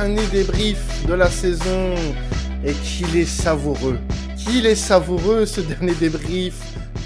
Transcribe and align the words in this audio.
dernier 0.00 0.26
débrief 0.28 1.06
de 1.06 1.12
la 1.12 1.28
saison. 1.28 1.94
Et 2.64 2.72
qu'il 2.72 3.14
est 3.18 3.26
savoureux. 3.26 3.98
Qu'il 4.34 4.64
est 4.64 4.74
savoureux 4.74 5.44
ce 5.44 5.60
dernier 5.60 5.94
débrief. 5.94 6.54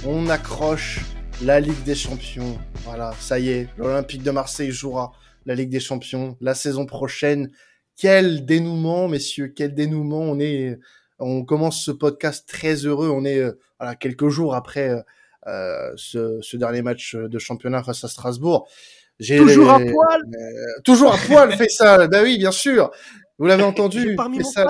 On 0.06 0.28
accroche 0.28 1.00
la 1.42 1.58
Ligue 1.58 1.82
des 1.82 1.96
Champions. 1.96 2.56
Voilà, 2.84 3.12
ça 3.18 3.40
y 3.40 3.48
est, 3.48 3.68
l'Olympique 3.78 4.22
de 4.22 4.30
Marseille 4.30 4.70
jouera 4.70 5.12
la 5.44 5.56
Ligue 5.56 5.70
des 5.70 5.80
Champions 5.80 6.36
la 6.40 6.54
saison 6.54 6.86
prochaine. 6.86 7.50
Quel 7.96 8.46
dénouement, 8.46 9.08
messieurs, 9.08 9.48
quel 9.48 9.74
dénouement. 9.74 10.20
On 10.20 10.38
est, 10.38 10.78
on 11.18 11.44
commence 11.44 11.84
ce 11.84 11.90
podcast 11.90 12.48
très 12.48 12.86
heureux. 12.86 13.08
On 13.08 13.24
est, 13.24 13.38
euh, 13.38 13.58
voilà, 13.80 13.96
quelques 13.96 14.28
jours 14.28 14.54
après 14.54 15.02
euh, 15.48 15.92
ce, 15.96 16.38
ce, 16.42 16.56
dernier 16.56 16.82
match 16.82 17.16
de 17.16 17.38
championnat 17.40 17.82
face 17.82 18.04
à 18.04 18.08
Strasbourg. 18.08 18.68
Toujours 19.18 19.70
à 19.70 19.78
poil. 19.78 20.22
Euh, 20.22 20.80
toujours 20.84 21.14
à 21.14 21.18
poil, 21.18 21.56
fait 21.56 21.68
ça. 21.68 22.06
Bah 22.08 22.22
oui, 22.22 22.38
bien 22.38 22.50
sûr. 22.50 22.90
Vous 23.38 23.46
l'avez 23.46 23.62
entendu. 23.62 24.16
Ça, 24.42 24.66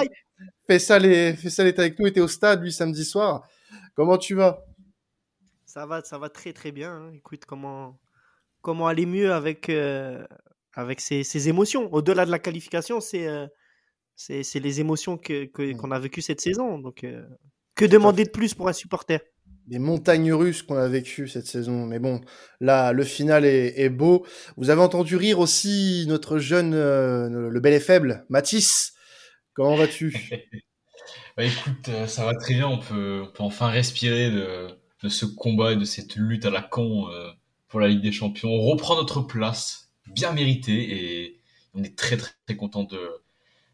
ça, 0.78 0.98
les, 0.98 1.36
ça, 1.36 1.66
est 1.66 1.78
avec 1.78 1.98
nous. 1.98 2.06
Était 2.06 2.20
au 2.20 2.28
stade 2.28 2.62
lui 2.62 2.72
samedi 2.72 3.04
soir. 3.04 3.46
Comment 3.94 4.18
tu 4.18 4.34
vas? 4.34 4.64
Ça 5.66 5.86
va, 5.86 6.02
ça 6.02 6.18
va 6.18 6.28
très 6.28 6.52
très 6.52 6.72
bien. 6.72 6.92
Hein. 6.92 7.12
Écoute, 7.14 7.44
comment 7.46 7.98
comment 8.60 8.86
aller 8.86 9.06
mieux 9.06 9.32
avec 9.32 9.68
euh, 9.68 10.24
avec 10.74 11.01
ces, 11.01 11.48
émotions? 11.48 11.92
Au-delà 11.92 12.24
de 12.26 12.30
la 12.30 12.38
qualification, 12.38 13.01
c'est 13.01 13.26
euh, 13.26 13.46
c'est 14.16 14.60
les 14.60 14.80
émotions 14.80 15.18
que 15.18 15.45
mmh. 15.45 15.76
qu'on 15.76 15.90
a 15.90 15.98
vécues 15.98 16.23
cette 16.23 16.40
saison. 16.40 16.79
Donc, 16.79 17.04
que 17.74 17.84
demander 17.84 18.24
de 18.24 18.30
plus 18.30 18.54
pour 18.54 18.68
un 18.68 18.73
supporter? 18.73 19.20
Des 19.66 19.79
montagnes 19.79 20.32
russes 20.32 20.62
qu'on 20.62 20.76
a 20.76 20.88
vécues 20.88 21.29
cette 21.29 21.46
saison. 21.46 21.87
Mais 21.87 21.98
bon, 21.98 22.20
là, 22.60 22.93
le 22.93 23.04
final 23.04 23.45
est, 23.45 23.88
beau. 23.88 24.26
Vous 24.57 24.70
avez 24.70 24.82
entendu 24.82 25.16
rire 25.16 25.38
aussi 25.38 26.04
notre 26.09 26.38
jeune, 26.38 26.74
euh, 26.74 27.48
le 27.48 27.60
bel 27.60 27.73
et 27.74 27.80
faible, 27.80 28.24
Mathis. 28.29 28.95
Comment 29.54 29.76
vas-tu? 29.76 30.15
Bah, 31.37 31.42
Écoute, 31.42 31.88
euh, 31.88 32.07
ça 32.07 32.24
va 32.24 32.32
très 32.35 32.54
bien. 32.54 32.68
On 32.68 32.79
peut, 32.79 33.24
on 33.24 33.32
peut 33.32 33.42
enfin 33.42 33.66
respirer 33.66 34.30
de, 34.30 34.68
de, 35.02 35.09
ce 35.09 35.26
combat 35.26 35.73
et 35.73 35.76
de 35.76 35.85
cette 35.85 36.15
lutte 36.15 36.46
à 36.46 36.51
la 36.51 36.62
con 36.62 37.09
euh, 37.09 37.29
pour 37.66 37.80
la 37.80 37.88
Ligue 37.88 38.02
des 38.02 38.12
Champions. 38.12 38.51
On 38.51 38.60
reprend 38.70 38.95
notre 38.95 39.20
place, 39.20 39.90
bien 40.07 40.30
méritée, 40.30 40.92
et 40.92 41.40
on 41.74 41.82
est 41.82 41.98
très 41.98 42.16
très, 42.16 42.30
très 42.46 42.54
content 42.54 42.85
de, 42.85 43.01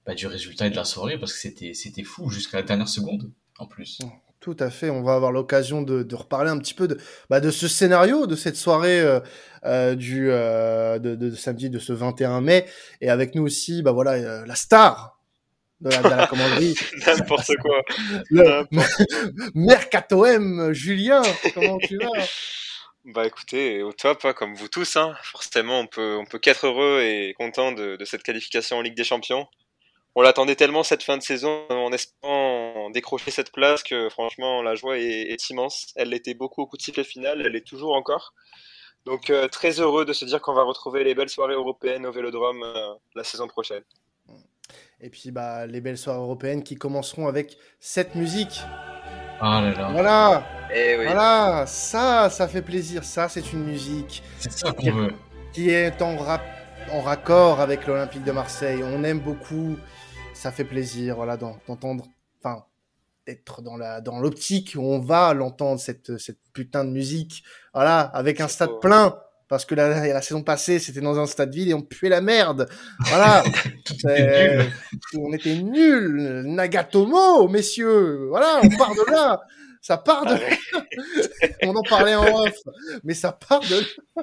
bah, 0.07 0.15
du 0.15 0.27
résultat 0.27 0.69
et 0.69 0.71
de 0.71 0.77
la 0.77 0.87
soirée 0.87 1.19
parce 1.19 1.35
que 1.35 1.39
c'était, 1.39 1.75
c'était 1.75 2.03
fou 2.03 2.31
jusqu'à 2.31 2.57
la 2.57 2.63
dernière 2.63 2.89
seconde 2.89 3.31
en 3.59 3.67
plus. 3.67 3.99
Tout 4.41 4.57
à 4.59 4.71
fait. 4.71 4.89
On 4.89 5.03
va 5.03 5.15
avoir 5.15 5.33
l'occasion 5.33 5.83
de, 5.83 6.03
de, 6.03 6.15
reparler 6.15 6.51
un 6.51 6.59
petit 6.59 6.73
peu 6.73 6.89
de, 6.89 6.99
bah, 7.29 7.41
de 7.41 7.51
ce 7.51 7.69
scénario, 7.69 8.27
de 8.27 8.37
cette 8.37 8.57
soirée 8.57 8.99
euh, 8.99 9.21
euh 9.65 9.95
du 9.95 10.31
euh, 10.31 10.99
de, 10.99 11.15
de, 11.15 11.31
samedi, 11.35 11.69
de 11.69 11.79
ce 11.79 11.93
21 11.93 12.41
mai, 12.41 12.65
et 13.03 13.11
avec 13.11 13.35
nous 13.35 13.43
aussi, 13.43 13.83
bah 13.83 13.93
voilà, 13.93 14.13
euh, 14.13 14.47
la 14.47 14.55
star 14.55 15.21
de 15.83 15.91
la, 15.91 16.03
de 16.03 16.09
la 16.09 16.27
commanderie. 16.27 16.75
N'importe 17.07 17.53
quoi. 17.57 17.83
Mercato 19.55 20.25
M, 20.25 20.73
Julien. 20.73 21.21
Comment 21.53 21.77
tu 21.77 21.99
vas? 21.99 22.25
Bah 23.05 23.27
écoutez, 23.27 23.83
au 23.83 23.93
top, 23.93 24.25
hein, 24.25 24.33
comme 24.33 24.55
vous 24.55 24.69
tous. 24.69 24.97
Hein. 24.97 25.15
Forcément, 25.23 25.81
on 25.81 25.87
peut 25.87 26.17
on 26.19 26.25
peut 26.25 26.39
qu'être 26.39 26.67
heureux 26.67 27.01
et 27.03 27.35
content 27.39 27.73
de, 27.73 27.97
de 27.97 28.05
cette 28.07 28.23
qualification 28.23 28.79
en 28.79 28.81
Ligue 28.81 28.97
des 28.97 29.05
Champions 29.05 29.47
on 30.15 30.23
l'attendait 30.23 30.57
tellement 30.57 30.83
cette 30.83 31.03
fin 31.03 31.17
de 31.17 31.23
saison 31.23 31.67
en 31.69 31.93
espérant 31.93 32.91
décrocher 32.91 33.31
cette 33.31 33.53
place 33.53 33.83
que 33.83 34.09
franchement 34.09 34.63
la 34.63 34.75
joie 34.75 34.99
est, 34.99 35.51
immense. 35.51 35.93
Elle 35.97 36.11
l'était 36.11 36.35
beaucoup 36.35 36.63
au 36.63 36.67
coup 36.67 36.77
de 36.77 36.83
sifflet 36.83 37.05
final, 37.05 37.41
elle 37.45 37.53
l'est 37.53 37.67
toujours 37.67 37.95
encore. 37.95 38.35
Donc 39.07 39.31
euh, 39.31 39.49
très 39.49 39.81
heureux 39.81 40.05
de 40.05 40.13
se 40.13 40.25
dire 40.25 40.41
qu'on 40.43 40.53
va 40.53 40.63
retrouver 40.63 41.05
les 41.05 41.15
belles 41.15 41.31
soirées 41.31 41.55
européennes 41.55 42.05
au 42.07 42.13
Vélodrome 42.13 42.63
euh, 42.63 42.95
la 43.15 43.25
saison 43.25 43.47
prochaine. 43.47 43.83
Et 45.01 45.09
puis 45.09 45.31
bah 45.31 45.67
les 45.67 45.81
belles 45.81 45.97
soirées 45.97 46.19
européennes 46.19 46.63
qui 46.63 46.77
commenceront 46.77 47.27
avec 47.27 47.57
cette 47.79 48.15
musique. 48.15 48.61
Ah 49.41 49.63
là 49.63 49.73
là. 49.73 49.89
Voilà. 49.93 50.47
Eh 50.75 50.97
voilà, 50.97 51.65
ça, 51.67 52.29
ça 52.29 52.47
fait 52.47 52.61
plaisir. 52.61 53.05
Ça, 53.05 53.29
c'est 53.29 53.53
une 53.53 53.65
musique. 53.65 54.23
C'est 54.39 54.53
ça 54.53 54.73
qu'on 54.73 54.91
veut. 54.93 55.15
Qui 55.55 55.71
est 55.71 56.01
en, 56.03 56.15
en 56.93 57.01
raccord 57.01 57.61
avec 57.61 57.87
l'Olympique 57.87 58.23
de 58.23 58.33
Marseille. 58.33 58.83
On 58.85 59.03
aime 59.03 59.19
beaucoup 59.19 59.79
ça 60.41 60.53
fait 60.53 60.65
plaisir, 60.65 61.17
voilà, 61.17 61.37
d'entendre, 61.37 62.07
enfin, 62.39 62.65
d'être 63.27 63.61
dans 63.61 63.77
la 63.77 64.01
dans 64.01 64.19
l'optique 64.21 64.73
où 64.75 64.81
on 64.81 64.99
va 64.99 65.35
l'entendre 65.35 65.79
cette 65.79 66.17
cette 66.17 66.41
putain 66.55 66.85
de 66.87 66.91
musique, 66.91 67.43
voilà, 67.75 68.01
avec 68.01 68.41
un 68.41 68.49
stade 68.49 68.81
plein. 68.81 69.19
Parce 69.49 69.65
que 69.65 69.75
la, 69.75 70.07
la 70.07 70.23
saison 70.23 70.45
passée, 70.45 70.79
c'était 70.79 71.01
dans 71.01 71.19
un 71.19 71.27
stade 71.27 71.53
vide 71.53 71.69
et 71.71 71.75
on 71.75 71.83
puait 71.83 72.09
la 72.09 72.21
merde. 72.21 72.69
Voilà. 73.01 73.43
on 75.19 75.33
était 75.33 75.57
nuls. 75.57 76.45
Nagatomo, 76.47 77.49
messieurs. 77.49 78.29
Voilà, 78.29 78.61
on 78.63 78.69
part 78.79 78.95
de 78.95 79.11
là. 79.11 79.41
Ça 79.83 79.99
part 79.99 80.25
de 80.25 80.35
là. 80.35 81.49
on 81.65 81.75
en 81.75 81.83
parlait 81.83 82.15
en 82.15 82.45
off. 82.45 82.55
Mais 83.03 83.15
ça 83.15 83.33
part 83.33 83.59
de 83.59 83.81
là. 83.81 84.23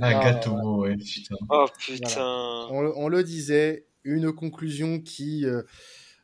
Nagatomo, 0.00 0.82
ouais, 0.82 0.96
putain. 0.96 1.36
Oh 1.48 1.66
putain. 1.78 2.66
On, 2.70 2.92
on, 2.96 3.08
le 3.08 3.22
disait, 3.22 3.86
une 4.04 4.32
conclusion 4.32 5.00
qui 5.00 5.46
euh, 5.46 5.62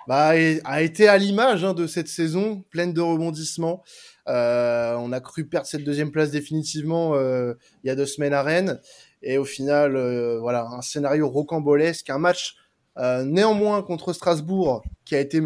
bah, 0.06 0.32
a 0.64 0.82
été 0.82 1.08
à 1.08 1.18
l'image 1.18 1.64
hein, 1.64 1.74
de 1.74 1.86
cette 1.86 2.08
saison, 2.08 2.64
pleine 2.70 2.92
de 2.92 3.00
rebondissements. 3.00 3.82
Euh, 4.28 4.94
on 4.98 5.12
a 5.12 5.20
cru 5.20 5.46
perdre 5.46 5.66
cette 5.66 5.84
deuxième 5.84 6.12
place 6.12 6.30
définitivement 6.30 7.14
euh, 7.14 7.54
il 7.82 7.88
y 7.88 7.90
a 7.90 7.96
deux 7.96 8.06
semaines 8.06 8.34
à 8.34 8.42
Rennes. 8.42 8.80
Et 9.22 9.36
au 9.36 9.44
final, 9.44 9.98
voilà, 10.38 10.66
un 10.66 10.80
scénario 10.80 11.28
rocambolesque, 11.28 12.08
un 12.08 12.18
match 12.18 12.56
néanmoins 12.96 13.82
contre 13.82 14.14
Strasbourg 14.14 14.82
qui 15.04 15.14
a 15.14 15.20
été 15.20 15.42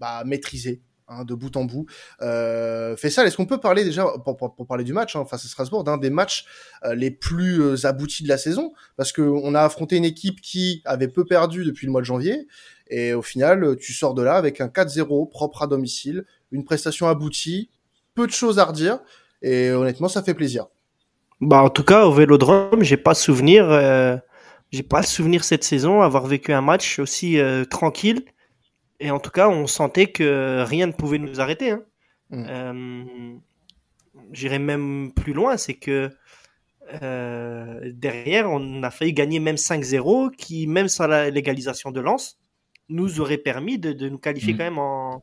bah, 0.00 0.24
maîtrisé, 0.26 0.82
Hein, 1.06 1.26
de 1.26 1.34
bout 1.34 1.54
en 1.58 1.64
bout. 1.64 1.84
Euh, 2.22 2.96
ça 2.96 3.26
est-ce 3.26 3.36
qu'on 3.36 3.44
peut 3.44 3.60
parler 3.60 3.84
déjà, 3.84 4.06
pour, 4.24 4.66
parler 4.66 4.84
du 4.84 4.94
match 4.94 5.14
hein, 5.16 5.26
face 5.26 5.44
à 5.44 5.48
Strasbourg, 5.48 5.84
d'un 5.84 5.98
des 5.98 6.08
matchs 6.08 6.46
euh, 6.82 6.94
les 6.94 7.10
plus 7.10 7.60
euh, 7.60 7.86
aboutis 7.86 8.22
de 8.22 8.28
la 8.28 8.38
saison? 8.38 8.72
Parce 8.96 9.12
qu'on 9.12 9.54
a 9.54 9.60
affronté 9.60 9.98
une 9.98 10.06
équipe 10.06 10.40
qui 10.40 10.80
avait 10.86 11.08
peu 11.08 11.26
perdu 11.26 11.66
depuis 11.66 11.84
le 11.84 11.92
mois 11.92 12.00
de 12.00 12.06
janvier, 12.06 12.46
et 12.88 13.12
au 13.12 13.20
final, 13.20 13.76
tu 13.76 13.92
sors 13.92 14.14
de 14.14 14.22
là 14.22 14.36
avec 14.36 14.62
un 14.62 14.68
4-0 14.68 15.28
propre 15.28 15.62
à 15.62 15.66
domicile, 15.66 16.24
une 16.52 16.64
prestation 16.64 17.06
aboutie, 17.06 17.68
peu 18.14 18.26
de 18.26 18.32
choses 18.32 18.58
à 18.58 18.64
redire, 18.64 18.98
et 19.42 19.72
honnêtement, 19.72 20.08
ça 20.08 20.22
fait 20.22 20.34
plaisir. 20.34 20.68
Bah, 21.42 21.62
en 21.62 21.68
tout 21.68 21.84
cas, 21.84 22.06
au 22.06 22.12
Vélodrome, 22.12 22.82
j'ai 22.82 22.96
pas 22.96 23.14
souvenir, 23.14 23.70
euh, 23.70 24.16
j'ai 24.70 24.82
pas 24.82 25.02
souvenir 25.02 25.44
cette 25.44 25.64
saison 25.64 26.00
avoir 26.00 26.26
vécu 26.26 26.54
un 26.54 26.62
match 26.62 26.98
aussi 26.98 27.38
tranquille 27.68 28.24
et 29.04 29.10
en 29.10 29.20
tout 29.20 29.30
cas, 29.30 29.50
on 29.50 29.66
sentait 29.66 30.06
que 30.06 30.64
rien 30.66 30.86
ne 30.86 30.92
pouvait 30.92 31.18
nous 31.18 31.38
arrêter. 31.38 31.72
Hein. 31.72 31.82
Mm. 32.30 32.46
Euh, 32.48 33.34
j'irais 34.32 34.58
même 34.58 35.12
plus 35.14 35.34
loin, 35.34 35.58
c'est 35.58 35.74
que 35.74 36.08
euh, 37.02 37.92
derrière, 37.92 38.50
on 38.50 38.82
a 38.82 38.90
failli 38.90 39.12
gagner 39.12 39.40
même 39.40 39.56
5-0, 39.56 40.34
qui, 40.34 40.66
même 40.66 40.88
sans 40.88 41.06
la 41.06 41.28
légalisation 41.28 41.90
de 41.90 42.00
Lens, 42.00 42.40
nous 42.88 43.20
aurait 43.20 43.36
permis 43.36 43.78
de, 43.78 44.08
nous 44.08 44.16
qualifier 44.16 44.54
mm. 44.54 44.56
quand 44.56 44.64
même 44.64 44.78
en, 44.78 45.22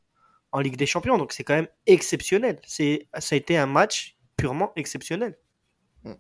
en, 0.52 0.60
Ligue 0.60 0.78
des 0.78 0.86
Champions. 0.86 1.18
Donc 1.18 1.34
c'est 1.34 1.44
quand 1.44 1.56
même 1.56 1.68
exceptionnel. 1.88 2.60
Ça 2.68 2.84
a 2.84 3.36
été 3.36 3.58
un 3.58 3.66
match 3.66 4.16
purement 4.38 4.74
exceptionnel. 4.76 5.40
Mm. 6.04 6.12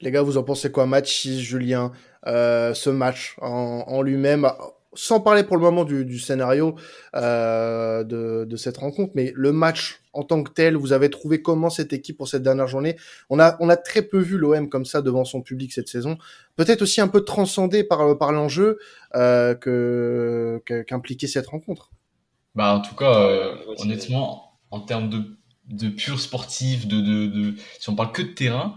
Les 0.00 0.10
gars, 0.10 0.22
vous 0.22 0.38
en 0.38 0.44
pensez 0.44 0.72
quoi, 0.72 0.86
match 0.86 1.26
Julien 1.26 1.92
euh, 2.26 2.72
Ce 2.72 2.88
match 2.88 3.36
en, 3.42 3.84
en 3.86 4.00
lui-même, 4.00 4.50
sans 4.94 5.20
parler 5.20 5.44
pour 5.44 5.56
le 5.56 5.62
moment 5.62 5.84
du, 5.84 6.04
du 6.04 6.18
scénario 6.18 6.74
euh, 7.14 8.04
de, 8.04 8.44
de, 8.44 8.56
cette 8.56 8.76
rencontre, 8.76 9.12
mais 9.14 9.32
le 9.34 9.52
match 9.52 10.00
en 10.12 10.22
tant 10.22 10.42
que 10.42 10.52
tel, 10.52 10.76
vous 10.76 10.92
avez 10.92 11.08
trouvé 11.08 11.40
comment 11.40 11.70
cette 11.70 11.92
équipe 11.92 12.18
pour 12.18 12.28
cette 12.28 12.42
dernière 12.42 12.66
journée? 12.66 12.96
On 13.30 13.40
a 13.40 13.56
on 13.60 13.68
a 13.68 13.76
très 13.76 14.02
peu 14.02 14.18
vu 14.18 14.36
l'OM 14.36 14.68
comme 14.68 14.84
ça 14.84 15.00
devant 15.00 15.24
son 15.24 15.40
public 15.40 15.72
cette 15.72 15.88
saison. 15.88 16.18
Peut-être 16.56 16.82
aussi 16.82 17.00
un 17.00 17.08
peu 17.08 17.24
transcendé 17.24 17.84
par 17.84 18.18
par 18.18 18.32
l'enjeu 18.32 18.78
euh, 19.14 19.54
que 19.54 20.62
qu'impliquait 20.86 21.26
cette 21.26 21.46
rencontre. 21.46 21.90
Bah 22.54 22.74
en 22.74 22.80
tout 22.80 22.94
cas, 22.94 23.18
euh, 23.18 23.56
honnêtement, 23.78 24.58
en 24.70 24.80
termes 24.80 25.08
de 25.08 25.22
de 25.68 25.88
pur 25.88 26.20
sportif, 26.20 26.86
de, 26.86 27.00
de, 27.00 27.26
de 27.26 27.54
si 27.78 27.88
on 27.88 27.94
parle 27.94 28.12
que 28.12 28.22
de 28.22 28.28
terrain, 28.28 28.74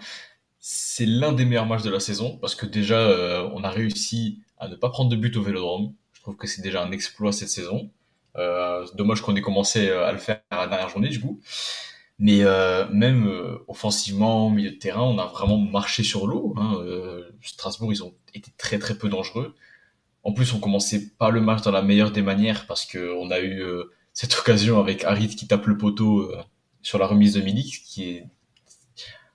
c'est 0.59 1.06
l'un 1.06 1.33
des 1.33 1.45
meilleurs 1.45 1.65
matchs 1.65 1.83
de 1.83 1.89
la 1.89 2.00
saison 2.00 2.38
parce 2.38 2.56
que 2.56 2.65
déjà 2.65 2.97
euh, 2.97 3.50
on 3.53 3.63
a 3.63 3.69
réussi 3.69 4.39
à 4.57 4.67
ne 4.67 4.75
pas 4.75 4.89
prendre 4.89 5.09
de 5.09 5.15
but 5.15 5.35
au 5.35 5.44
Vélodrome 5.44 5.94
trouve 6.25 6.38
que 6.38 6.48
c'est 6.48 6.63
déjà 6.63 6.81
un 6.81 6.92
exploit 6.92 7.31
cette 7.31 7.50
saison. 7.50 7.92
Euh, 8.36 8.83
dommage 8.95 9.22
qu'on 9.22 9.36
ait 9.36 9.42
commencé 9.42 9.89
euh, 9.89 10.07
à 10.07 10.12
le 10.12 10.18
faire 10.18 10.42
à 10.50 10.57
la 10.57 10.68
dernière 10.68 10.89
journée 10.89 11.10
du 11.10 11.22
coup. 11.22 11.39
Mais 12.18 12.39
euh, 12.42 12.88
même 12.89 13.30
offensivement, 13.68 14.48
au 14.48 14.50
milieu 14.50 14.72
de 14.72 14.75
terrain, 14.75 15.04
on 15.04 15.19
a 15.19 15.25
vraiment 15.25 15.57
marché 15.57 16.01
sur 16.01 16.25
l'eau. 16.25 16.56
Hein. 16.57 16.81
Strasbourg, 17.42 17.92
ils 17.94 18.04
ont 18.04 18.16
été 18.33 18.51
très 18.57 18.80
très 18.80 18.98
peu 18.98 19.07
dangereux. 19.07 19.54
En 20.24 20.31
plus, 20.31 20.54
on 20.54 20.60
commençait 20.60 21.10
pas 21.19 21.30
le 21.30 21.42
match 21.42 21.62
dans 21.62 21.72
la 21.72 21.83
meilleure 21.83 22.12
des 22.12 22.24
manières 22.24 22.66
parce 22.66 22.86
que 22.86 23.13
on 23.18 23.30
a 23.30 23.42
eu 23.42 23.63
cette 24.13 24.36
occasion 24.39 24.80
avec 24.80 25.04
Harit 25.04 25.36
qui 25.36 25.45
tape 25.45 25.68
le 25.68 25.77
poteau 25.77 26.31
sur 26.81 26.98
la 26.98 27.06
remise 27.06 27.33
de 27.33 27.42
Milik, 27.42 27.83
qui 27.86 28.10
est 28.10 28.27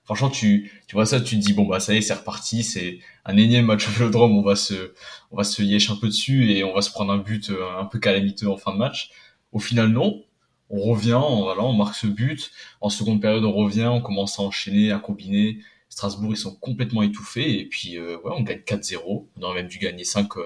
franchement, 0.03 0.29
tu, 0.29 0.71
tu 0.87 0.95
vois 0.95 1.05
ça, 1.05 1.21
tu 1.21 1.37
te 1.37 1.41
dis, 1.41 1.53
bon, 1.53 1.65
bah, 1.65 1.79
ça 1.79 1.93
y 1.93 1.97
est, 1.97 2.01
c'est 2.01 2.13
reparti, 2.13 2.63
c'est 2.63 2.99
un 3.25 3.37
énième 3.37 3.65
match 3.65 3.87
au 3.87 3.91
Vélodrome, 3.91 4.37
on 4.37 4.41
va 4.41 4.55
se, 4.55 4.93
on 5.31 5.37
va 5.37 5.43
se 5.43 5.61
yèche 5.61 5.89
un 5.89 5.95
peu 5.95 6.07
dessus 6.07 6.51
et 6.51 6.63
on 6.63 6.73
va 6.73 6.81
se 6.81 6.91
prendre 6.91 7.11
un 7.13 7.17
but 7.17 7.49
euh, 7.49 7.77
un 7.79 7.85
peu 7.85 7.99
calamiteux 7.99 8.49
en 8.49 8.57
fin 8.57 8.73
de 8.73 8.77
match. 8.77 9.11
Au 9.51 9.59
final, 9.59 9.89
non. 9.89 10.23
On 10.69 10.79
revient, 10.81 11.13
on, 11.13 11.43
voilà, 11.43 11.63
on 11.63 11.73
marque 11.73 11.95
ce 11.95 12.07
but. 12.07 12.51
En 12.79 12.89
seconde 12.89 13.21
période, 13.21 13.43
on 13.43 13.51
revient, 13.53 13.87
on 13.91 14.01
commence 14.01 14.39
à 14.39 14.43
enchaîner, 14.43 14.91
à 14.91 14.99
combiner. 14.99 15.59
Strasbourg, 15.89 16.31
ils 16.31 16.37
sont 16.37 16.55
complètement 16.55 17.03
étouffés 17.03 17.59
et 17.59 17.65
puis, 17.65 17.97
euh, 17.97 18.17
ouais, 18.23 18.31
on 18.35 18.41
gagne 18.41 18.59
4-0. 18.59 19.27
On 19.37 19.41
aurait 19.41 19.55
même 19.55 19.67
dû 19.67 19.77
gagner 19.79 20.05
5, 20.05 20.37
euh, 20.37 20.45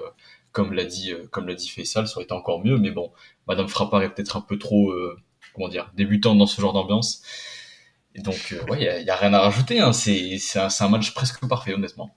comme 0.50 0.72
l'a 0.72 0.84
dit, 0.84 1.12
comme 1.30 1.46
l'a 1.46 1.54
dit 1.54 1.68
Faisal, 1.68 2.08
ça 2.08 2.16
aurait 2.16 2.24
été 2.24 2.32
encore 2.32 2.64
mieux, 2.64 2.78
mais 2.78 2.90
bon, 2.90 3.12
Madame 3.46 3.68
Frappard 3.68 4.02
est 4.02 4.14
peut-être 4.14 4.36
un 4.36 4.40
peu 4.40 4.58
trop, 4.58 4.92
comment 5.54 5.68
dire, 5.68 5.92
débutante 5.94 6.38
dans 6.38 6.46
ce 6.46 6.60
genre 6.60 6.72
d'ambiance. 6.72 7.22
Et 8.16 8.22
donc, 8.22 8.54
ouais, 8.70 8.98
il 8.98 9.04
n'y 9.04 9.10
a, 9.10 9.16
rien 9.16 9.32
à 9.34 9.40
rajouter. 9.40 9.78
Hein. 9.78 9.92
C'est 9.92 10.38
un, 10.56 10.68
un, 10.80 10.88
match 10.88 11.12
presque 11.12 11.46
parfait, 11.46 11.74
honnêtement. 11.74 12.16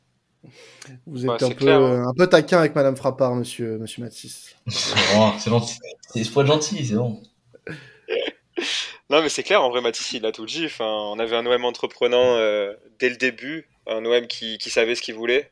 Vous 1.06 1.25
êtes 1.25 1.44
un, 1.44 1.51
peu, 1.51 1.69
hein. 1.69 2.07
un 2.07 2.13
peu 2.13 2.28
taquin 2.28 2.60
avec 2.60 2.74
Madame 2.74 2.96
Frappard, 2.96 3.36
monsieur, 3.36 3.78
monsieur 3.78 4.01
Mathis. 4.01 4.56
c'est 4.68 5.50
gentil. 5.50 5.78
C'est 6.16 6.31
pour 6.31 6.42
être 6.42 6.48
gentil, 6.48 6.86
c'est 6.86 6.96
bon. 6.96 7.22
non, 9.10 9.22
mais 9.22 9.30
c'est 9.30 9.44
clair, 9.44 9.62
en 9.62 9.69
vrai, 9.69 9.81
Mathis, 9.81 10.13
il 10.13 10.25
a 10.25 10.31
tout 10.31 10.46
dit. 10.46 10.66
Enfin, 10.66 10.88
on 10.88 11.19
avait 11.19 11.36
un 11.36 11.46
OM 11.46 11.66
entreprenant 11.66 12.38
euh, 12.38 12.74
dès 13.00 13.10
le 13.10 13.18
début, 13.18 13.69
un 13.86 14.06
OM 14.06 14.25
qui, 14.28 14.57
qui 14.57 14.69
savait 14.69 14.95
ce 14.95 15.02
qu'il 15.02 15.16
voulait, 15.16 15.52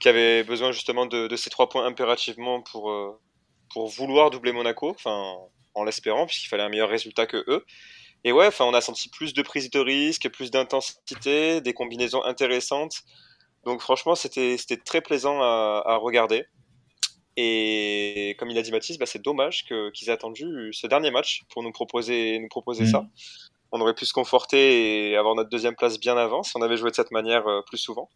qui 0.00 0.08
avait 0.08 0.42
besoin 0.42 0.72
justement 0.72 1.04
de, 1.04 1.28
de 1.28 1.36
ces 1.36 1.50
trois 1.50 1.68
points 1.68 1.84
impérativement 1.84 2.62
pour, 2.62 2.90
euh, 2.90 3.20
pour 3.72 3.88
vouloir 3.88 4.30
doubler 4.30 4.52
Monaco, 4.52 4.90
enfin, 4.90 5.34
en 5.74 5.84
l'espérant, 5.84 6.26
puisqu'il 6.26 6.48
fallait 6.48 6.64
un 6.64 6.70
meilleur 6.70 6.88
résultat 6.88 7.26
que 7.26 7.44
eux. 7.46 7.64
Et 8.24 8.32
ouais, 8.32 8.46
enfin, 8.46 8.64
on 8.64 8.74
a 8.74 8.80
senti 8.80 9.08
plus 9.08 9.34
de 9.34 9.42
prise 9.42 9.70
de 9.70 9.80
risque, 9.80 10.28
plus 10.30 10.50
d'intensité, 10.50 11.60
des 11.60 11.72
combinaisons 11.72 12.22
intéressantes. 12.24 13.02
Donc 13.64 13.80
franchement, 13.80 14.14
c'était 14.14 14.56
très 14.84 15.00
plaisant 15.00 15.40
à, 15.40 15.82
à, 15.84 15.96
regarder. 15.96 16.46
Et 17.36 18.36
comme 18.38 18.50
il 18.50 18.58
a 18.58 18.62
dit 18.62 18.70
Mathis, 18.70 18.98
bah, 18.98 19.06
c'est 19.06 19.22
dommage 19.22 19.64
qu'ils 19.64 20.08
aient 20.08 20.12
attendu 20.12 20.72
ce 20.72 20.86
dernier 20.86 21.10
match 21.10 21.42
pour 21.48 21.62
nous 21.62 21.72
proposer, 21.72 22.38
nous 22.38 22.48
proposer 22.48 22.86
ça. 22.86 23.00
Mm. 23.00 23.10
On 23.72 23.80
aurait 23.80 23.94
pu 23.94 24.04
se 24.04 24.12
conforter 24.12 25.10
et 25.10 25.16
avoir 25.16 25.34
notre 25.34 25.48
deuxième 25.48 25.74
place 25.74 25.98
bien 25.98 26.16
avant 26.16 26.42
si 26.42 26.52
on 26.56 26.62
avait 26.62 26.76
joué 26.76 26.90
de 26.90 26.94
cette 26.94 27.10
manière 27.10 27.46
euh, 27.46 27.62
plus 27.62 27.78
souvent. 27.78 28.10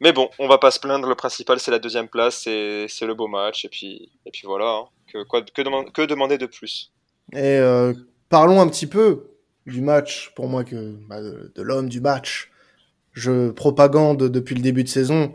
Mais 0.00 0.12
bon, 0.12 0.30
on 0.38 0.46
va 0.46 0.58
pas 0.58 0.70
se 0.70 0.78
plaindre. 0.78 1.08
Le 1.08 1.14
principal, 1.14 1.58
c'est 1.58 1.70
la 1.70 1.78
deuxième 1.78 2.08
place, 2.08 2.42
c'est 2.42 2.86
le 3.02 3.14
beau 3.14 3.26
match. 3.26 3.64
Et 3.64 3.68
puis, 3.68 4.12
et 4.26 4.30
puis 4.30 4.42
voilà. 4.44 4.68
Hein. 4.70 4.84
Que, 5.12 5.24
quoi, 5.24 5.42
que, 5.42 5.90
que, 5.90 6.02
demander 6.02 6.38
de 6.38 6.46
plus? 6.46 6.92
Et 7.32 7.58
euh, 7.58 7.92
parlons 8.28 8.60
un 8.60 8.68
petit 8.68 8.86
peu 8.86 9.33
du 9.66 9.80
match, 9.80 10.32
pour 10.34 10.48
moi, 10.48 10.64
que 10.64 10.96
bah, 11.08 11.20
de, 11.20 11.52
de 11.54 11.62
l'homme 11.62 11.88
du 11.88 12.00
match 12.00 12.50
je 13.14 13.50
propagande 13.50 14.28
depuis 14.28 14.54
le 14.54 14.60
début 14.60 14.84
de 14.84 14.88
saison. 14.88 15.34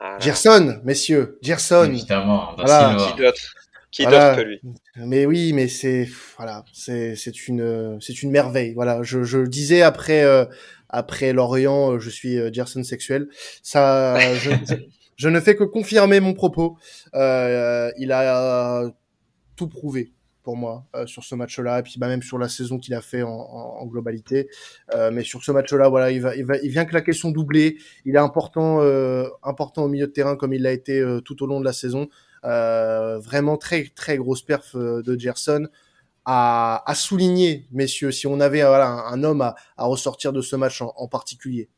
Ah 0.00 0.16
Gerson, 0.18 0.80
messieurs, 0.84 1.38
Gerson. 1.42 1.90
Évidemment, 1.92 2.54
voilà. 2.56 2.96
qui 2.96 3.20
d'autre 3.20 3.54
qui 3.90 4.02
voilà. 4.02 4.36
que 4.36 4.42
lui? 4.42 4.60
Mais 4.96 5.26
oui, 5.26 5.52
mais 5.52 5.68
c'est 5.68 6.08
voilà, 6.36 6.64
c'est 6.72 7.16
c'est 7.16 7.48
une 7.48 7.98
c'est 8.00 8.22
une 8.22 8.30
merveille. 8.30 8.72
Voilà, 8.72 9.02
je 9.02 9.24
je 9.24 9.40
disais 9.40 9.82
après 9.82 10.24
euh, 10.24 10.44
après 10.88 11.32
Lorient, 11.32 11.98
je 11.98 12.08
suis 12.08 12.38
euh, 12.38 12.50
Gerson 12.52 12.84
sexuel. 12.84 13.28
Ça, 13.62 14.18
je, 14.36 14.50
je, 15.16 15.28
ne 15.28 15.40
fais 15.40 15.56
que 15.56 15.64
confirmer 15.64 16.20
mon 16.20 16.32
propos. 16.32 16.78
Euh, 17.14 17.90
il 17.98 18.12
a 18.12 18.84
tout 19.56 19.68
prouvé 19.68 20.12
pour 20.42 20.56
moi 20.56 20.84
euh, 20.94 21.06
sur 21.06 21.24
ce 21.24 21.34
match-là, 21.34 21.80
et 21.80 21.82
puis 21.82 21.94
bah, 21.98 22.08
même 22.08 22.22
sur 22.22 22.38
la 22.38 22.48
saison 22.48 22.78
qu'il 22.78 22.94
a 22.94 23.00
fait 23.00 23.22
en, 23.22 23.84
globalité. 23.86 24.48
Euh, 24.94 25.10
mais 25.12 25.24
sur 25.24 25.42
ce 25.42 25.52
match-là, 25.52 25.88
voilà, 25.88 26.10
il, 26.10 26.20
va, 26.20 26.36
il, 26.36 26.44
va, 26.44 26.56
il 26.58 26.70
vient 26.70 26.84
claquer 26.84 27.12
son 27.12 27.30
doublé. 27.30 27.78
Il 28.04 28.14
est 28.14 28.18
important, 28.18 28.80
euh, 28.80 29.28
important 29.42 29.84
au 29.84 29.88
milieu 29.88 30.06
de 30.06 30.12
terrain 30.12 30.36
comme 30.36 30.52
il 30.52 30.62
l'a 30.62 30.72
été 30.72 31.02
tout 31.24 31.42
au 31.42 31.46
long 31.46 31.60
de 31.60 31.64
la 31.64 31.72
saison. 31.72 32.08
Vraiment 32.42 33.56
très 33.56 33.84
très 33.94 34.16
grosse 34.16 34.42
perf 34.42 34.76
de 34.76 35.18
Gerson. 35.18 35.68
À, 36.26 36.84
souligner, 36.94 37.66
messieurs, 37.72 38.12
si 38.12 38.26
on 38.26 38.38
avait 38.38 38.60
un, 38.62 39.24
homme 39.24 39.40
à, 39.40 39.54
ressortir 39.78 40.32
de 40.32 40.40
ce 40.40 40.54
match 40.54 40.80
en, 40.80 40.92
en, 40.96 41.08
particulier. 41.08 41.68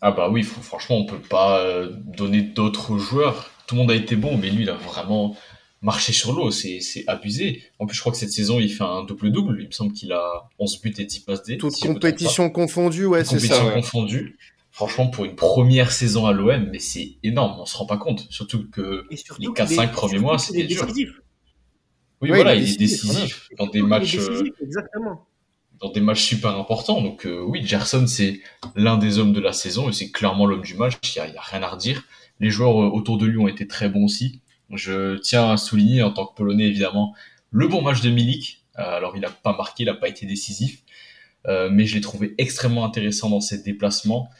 Ah 0.00 0.12
bah 0.12 0.30
oui, 0.30 0.42
franchement, 0.42 0.96
on 0.96 1.04
peut 1.04 1.18
pas 1.18 1.62
donner 2.04 2.40
d'autres 2.40 2.96
joueurs. 2.96 3.50
Tout 3.66 3.74
le 3.74 3.82
monde 3.82 3.90
a 3.90 3.94
été 3.94 4.16
bon, 4.16 4.38
mais 4.38 4.48
lui, 4.48 4.62
il 4.62 4.70
a 4.70 4.74
vraiment 4.74 5.36
marcher 5.82 6.12
sur 6.12 6.32
l'eau, 6.32 6.50
c'est 6.50 6.80
abusé. 7.06 7.62
En 7.78 7.86
plus, 7.86 7.94
je 7.94 8.00
crois 8.00 8.12
que 8.12 8.18
cette 8.18 8.32
saison, 8.32 8.60
il 8.60 8.70
fait 8.70 8.84
un 8.84 9.04
double-double. 9.04 9.58
Il 9.60 9.66
me 9.66 9.72
semble 9.72 9.92
qu'il 9.92 10.12
a 10.12 10.48
11 10.58 10.80
buts 10.80 10.94
et 10.98 11.04
10 11.04 11.20
passes 11.20 11.42
D. 11.42 11.58
Toute 11.58 11.78
compétition 11.80 12.50
confondue, 12.50 13.06
ouais, 13.06 13.24
c'est 13.24 13.38
ça. 13.38 13.56
Compétition 13.56 13.72
confondue. 13.72 14.38
Franchement, 14.72 15.08
pour 15.08 15.24
une 15.24 15.34
première 15.34 15.90
saison 15.90 16.26
à 16.26 16.32
l'OM, 16.32 16.68
mais 16.70 16.78
c'est 16.78 17.16
énorme, 17.24 17.60
on 17.60 17.66
se 17.66 17.76
rend 17.76 17.86
pas 17.86 17.96
compte. 17.96 18.26
Surtout 18.30 18.70
que 18.70 19.04
les 19.10 19.16
4-5 19.48 19.90
premiers 19.90 20.18
mois, 20.20 20.38
c'était 20.38 20.64
dur. 20.64 20.86
Oui, 22.22 22.28
voilà, 22.28 22.54
il 22.54 22.68
est 22.68 22.78
décisif 22.78 23.48
dans 23.58 23.66
des 23.66 23.82
matchs. 23.82 24.16
Euh, 24.18 24.44
exactement. 24.62 25.26
Dans 25.80 25.90
des 25.90 26.00
matchs 26.00 26.22
super 26.22 26.56
importants. 26.58 27.00
Donc, 27.00 27.24
euh, 27.24 27.42
oui, 27.42 27.66
Gerson, 27.66 28.06
c'est 28.06 28.40
l'un 28.76 28.98
des 28.98 29.18
hommes 29.18 29.32
de 29.32 29.40
la 29.40 29.54
saison 29.54 29.88
et 29.88 29.92
c'est 29.92 30.10
clairement 30.10 30.44
l'homme 30.44 30.60
du 30.60 30.74
match. 30.74 30.96
Il 31.16 31.22
n'y 31.22 31.36
a, 31.36 31.40
a, 31.40 31.42
rien 31.42 31.62
à 31.62 31.68
redire. 31.68 32.04
Les 32.38 32.50
joueurs 32.50 32.82
euh, 32.82 32.88
autour 32.88 33.16
de 33.16 33.24
lui 33.24 33.38
ont 33.38 33.48
été 33.48 33.66
très 33.66 33.88
bons 33.88 34.04
aussi. 34.04 34.42
Je 34.72 35.16
tiens 35.16 35.50
à 35.50 35.56
souligner, 35.56 36.02
en 36.02 36.12
tant 36.12 36.26
que 36.26 36.34
Polonais 36.34 36.66
évidemment, 36.66 37.14
le 37.50 37.66
bon 37.68 37.82
match 37.82 38.00
de 38.00 38.10
Milik. 38.10 38.64
Euh, 38.78 38.82
alors 38.82 39.16
il 39.16 39.20
n'a 39.20 39.30
pas 39.30 39.56
marqué, 39.56 39.82
il 39.82 39.86
n'a 39.86 39.94
pas 39.94 40.08
été 40.08 40.26
décisif, 40.26 40.82
euh, 41.46 41.68
mais 41.70 41.86
je 41.86 41.94
l'ai 41.94 42.00
trouvé 42.00 42.34
extrêmement 42.38 42.84
intéressant 42.84 43.28
dans 43.28 43.40
ses 43.40 43.62
déplacements 43.62 44.30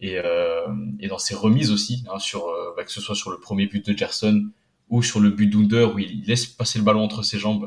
et, 0.00 0.18
euh, 0.18 0.66
et 1.00 1.08
dans 1.08 1.18
ses 1.18 1.34
remises 1.34 1.72
aussi, 1.72 2.04
hein, 2.12 2.18
sur, 2.18 2.46
bah, 2.76 2.84
que 2.84 2.92
ce 2.92 3.00
soit 3.00 3.14
sur 3.14 3.30
le 3.30 3.38
premier 3.38 3.66
but 3.66 3.84
de 3.84 3.96
Gerson 3.96 4.48
ou 4.90 5.02
sur 5.02 5.20
le 5.20 5.30
but 5.30 5.46
d'Under 5.46 5.88
où 5.94 5.98
il 5.98 6.24
laisse 6.26 6.46
passer 6.46 6.78
le 6.78 6.84
ballon 6.84 7.02
entre 7.02 7.22
ses 7.22 7.38
jambes. 7.38 7.66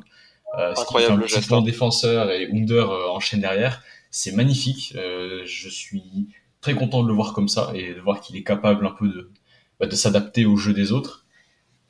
Euh, 0.57 0.73
Incroyable 0.77 1.23
ce 1.23 1.27
qui 1.27 1.31
fait 1.31 1.37
un 1.37 1.41
petit 1.41 1.53
hein. 1.53 1.61
défenseur 1.61 2.31
et 2.31 2.49
Under 2.51 2.89
enchaîne 3.13 3.41
derrière. 3.41 3.83
C'est 4.09 4.33
magnifique. 4.33 4.93
je 4.93 5.69
suis 5.69 6.27
très 6.59 6.75
content 6.75 7.01
de 7.01 7.07
le 7.07 7.13
voir 7.13 7.33
comme 7.33 7.47
ça 7.47 7.71
et 7.73 7.93
de 7.93 7.99
voir 7.99 8.21
qu'il 8.21 8.35
est 8.35 8.43
capable 8.43 8.85
un 8.85 8.91
peu 8.91 9.07
de, 9.07 9.31
bah, 9.79 9.87
de 9.87 9.95
s'adapter 9.95 10.45
au 10.45 10.57
jeu 10.57 10.73
des 10.73 10.91
autres. 10.91 11.20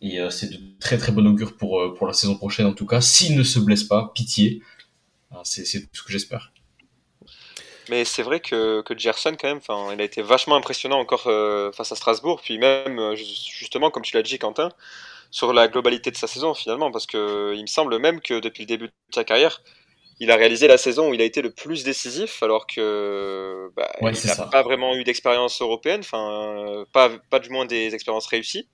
Et 0.01 0.19
euh, 0.19 0.29
c'est 0.29 0.49
de 0.49 0.57
très 0.79 0.97
très 0.97 1.11
bon 1.11 1.25
augure 1.27 1.55
pour, 1.55 1.79
euh, 1.79 1.93
pour 1.93 2.07
la 2.07 2.13
saison 2.13 2.35
prochaine 2.35 2.65
en 2.65 2.73
tout 2.73 2.87
cas. 2.87 3.01
S'il 3.01 3.37
ne 3.37 3.43
se 3.43 3.59
blesse 3.59 3.83
pas, 3.83 4.11
pitié. 4.13 4.61
C'est 5.43 5.63
tout 5.63 5.87
ce 5.93 6.03
que 6.03 6.11
j'espère. 6.11 6.51
Mais 7.89 8.03
c'est 8.03 8.21
vrai 8.21 8.41
que, 8.41 8.81
que 8.81 8.97
Gerson, 8.97 9.35
quand 9.39 9.47
même, 9.47 9.61
il 9.93 10.01
a 10.01 10.03
été 10.03 10.21
vachement 10.21 10.55
impressionnant 10.55 10.99
encore 10.99 11.27
euh, 11.27 11.71
face 11.71 11.91
à 11.91 11.95
Strasbourg. 11.95 12.41
Puis 12.43 12.57
même, 12.57 13.15
justement, 13.15 13.91
comme 13.91 14.03
tu 14.03 14.15
l'as 14.15 14.23
dit, 14.23 14.37
Quentin, 14.37 14.69
sur 15.29 15.53
la 15.53 15.67
globalité 15.67 16.11
de 16.11 16.17
sa 16.17 16.27
saison, 16.27 16.53
finalement. 16.53 16.91
Parce 16.91 17.05
que 17.05 17.53
il 17.55 17.61
me 17.61 17.67
semble 17.67 17.97
même 17.97 18.19
que 18.19 18.39
depuis 18.39 18.63
le 18.63 18.67
début 18.67 18.87
de 18.87 18.91
sa 19.15 19.23
carrière, 19.23 19.61
il 20.19 20.31
a 20.31 20.35
réalisé 20.35 20.67
la 20.67 20.77
saison 20.77 21.09
où 21.09 21.13
il 21.13 21.21
a 21.21 21.25
été 21.25 21.41
le 21.41 21.51
plus 21.51 21.83
décisif, 21.83 22.43
alors 22.43 22.67
que 22.67 23.71
bah, 23.75 23.89
il 24.01 24.27
n'a 24.27 24.35
pas 24.47 24.63
vraiment 24.63 24.95
eu 24.95 25.03
d'expérience 25.03 25.61
européenne, 25.61 26.01
enfin, 26.01 26.85
pas, 26.91 27.09
pas 27.29 27.39
du 27.39 27.49
moins 27.49 27.65
des 27.65 27.95
expériences 27.95 28.27
réussies. 28.27 28.67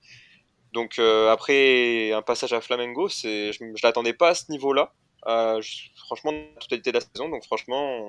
Donc 0.72 0.98
euh, 0.98 1.30
après 1.30 2.12
un 2.12 2.22
passage 2.22 2.52
à 2.52 2.60
Flamengo, 2.60 3.08
c'est, 3.08 3.52
je, 3.52 3.58
je 3.74 3.86
l'attendais 3.86 4.12
pas 4.12 4.30
à 4.30 4.34
ce 4.34 4.50
niveau-là. 4.50 4.92
Euh, 5.26 5.60
franchement, 6.06 6.32
la 6.32 6.60
totalité 6.60 6.92
de 6.92 6.98
la 6.98 7.04
saison. 7.04 7.28
Donc 7.28 7.44
franchement, 7.44 8.06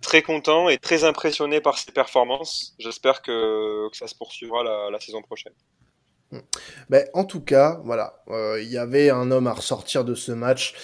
très 0.00 0.22
content 0.22 0.68
et 0.68 0.78
très 0.78 1.04
impressionné 1.04 1.60
par 1.60 1.78
ses 1.78 1.92
performances. 1.92 2.74
J'espère 2.78 3.22
que, 3.22 3.88
ça 3.92 4.06
se 4.06 4.14
poursuivra 4.14 4.62
la, 4.90 5.00
saison 5.00 5.22
prochaine. 5.22 5.52
Ben, 6.90 7.06
en 7.14 7.24
tout 7.24 7.40
cas, 7.40 7.80
voilà, 7.84 8.20
euh, 8.28 8.60
il 8.60 8.68
y 8.68 8.78
avait 8.78 9.10
un 9.10 9.30
homme 9.30 9.46
à 9.46 9.52
ressortir 9.52 10.04
de 10.04 10.14
ce 10.14 10.32
match. 10.32 10.74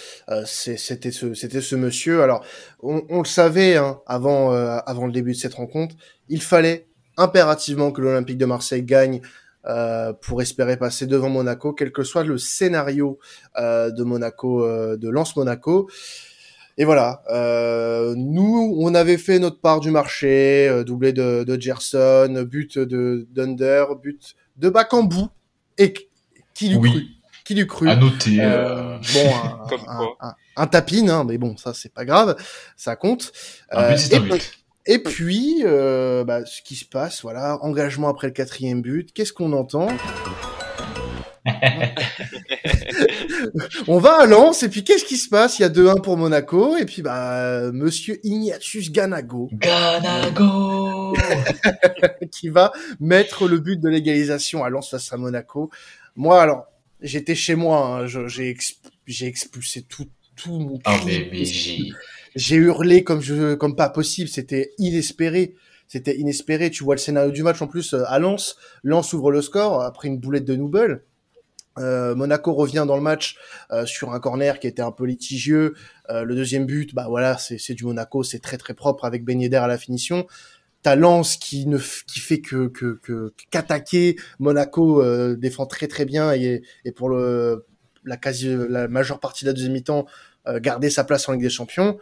C'était 0.45 1.11
ce, 1.11 1.75
monsieur. 1.75 2.23
Alors, 2.23 2.45
on, 2.81 3.19
le 3.19 3.25
savait 3.25 3.75
hein, 3.75 4.01
avant 4.07 4.49
le 4.51 5.11
début 5.11 5.33
de 5.33 5.37
cette 5.37 5.55
rencontre. 5.55 5.95
Il 6.29 6.41
fallait 6.41 6.87
impérativement 7.17 7.91
que 7.91 8.01
l'Olympique 8.01 8.37
de 8.37 8.45
Marseille 8.45 8.83
gagne 8.83 9.21
euh, 9.65 10.11
pour 10.11 10.41
espérer 10.41 10.75
passer 10.75 11.07
devant 11.07 11.29
Monaco, 11.29 11.71
quel 11.71 11.93
que 11.93 12.03
soit 12.03 12.25
le 12.25 12.37
scénario 12.37 13.17
euh, 13.57 13.91
de 13.91 14.03
Monaco, 14.03 14.65
euh, 14.65 14.97
de 14.97 15.07
Lance 15.07 15.37
Monaco. 15.37 15.89
Et 16.77 16.85
voilà, 16.85 17.21
nous, 18.17 18.75
on 18.79 18.95
avait 18.95 19.19
fait 19.19 19.37
notre 19.37 19.61
part 19.61 19.79
du 19.79 19.91
marché, 19.91 20.83
doublé 20.87 21.13
de, 21.13 21.43
de 21.43 21.61
Gerson, 21.61 22.43
but 22.49 22.79
de 22.79 23.27
Dunder, 23.29 23.85
but 24.01 24.35
de 24.57 24.69
Bakambu, 24.69 25.25
et 25.77 25.93
qui 26.55 26.69
lui 26.69 26.89
cru 26.89 27.05
Qui 27.45 27.53
lui 27.53 27.67
cru 27.67 27.87
À 27.87 27.95
noter. 27.95 28.37
bon, 28.37 29.77
un, 30.19 30.33
un, 30.57 30.67
tapine, 30.67 31.11
hein, 31.11 31.23
mais 31.23 31.37
bon, 31.37 31.55
ça 31.57 31.75
c'est 31.75 31.93
pas 31.93 32.05
grave, 32.05 32.35
ça 32.75 32.95
compte. 32.95 33.31
Un 33.69 33.91
but, 33.91 33.97
c'est 33.99 34.15
un 34.15 34.21
but. 34.21 34.62
Et 34.85 34.99
puis, 34.99 35.61
euh, 35.63 36.25
bah, 36.25 36.45
ce 36.45 36.61
qui 36.61 36.75
se 36.75 36.85
passe, 36.85 37.21
voilà, 37.21 37.57
engagement 37.61 38.09
après 38.09 38.27
le 38.27 38.33
quatrième 38.33 38.81
but. 38.81 39.13
Qu'est-ce 39.13 39.33
qu'on 39.33 39.53
entend 39.53 39.87
on 43.87 43.99
va 43.99 44.21
à 44.21 44.25
Lens 44.25 44.63
et 44.63 44.69
puis 44.69 44.85
qu'est-ce 44.85 45.03
qui 45.03 45.17
se 45.17 45.27
passe? 45.27 45.59
Il 45.59 45.63
y 45.63 45.65
a 45.65 45.69
2-1 45.69 46.01
pour 46.01 46.15
Monaco 46.15 46.77
et 46.77 46.85
puis 46.85 47.01
bah 47.01 47.69
Monsieur 47.73 48.17
Ignatius 48.23 48.93
Ganago. 48.93 49.49
Ganago 49.51 51.17
qui 52.31 52.47
va 52.47 52.71
mettre 53.01 53.49
le 53.49 53.59
but 53.59 53.77
de 53.77 53.89
l'égalisation 53.89 54.63
à 54.63 54.69
Lens 54.69 54.89
face 54.89 55.11
à 55.11 55.17
Monaco. 55.17 55.69
Moi 56.15 56.41
alors 56.41 56.67
j'étais 57.01 57.35
chez 57.35 57.55
moi, 57.55 58.03
hein, 58.03 58.07
j'ai 58.07 58.55
j'ai 59.05 59.27
expulsé 59.27 59.81
tout 59.81 60.07
tout 60.37 60.59
mon. 60.59 60.79
Ah 60.85 60.97
mais, 61.05 61.27
mais 61.31 61.43
j'ai 62.35 62.55
hurlé 62.55 63.03
comme 63.03 63.21
je 63.21 63.55
comme 63.55 63.75
pas 63.75 63.89
possible. 63.89 64.29
C'était 64.29 64.73
inespéré. 64.77 65.55
C'était 65.87 66.17
inespéré. 66.17 66.71
Tu 66.71 66.83
vois 66.83 66.95
le 66.95 66.99
scénario 66.99 67.31
du 67.31 67.43
match 67.43 67.61
en 67.61 67.67
plus 67.67 67.93
euh, 67.93 68.03
à 68.07 68.19
Lens. 68.19 68.57
Lens 68.83 69.13
ouvre 69.13 69.31
le 69.31 69.41
score 69.41 69.81
après 69.81 70.07
une 70.07 70.19
boulette 70.19 70.45
de 70.45 70.55
Noubel. 70.55 71.03
Euh, 71.79 72.13
Monaco 72.15 72.53
revient 72.53 72.85
dans 72.87 72.95
le 72.95 73.01
match 73.01 73.37
euh, 73.71 73.85
sur 73.85 74.13
un 74.13 74.19
corner 74.19 74.59
qui 74.59 74.67
était 74.67 74.81
un 74.81 74.91
peu 74.91 75.05
litigieux. 75.05 75.73
Euh, 76.09 76.23
le 76.23 76.35
deuxième 76.35 76.65
but, 76.65 76.93
bah 76.93 77.07
voilà, 77.09 77.37
c'est 77.37 77.73
du 77.73 77.85
Monaco, 77.85 78.23
c'est 78.23 78.39
très 78.39 78.57
très 78.57 78.73
propre 78.73 79.05
avec 79.05 79.23
Ben 79.23 79.41
Yedder 79.41 79.57
à 79.57 79.67
la 79.67 79.77
finition. 79.77 80.27
T'as 80.83 80.95
Lens 80.95 81.37
qui 81.37 81.65
ne 81.65 81.77
qui 81.77 82.19
fait 82.19 82.41
que 82.41 82.67
que 82.67 82.99
qu'attaquer. 83.49 84.17
Monaco 84.39 85.01
euh, 85.01 85.35
défend 85.35 85.65
très 85.65 85.87
très 85.87 86.05
bien 86.05 86.33
et, 86.33 86.61
et 86.85 86.91
pour 86.91 87.09
le 87.09 87.65
la 88.03 88.17
quasi 88.17 88.53
la 88.69 88.87
majeure 88.87 89.19
partie 89.19 89.45
de 89.45 89.49
la 89.49 89.53
deuxième 89.53 89.73
mi-temps 89.73 90.05
garder 90.57 90.89
sa 90.89 91.05
place 91.05 91.29
en 91.29 91.31
Ligue 91.31 91.43
des 91.43 91.49
Champions. 91.49 91.97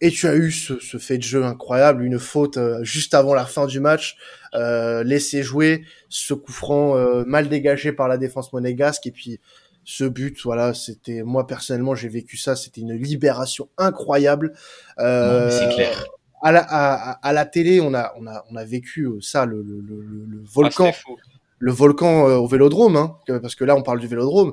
Et 0.00 0.10
tu 0.10 0.26
as 0.26 0.34
eu 0.34 0.50
ce, 0.50 0.78
ce, 0.80 0.98
fait 0.98 1.18
de 1.18 1.22
jeu 1.22 1.44
incroyable, 1.44 2.04
une 2.04 2.18
faute 2.18 2.56
euh, 2.56 2.82
juste 2.82 3.14
avant 3.14 3.32
la 3.32 3.46
fin 3.46 3.66
du 3.66 3.80
match, 3.80 4.16
euh, 4.54 5.02
laissé 5.04 5.42
jouer, 5.42 5.84
ce 6.08 6.34
coup 6.34 6.52
franc 6.52 6.96
euh, 6.96 7.24
mal 7.26 7.48
dégagé 7.48 7.92
par 7.92 8.08
la 8.08 8.18
défense 8.18 8.52
monégasque, 8.52 9.06
et 9.06 9.12
puis 9.12 9.40
ce 9.84 10.04
but, 10.04 10.36
voilà, 10.44 10.74
c'était 10.74 11.22
moi 11.22 11.46
personnellement 11.46 11.94
j'ai 11.94 12.08
vécu 12.08 12.36
ça, 12.36 12.56
c'était 12.56 12.80
une 12.80 12.94
libération 12.94 13.68
incroyable. 13.78 14.52
Euh, 14.98 15.50
c'est 15.50 15.74
clair. 15.74 16.04
À 16.42 16.52
la, 16.52 16.66
à, 16.68 17.12
à 17.26 17.32
la 17.32 17.46
télé, 17.46 17.80
on 17.80 17.94
a, 17.94 18.12
on 18.18 18.26
a, 18.26 18.44
on 18.50 18.56
a 18.56 18.64
vécu 18.64 19.04
euh, 19.04 19.18
ça, 19.22 19.46
le, 19.46 19.62
le, 19.62 19.80
le, 19.80 20.02
le 20.02 20.42
volcan. 20.44 20.90
Ah, 20.92 21.12
le 21.60 21.72
volcan 21.72 22.24
au 22.24 22.46
Vélodrome, 22.46 22.96
hein, 22.96 23.16
parce 23.40 23.54
que 23.54 23.64
là 23.64 23.74
on 23.74 23.82
parle 23.82 23.98
du 24.00 24.06
Vélodrome. 24.06 24.52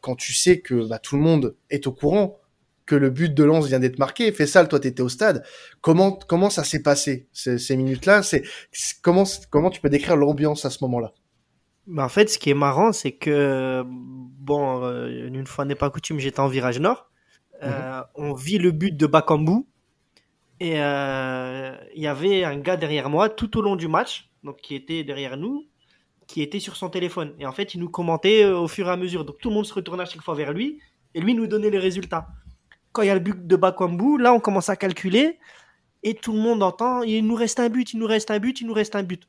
quand 0.00 0.14
tu 0.14 0.32
sais 0.32 0.60
que 0.60 0.88
bah, 0.88 0.98
tout 0.98 1.16
le 1.16 1.22
monde 1.22 1.54
est 1.68 1.86
au 1.86 1.92
courant, 1.92 2.38
que 2.86 2.94
le 2.94 3.10
but 3.10 3.32
de 3.32 3.44
Lens 3.44 3.66
vient 3.66 3.80
d'être 3.80 3.98
marqué. 3.98 4.30
Fessal, 4.32 4.68
toi, 4.68 4.80
tu 4.80 4.88
étais 4.88 5.02
au 5.02 5.08
stade. 5.08 5.44
Comment 5.80 6.12
comment 6.12 6.50
ça 6.50 6.64
s'est 6.64 6.82
passé 6.82 7.28
ces, 7.32 7.58
ces 7.58 7.76
minutes-là? 7.76 8.22
C'est 8.22 8.42
comment 9.02 9.24
comment 9.50 9.70
tu 9.70 9.80
peux 9.80 9.88
décrire 9.88 10.16
l'ambiance 10.16 10.64
à 10.64 10.70
ce 10.70 10.78
moment-là? 10.84 11.12
Bah 11.86 12.04
en 12.04 12.08
fait, 12.08 12.30
ce 12.30 12.38
qui 12.38 12.50
est 12.50 12.54
marrant, 12.54 12.92
c'est 12.92 13.12
que 13.12 13.82
bon, 13.86 14.84
euh, 14.84 15.26
une 15.26 15.46
fois 15.46 15.64
n'est 15.64 15.74
pas 15.74 15.90
coutume, 15.90 16.18
j'étais 16.18 16.40
en 16.40 16.48
virage 16.48 16.80
nord. 16.80 17.10
Euh, 17.62 17.98
mhm. 17.98 18.04
On 18.14 18.32
vit 18.34 18.58
le 18.58 18.70
but 18.70 18.96
de 18.96 19.06
Bakambu 19.06 19.64
et 20.60 20.80
euh, 20.80 21.76
il 21.94 22.02
y 22.02 22.06
avait 22.06 22.44
un 22.44 22.56
gars 22.58 22.76
derrière 22.76 23.10
moi 23.10 23.28
tout 23.28 23.58
au 23.58 23.62
long 23.62 23.76
du 23.76 23.88
match, 23.88 24.30
donc 24.42 24.56
qui 24.60 24.74
était 24.74 25.04
derrière 25.04 25.36
nous, 25.36 25.66
qui 26.26 26.42
était 26.42 26.60
sur 26.60 26.76
son 26.76 26.88
téléphone. 26.88 27.34
Et 27.38 27.46
en 27.46 27.52
fait, 27.52 27.74
il 27.74 27.80
nous 27.80 27.90
commentait 27.90 28.46
au 28.46 28.68
fur 28.68 28.88
et 28.88 28.90
à 28.90 28.96
mesure. 28.96 29.24
Donc 29.24 29.38
tout 29.38 29.50
le 29.50 29.54
monde 29.54 29.66
se 29.66 29.74
retournait 29.74 30.02
à 30.02 30.06
chaque 30.06 30.22
fois 30.22 30.34
vers 30.34 30.52
lui 30.52 30.80
et 31.14 31.20
lui 31.20 31.34
nous 31.34 31.46
donnait 31.46 31.70
les 31.70 31.78
résultats 31.78 32.28
quand 32.94 33.02
il 33.02 33.08
y 33.08 33.10
a 33.10 33.14
le 33.14 33.20
but 33.20 33.46
de 33.46 33.56
Bakwambu, 33.56 34.18
là, 34.18 34.32
on 34.32 34.40
commence 34.40 34.70
à 34.70 34.76
calculer 34.76 35.38
et 36.04 36.14
tout 36.14 36.32
le 36.32 36.38
monde 36.38 36.62
entend 36.62 37.02
il 37.02 37.26
nous 37.26 37.34
reste 37.34 37.58
un 37.58 37.68
but, 37.68 37.92
il 37.92 37.98
nous 37.98 38.06
reste 38.06 38.30
un 38.30 38.38
but, 38.38 38.60
il 38.60 38.66
nous 38.68 38.72
reste 38.72 38.94
un 38.94 39.02
but. 39.02 39.28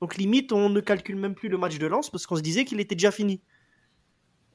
Donc, 0.00 0.16
limite, 0.16 0.52
on 0.52 0.68
ne 0.68 0.80
calcule 0.80 1.16
même 1.16 1.34
plus 1.34 1.48
le 1.48 1.56
match 1.56 1.78
de 1.78 1.86
lance 1.86 2.10
parce 2.10 2.26
qu'on 2.26 2.36
se 2.36 2.42
disait 2.42 2.64
qu'il 2.64 2.80
était 2.80 2.96
déjà 2.96 3.12
fini. 3.12 3.40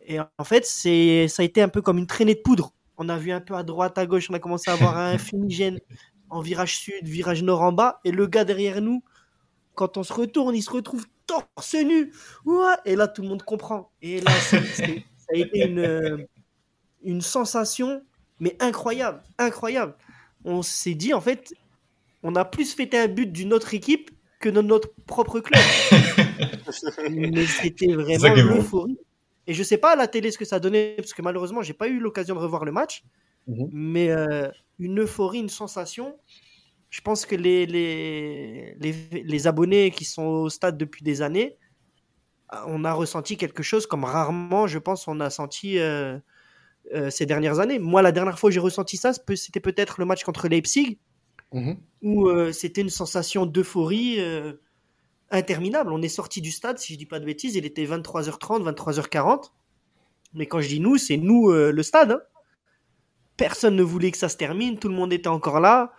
Et 0.05 0.19
en 0.19 0.43
fait, 0.43 0.65
c'est, 0.65 1.27
ça 1.29 1.41
a 1.41 1.45
été 1.45 1.61
un 1.61 1.69
peu 1.69 1.81
comme 1.81 1.97
une 1.97 2.05
traînée 2.05 2.35
de 2.35 2.41
poudre. 2.41 2.73
On 2.97 3.07
a 3.07 3.17
vu 3.17 3.31
un 3.31 3.39
peu 3.39 3.55
à 3.55 3.63
droite, 3.63 3.97
à 3.97 4.05
gauche, 4.05 4.29
on 4.29 4.33
a 4.33 4.39
commencé 4.39 4.69
à 4.69 4.73
avoir 4.73 4.97
un 4.97 5.17
fumigène 5.17 5.79
en 6.29 6.41
virage 6.41 6.77
sud, 6.77 7.07
virage 7.07 7.41
nord 7.43 7.61
en 7.61 7.71
bas. 7.71 8.01
Et 8.03 8.11
le 8.11 8.27
gars 8.27 8.43
derrière 8.43 8.81
nous, 8.81 9.03
quand 9.73 9.95
on 9.95 10.03
se 10.03 10.11
retourne, 10.11 10.53
il 10.53 10.61
se 10.61 10.71
retrouve 10.71 11.05
torse 11.25 11.75
nu. 11.75 12.11
et 12.83 12.97
là, 12.97 13.07
tout 13.07 13.21
le 13.21 13.29
monde 13.29 13.43
comprend. 13.43 13.93
Et 14.01 14.19
là, 14.19 14.31
ça 14.31 14.57
a 14.57 15.37
été 15.37 15.65
une, 15.65 16.27
une 17.03 17.21
sensation 17.21 18.01
mais 18.39 18.55
incroyable, 18.59 19.21
incroyable. 19.37 19.95
On 20.45 20.61
s'est 20.61 20.95
dit, 20.95 21.13
en 21.13 21.21
fait, 21.21 21.53
on 22.23 22.35
a 22.35 22.45
plus 22.45 22.73
fêté 22.73 22.97
un 22.97 23.07
but 23.07 23.31
d'une 23.31 23.53
autre 23.53 23.73
équipe 23.73 24.11
que 24.39 24.49
de 24.49 24.61
notre 24.61 24.89
propre 25.05 25.39
club. 25.39 25.61
mais 27.11 27.45
c'était 27.45 27.93
vraiment 27.93 28.33
l'euphorie. 28.35 28.97
Et 29.47 29.53
je 29.53 29.63
sais 29.63 29.77
pas 29.77 29.93
à 29.93 29.95
la 29.95 30.07
télé 30.07 30.31
ce 30.31 30.37
que 30.37 30.45
ça 30.45 30.59
donnait, 30.59 30.95
parce 30.97 31.13
que 31.13 31.21
malheureusement, 31.21 31.61
j'ai 31.61 31.73
pas 31.73 31.87
eu 31.87 31.99
l'occasion 31.99 32.35
de 32.35 32.39
revoir 32.39 32.65
le 32.65 32.71
match. 32.71 33.03
Mhm. 33.47 33.69
Mais 33.71 34.11
euh, 34.11 34.49
une 34.77 34.99
euphorie, 35.01 35.39
une 35.39 35.49
sensation. 35.49 36.17
Je 36.89 37.01
pense 37.01 37.25
que 37.25 37.35
les, 37.35 37.65
les, 37.65 38.75
les, 38.79 39.47
abonnés 39.47 39.91
qui 39.91 40.05
sont 40.05 40.23
au 40.23 40.49
stade 40.49 40.77
depuis 40.77 41.03
des 41.03 41.21
années, 41.21 41.57
on 42.65 42.83
a 42.83 42.93
ressenti 42.93 43.37
quelque 43.37 43.61
chose 43.61 43.85
comme 43.85 44.03
rarement, 44.03 44.65
je 44.65 44.79
pense, 44.79 45.07
on 45.07 45.19
a 45.19 45.29
senti 45.29 45.77
euh, 45.77 46.17
euh, 46.93 47.11
ces 47.11 47.27
dernières 47.27 47.59
années. 47.59 47.77
Moi, 47.77 48.01
la 48.01 48.11
dernière 48.11 48.39
fois 48.39 48.49
que 48.49 48.53
j'ai 48.53 48.59
ressenti 48.59 48.97
ça, 48.97 49.11
c'était 49.13 49.59
peut-être 49.59 49.99
le 49.99 50.05
match 50.05 50.23
contre 50.23 50.47
Leipzig, 50.47 50.97
mhm. 51.53 51.77
où 52.01 52.27
euh, 52.27 52.51
c'était 52.51 52.81
une 52.81 52.89
sensation 52.89 53.45
d'euphorie 53.45 54.15
euh, 54.19 54.53
interminable. 55.29 55.91
On 55.93 56.01
est 56.01 56.09
sorti 56.09 56.41
du 56.41 56.49
stade, 56.49 56.79
si 56.79 56.93
je 56.93 56.97
dis 56.97 57.05
pas 57.05 57.19
de 57.19 57.25
bêtises, 57.25 57.55
il 57.55 57.65
était 57.65 57.85
23h30, 57.85 58.73
23h40. 58.73 59.51
Mais 60.33 60.47
quand 60.47 60.61
je 60.61 60.67
dis 60.67 60.79
nous, 60.79 60.97
c'est 60.97 61.17
nous 61.17 61.51
le 61.51 61.83
stade. 61.83 62.11
Hein. 62.11 62.21
Personne 63.37 63.75
ne 63.75 63.83
voulait 63.83 64.11
que 64.11 64.17
ça 64.17 64.29
se 64.29 64.37
termine, 64.37 64.77
tout 64.77 64.89
le 64.89 64.95
monde 64.95 65.13
était 65.13 65.27
encore 65.27 65.59
là. 65.59 65.91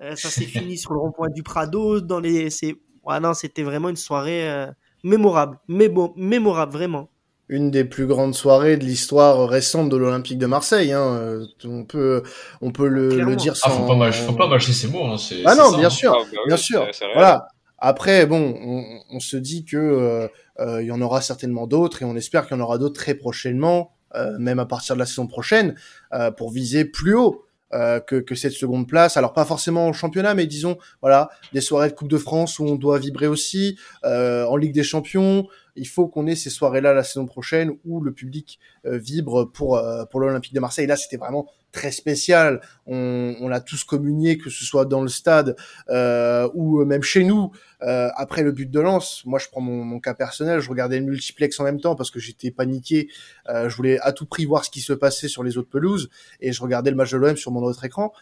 ça 0.00 0.30
s'est 0.30 0.44
fini 0.44 0.76
sur 0.76 0.92
le 0.92 0.98
rond-point 0.98 1.30
du 1.30 1.42
Prado. 1.42 2.00
Dans 2.00 2.20
les, 2.20 2.50
c'est, 2.50 2.76
non, 3.04 3.34
c'était 3.34 3.62
vraiment 3.62 3.88
une 3.88 3.96
soirée 3.96 4.66
mémorable, 5.04 5.58
mémorable 5.68 6.72
vraiment 6.72 7.11
une 7.52 7.70
des 7.70 7.84
plus 7.84 8.06
grandes 8.06 8.34
soirées 8.34 8.78
de 8.78 8.84
l'histoire 8.84 9.46
récente 9.46 9.90
de 9.90 9.96
l'Olympique 9.96 10.38
de 10.38 10.46
Marseille. 10.46 10.92
Hein. 10.92 11.02
Euh, 11.02 11.46
on 11.64 11.84
peut, 11.84 12.22
on 12.62 12.72
peut 12.72 12.88
le, 12.88 13.20
le 13.20 13.36
dire 13.36 13.56
sans. 13.56 13.68
Ah, 13.68 13.72
faut 13.72 13.98
pas, 13.98 14.12
faut 14.12 14.32
pas 14.32 14.48
mâcher 14.48 14.72
ces 14.72 14.88
mots. 14.88 15.04
Hein. 15.04 15.16
Ah 15.44 15.54
non, 15.54 15.76
bien 15.76 15.88
hein. 15.88 15.90
sûr, 15.90 16.16
ah, 16.18 16.24
bah 16.32 16.38
bien 16.46 16.56
sûr. 16.56 16.86
Voilà. 17.12 17.46
Après, 17.76 18.24
bon, 18.26 18.54
on, 18.64 18.84
on, 19.10 19.20
se 19.20 19.36
dit 19.36 19.64
que 19.64 19.76
euh, 19.76 20.28
euh, 20.60 20.82
il 20.82 20.86
y 20.86 20.92
en 20.92 21.02
aura 21.02 21.20
certainement 21.20 21.66
d'autres 21.66 22.02
et 22.02 22.04
on 22.04 22.16
espère 22.16 22.46
qu'il 22.46 22.56
y 22.56 22.60
en 22.60 22.62
aura 22.62 22.78
d'autres 22.78 22.94
très 22.94 23.14
prochainement, 23.14 23.92
euh, 24.14 24.38
même 24.38 24.58
à 24.58 24.66
partir 24.66 24.94
de 24.94 25.00
la 25.00 25.06
saison 25.06 25.26
prochaine, 25.26 25.74
euh, 26.14 26.30
pour 26.30 26.50
viser 26.50 26.86
plus 26.86 27.14
haut. 27.14 27.44
Que, 27.72 28.16
que 28.20 28.34
cette 28.34 28.52
seconde 28.52 28.86
place. 28.86 29.16
Alors 29.16 29.32
pas 29.32 29.44
forcément 29.44 29.86
en 29.86 29.92
championnat, 29.92 30.34
mais 30.34 30.46
disons 30.46 30.76
voilà 31.00 31.30
des 31.52 31.60
soirées 31.60 31.88
de 31.88 31.94
Coupe 31.94 32.10
de 32.10 32.18
France 32.18 32.58
où 32.58 32.64
on 32.64 32.76
doit 32.76 32.98
vibrer 32.98 33.26
aussi, 33.26 33.78
en 34.04 34.56
Ligue 34.56 34.74
des 34.74 34.82
Champions, 34.82 35.46
il 35.76 35.86
faut 35.88 36.08
qu'on 36.08 36.26
ait 36.26 36.34
ces 36.34 36.50
soirées-là 36.50 36.92
la 36.92 37.04
saison 37.04 37.26
prochaine 37.26 37.72
où 37.84 38.00
le 38.00 38.12
public 38.12 38.58
euh, 38.86 38.98
vibre 38.98 39.50
pour 39.50 39.76
euh, 39.76 40.04
pour 40.04 40.20
l'Olympique 40.20 40.54
de 40.54 40.60
Marseille. 40.60 40.86
Là, 40.86 40.96
c'était 40.96 41.16
vraiment 41.16 41.46
très 41.72 41.90
spécial. 41.90 42.60
On, 42.86 43.34
on 43.40 43.48
l'a 43.48 43.60
tous 43.60 43.84
communié, 43.84 44.38
que 44.38 44.50
ce 44.50 44.64
soit 44.64 44.84
dans 44.84 45.02
le 45.02 45.08
stade 45.08 45.56
euh, 45.88 46.48
ou 46.54 46.84
même 46.84 47.02
chez 47.02 47.24
nous. 47.24 47.50
après 47.80 48.42
le 48.42 48.52
but 48.52 48.70
de 48.70 48.78
lance, 48.78 49.22
moi 49.24 49.40
je 49.40 49.48
prends 49.48 49.60
mon, 49.60 49.84
mon, 49.84 49.98
cas 49.98 50.14
personnel, 50.14 50.60
je 50.60 50.70
regardais 50.70 51.00
le 51.00 51.06
multiplex 51.06 51.58
en 51.58 51.64
même 51.64 51.80
temps 51.80 51.96
parce 51.96 52.12
que 52.12 52.20
j'étais 52.20 52.52
paniqué. 52.52 53.08
je 53.48 53.74
voulais 53.74 53.98
à 54.00 54.12
tout 54.12 54.26
prix 54.26 54.44
voir 54.44 54.64
ce 54.64 54.70
qui 54.70 54.80
se 54.80 54.92
passait 54.92 55.28
sur 55.28 55.42
les 55.42 55.58
autres 55.58 55.70
pelouses 55.70 56.08
et 56.40 56.52
je 56.52 56.62
regardais 56.62 56.90
le 56.90 56.96
match 56.96 57.10
de 57.10 57.16
l'OM 57.16 57.36
sur 57.36 57.50
mon 57.50 57.62
autre 57.62 57.84
écran 57.84 58.12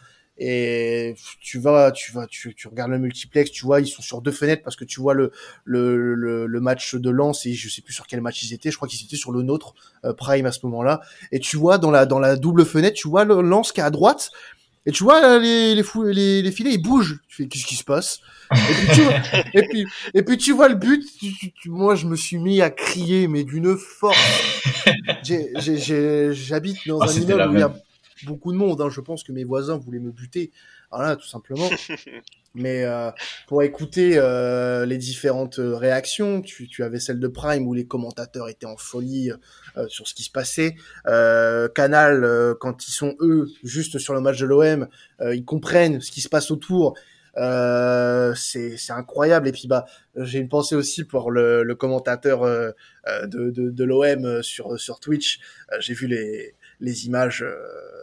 et 0.43 1.15
tu 1.39 1.59
vas 1.59 1.93
tu 1.93 2.13
vas 2.13 2.27
tu, 2.27 2.55
tu 2.55 2.67
regardes 2.67 2.91
le 2.91 2.99
multiplex 2.99 3.51
tu 3.51 3.67
vois 3.67 3.83
ils 3.83 3.87
sont 3.87 4.01
sur 4.01 4.23
deux 4.23 4.33
fenêtres 4.33 4.63
parce 4.63 4.75
que 4.75 4.87
tu 4.87 4.99
vois 4.99 5.13
le 5.13 5.33
le, 5.65 6.15
le, 6.15 6.47
le 6.47 6.61
match 6.61 6.95
de 6.95 7.11
Lens 7.11 7.45
et 7.45 7.53
je 7.53 7.69
sais 7.69 7.83
plus 7.83 7.93
sur 7.93 8.07
quel 8.07 8.23
match 8.23 8.43
ils 8.43 8.55
étaient. 8.55 8.71
Je 8.71 8.77
crois 8.77 8.89
qu'ils 8.89 9.05
étaient 9.05 9.17
sur 9.17 9.33
le 9.33 9.43
nôtre 9.43 9.75
euh, 10.05 10.15
prime 10.15 10.47
à 10.47 10.53
ce 10.53 10.61
moment-là. 10.65 11.03
Et 11.31 11.41
tu 11.41 11.59
vois 11.59 11.77
dans 11.77 11.91
la 11.91 12.07
dans 12.07 12.19
la 12.19 12.37
double 12.37 12.65
fenêtre 12.65 12.97
tu 12.97 13.09
vois 13.09 13.25
le 13.25 13.43
Lens 13.43 13.73
qui 13.73 13.81
est 13.81 13.85
à 13.85 13.91
droite. 13.91 14.31
Et 14.87 14.93
tu 14.93 15.05
vois 15.05 15.39
les 15.39 15.75
les, 15.75 15.83
fou, 15.83 16.05
les, 16.05 16.41
les 16.41 16.53
filets 16.53 16.73
ils 16.73 16.83
bougent. 16.83 17.21
Tu 17.29 17.43
fais 17.43 17.49
qu'est-ce 17.49 17.67
qui 17.67 17.77
se 17.77 17.85
passe? 17.85 18.21
Et 18.51 18.57
puis, 18.57 18.87
tu 18.95 19.03
vois, 19.03 19.15
et 19.55 19.63
puis 19.69 19.87
et 20.15 20.23
puis 20.23 20.39
tu 20.39 20.53
vois 20.53 20.69
le 20.71 20.77
but 20.77 21.05
moi 21.67 21.95
je 21.97 22.07
me 22.07 22.17
suis 22.17 22.39
mis 22.39 22.63
à 22.63 22.71
crier 22.71 23.29
mais 23.29 23.45
d'une 23.45 23.77
force. 23.77 24.17
J'habite 25.23 26.89
dans 26.89 26.99
oh, 26.99 27.03
un 27.03 27.13
immeuble 27.13 27.51
où 27.51 27.55
il 27.55 27.61
y 27.61 27.63
a 27.63 27.75
beaucoup 28.27 28.53
de 28.53 28.57
monde. 28.57 28.81
Hein. 28.81 28.91
Je 28.91 29.01
pense 29.01 29.23
que 29.23 29.33
mes 29.33 29.45
voisins 29.45 29.77
voulaient 29.77 29.99
me 29.99 30.11
buter. 30.11 30.51
Voilà, 30.91 31.17
tout 31.17 31.27
simplement. 31.27 31.69
Mais 32.55 32.85
euh, 32.85 33.11
pour 33.47 33.63
écouter 33.63 34.15
euh, 34.17 34.85
les 34.85 34.99
différentes 34.99 35.61
réactions, 35.61 36.43
tu, 36.43 36.67
tu, 36.67 36.83
avais 36.83 36.99
celle 36.99 37.21
de 37.21 37.29
Prime 37.29 37.67
où 37.67 37.75
les 37.75 37.87
commentateurs 37.87 38.49
étaient 38.49 38.67
en 38.67 38.77
folie 38.77 39.31
euh, 39.77 39.87
sur 39.89 40.09
ce 40.09 40.15
qui 40.15 40.25
se 40.25 40.31
passait. 40.31 40.75
Euh, 41.07 41.69
Canal, 41.69 42.25
euh, 42.25 42.55
quand 42.59 42.89
ils 42.89 42.93
sont 42.93 43.15
eux 43.21 43.49
juste 43.63 43.99
sur 43.99 44.15
le 44.15 44.21
match 44.21 44.39
de 44.39 44.47
l'OM, 44.47 44.89
ils 45.33 45.45
comprennent 45.45 46.01
ce 46.01 46.11
qui 46.11 46.21
se 46.21 46.29
passe 46.29 46.51
autour. 46.51 46.95
Euh, 47.37 48.35
c'est 48.35 48.77
incroyable. 48.91 49.49
Et 49.49 49.53
puis 49.53 49.69
bah 49.69 49.87
j'ai 50.17 50.39
une 50.39 50.49
pensée 50.49 50.75
aussi 50.75 51.05
pour 51.05 51.31
le, 51.31 51.63
le 51.63 51.75
commentateur 51.75 52.43
euh, 52.43 52.71
euh, 53.07 53.27
de, 53.27 53.51
de, 53.51 53.71
de 53.71 53.85
l'OM 53.85 54.43
sur 54.43 54.79
sur 54.79 55.01
Twitch. 55.01 55.41
j'ai 55.81 55.95
vu 55.95 56.07
les 56.07 56.55
les 56.81 57.07
images. 57.07 57.45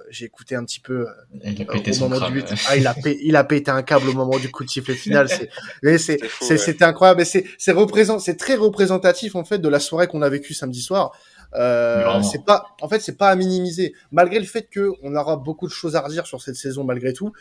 j'ai 0.10 0.25
écouté 0.25 0.55
un 0.55 0.63
petit 0.63 0.79
peu 0.79 1.07
il 1.43 1.62
a 1.62 1.65
pété 1.65 1.91
au 1.98 2.07
moment 2.07 2.29
du 2.29 2.43
Ah, 2.69 2.77
il 2.77 2.88
a 2.88 2.93
pété, 2.93 3.19
il 3.24 3.36
a 3.36 3.43
pété 3.43 3.72
un 3.72 3.84
câble 3.84 4.10
au 4.10 4.13
moment 4.13 4.39
du 4.39 4.50
coup 4.50 4.63
de 4.63 4.69
sifflet 4.69 4.96
final. 4.96 5.29
C'est 5.29 6.19
c'est 6.41 6.57
c'était 6.57 6.86
incroyable. 6.86 7.25
C'est 7.25 7.46
c'est 7.57 7.72
représent 7.72 8.19
c'est 8.19 8.38
très 8.38 8.55
représentatif 8.55 9.36
en 9.36 9.43
fait 9.43 9.60
de 9.60 9.69
la 9.69 9.79
soirée 9.79 10.07
qu'on 10.07 10.22
a 10.22 10.29
vécue 10.29 10.53
samedi 10.53 10.81
soir. 10.81 11.12
Euh, 11.55 12.22
c'est 12.24 12.43
pas, 12.43 12.75
en 12.81 12.89
fait, 12.89 13.00
c'est 13.00 13.17
pas 13.17 13.29
à 13.29 13.36
minimiser, 13.36 13.93
malgré 14.12 14.39
le 14.39 14.46
fait 14.46 14.63
que 14.69 14.91
on 15.01 15.15
aura 15.15 15.38
beaucoup 15.38 15.67
de 15.67 15.72
choses 15.72 15.96
à 15.96 16.01
redire 16.01 16.27
sur 16.27 16.41
cette 16.41 16.55
saison 16.55 16.84
malgré 16.84 17.13
tout. 17.13 17.31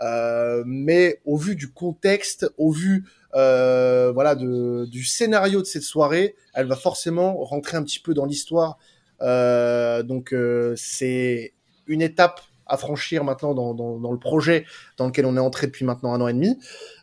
Euh, 0.00 0.62
mais 0.66 1.20
au 1.24 1.36
vu 1.36 1.56
du 1.56 1.70
contexte, 1.70 2.50
au 2.58 2.70
vu 2.70 3.04
euh, 3.34 4.12
voilà 4.12 4.34
de, 4.34 4.86
du 4.86 5.04
scénario 5.04 5.60
de 5.60 5.66
cette 5.66 5.82
soirée, 5.82 6.36
elle 6.52 6.66
va 6.66 6.76
forcément 6.76 7.36
rentrer 7.44 7.76
un 7.76 7.82
petit 7.82 8.00
peu 8.00 8.14
dans 8.14 8.26
l'histoire. 8.26 8.78
Euh, 9.20 10.02
donc 10.02 10.32
euh, 10.32 10.74
c'est 10.76 11.52
une 11.86 12.02
étape 12.02 12.40
à 12.66 12.76
franchir 12.76 13.24
maintenant 13.24 13.54
dans, 13.54 13.74
dans, 13.74 13.98
dans, 13.98 14.12
le 14.12 14.18
projet 14.18 14.64
dans 14.96 15.06
lequel 15.06 15.26
on 15.26 15.36
est 15.36 15.40
entré 15.40 15.66
depuis 15.66 15.84
maintenant 15.84 16.14
un 16.14 16.20
an 16.20 16.28
et 16.28 16.32
demi. 16.32 16.58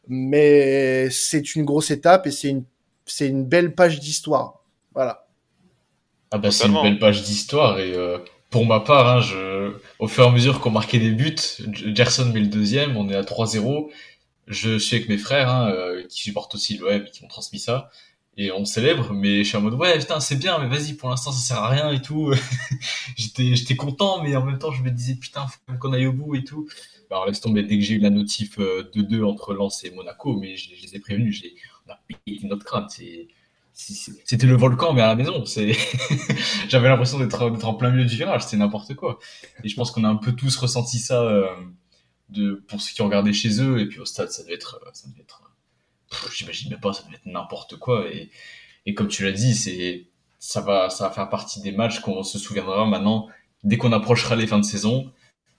Mais 0.07 1.09
c'est 1.09 1.55
une 1.55 1.65
grosse 1.65 1.91
étape 1.91 2.27
et 2.27 2.31
c'est 2.31 2.49
une, 2.49 2.63
c'est 3.05 3.27
une 3.27 3.45
belle 3.45 3.75
page 3.75 3.99
d'histoire. 3.99 4.63
Voilà. 4.93 5.27
Ah 6.31 6.37
bah 6.37 6.51
c'est 6.51 6.67
une 6.67 6.81
belle 6.81 6.99
page 6.99 7.23
d'histoire 7.23 7.79
et 7.79 7.93
euh, 7.93 8.17
pour 8.49 8.65
ma 8.65 8.79
part, 8.79 9.07
hein, 9.07 9.21
je, 9.21 9.73
au 9.99 10.07
fur 10.07 10.25
et 10.25 10.27
à 10.27 10.31
mesure 10.31 10.59
qu'on 10.59 10.71
marquait 10.71 10.99
des 10.99 11.11
buts, 11.11 11.35
Gerson 11.93 12.25
met 12.33 12.39
le 12.39 12.47
deuxième, 12.47 12.97
on 12.97 13.09
est 13.09 13.15
à 13.15 13.21
3-0. 13.21 13.89
Je 14.47 14.77
suis 14.77 14.97
avec 14.97 15.09
mes 15.09 15.17
frères 15.17 15.49
hein, 15.49 15.71
euh, 15.71 16.03
qui 16.09 16.21
supportent 16.23 16.55
aussi 16.55 16.77
le 16.77 16.85
web 16.85 17.05
et 17.07 17.11
qui 17.11 17.21
m'ont 17.21 17.29
transmis 17.29 17.59
ça 17.59 17.89
et 18.37 18.51
on 18.51 18.63
célèbre, 18.65 19.13
mais 19.13 19.43
je 19.43 19.49
suis 19.49 19.57
en 19.57 19.61
mode 19.61 19.73
ouais 19.73 19.99
putain 19.99 20.19
c'est 20.19 20.37
bien, 20.37 20.57
mais 20.59 20.67
vas-y 20.67 20.93
pour 20.93 21.09
l'instant 21.09 21.31
ça 21.31 21.39
sert 21.39 21.63
à 21.63 21.69
rien 21.69 21.91
et 21.91 22.01
tout. 22.01 22.33
j'étais 23.17 23.55
j'étais 23.55 23.75
content, 23.75 24.23
mais 24.23 24.35
en 24.35 24.45
même 24.45 24.57
temps 24.57 24.71
je 24.71 24.83
me 24.83 24.89
disais 24.89 25.15
putain 25.15 25.45
faut 25.47 25.77
qu'on 25.77 25.93
aille 25.93 26.07
au 26.07 26.13
bout 26.13 26.35
et 26.35 26.43
tout. 26.43 26.67
Bah, 27.09 27.17
alors 27.17 27.27
laisse 27.27 27.41
tomber 27.41 27.63
dès 27.63 27.77
que 27.77 27.83
j'ai 27.83 27.95
eu 27.95 27.99
la 27.99 28.09
notif 28.09 28.57
euh, 28.59 28.89
de 28.93 29.01
2 29.01 29.23
entre 29.23 29.53
Lens 29.53 29.83
et 29.83 29.91
Monaco, 29.91 30.37
mais 30.37 30.55
je, 30.55 30.69
les 30.81 30.95
ai 30.95 30.99
prévenus, 30.99 31.41
j'ai 31.41 31.53
on 31.87 31.91
a 31.91 31.99
payé 32.07 32.39
notre 32.43 32.63
crâne, 32.63 32.87
c'était 33.73 34.47
le 34.47 34.55
volcan 34.55 34.93
mais 34.93 35.01
à 35.01 35.07
la 35.07 35.15
maison 35.15 35.45
c'est 35.45 35.71
j'avais 36.69 36.89
l'impression 36.89 37.19
d'être 37.19 37.41
en 37.41 37.73
plein 37.73 37.89
milieu 37.89 38.05
du 38.05 38.15
virage 38.15 38.43
c'est 38.43 38.57
n'importe 38.57 38.95
quoi 38.95 39.17
et 39.63 39.69
je 39.69 39.75
pense 39.75 39.91
qu'on 39.91 40.03
a 40.03 40.09
un 40.09 40.17
peu 40.17 40.33
tous 40.33 40.55
ressenti 40.57 40.99
ça 40.99 41.23
euh, 41.23 41.47
de 42.29 42.63
pour 42.67 42.81
ceux 42.81 42.93
qui 42.93 43.01
ont 43.01 43.05
regardé 43.05 43.33
chez 43.33 43.61
eux 43.61 43.79
et 43.79 43.87
puis 43.87 43.99
au 43.99 44.05
stade 44.05 44.29
ça 44.29 44.43
devait 44.43 44.55
être 44.55 44.79
ça 44.93 45.07
devait 45.09 45.21
être 45.21 45.40
j'imagine 46.33 46.69
même 46.69 46.79
pas 46.79 46.93
ça 46.93 47.03
devait 47.03 47.15
être 47.15 47.25
n'importe 47.25 47.77
quoi. 47.77 48.07
Et, 48.11 48.29
et 48.85 48.93
comme 48.93 49.07
tu 49.07 49.23
l'as 49.23 49.31
dit 49.31 49.55
c'est 49.55 50.05
ça 50.39 50.61
va 50.61 50.89
ça 50.89 51.07
va 51.07 51.13
faire 51.13 51.29
partie 51.29 51.61
des 51.61 51.71
matchs 51.71 51.99
qu'on 52.01 52.23
se 52.23 52.39
souviendra 52.39 52.85
maintenant. 52.85 53.27
Dès 53.63 53.77
qu'on 53.77 53.91
approchera 53.91 54.35
les 54.35 54.47
fins 54.47 54.59
de 54.59 54.65
saison 54.65 55.11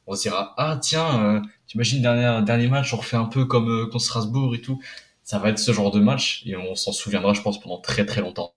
on 0.06 0.14
se 0.16 0.22
dira 0.22 0.54
ah 0.58 0.78
tiens 0.80 1.36
euh, 1.36 1.40
tu 1.66 1.76
imagines 1.76 2.02
dernier 2.02 2.44
dernier 2.44 2.68
match 2.68 2.92
on 2.94 2.96
refait 2.98 3.16
un 3.16 3.26
peu 3.26 3.44
comme 3.44 3.70
euh, 3.70 3.86
contre 3.86 4.04
Strasbourg 4.04 4.54
et 4.54 4.60
tout. 4.60 4.80
Ça 5.24 5.38
va 5.38 5.50
être 5.50 5.58
ce 5.58 5.72
genre 5.72 5.90
de 5.90 6.00
match 6.00 6.42
et 6.46 6.56
on 6.56 6.74
s'en 6.74 6.92
souviendra, 6.92 7.32
je 7.32 7.42
pense, 7.42 7.60
pendant 7.60 7.78
très 7.78 8.04
très 8.04 8.20
longtemps. 8.20 8.52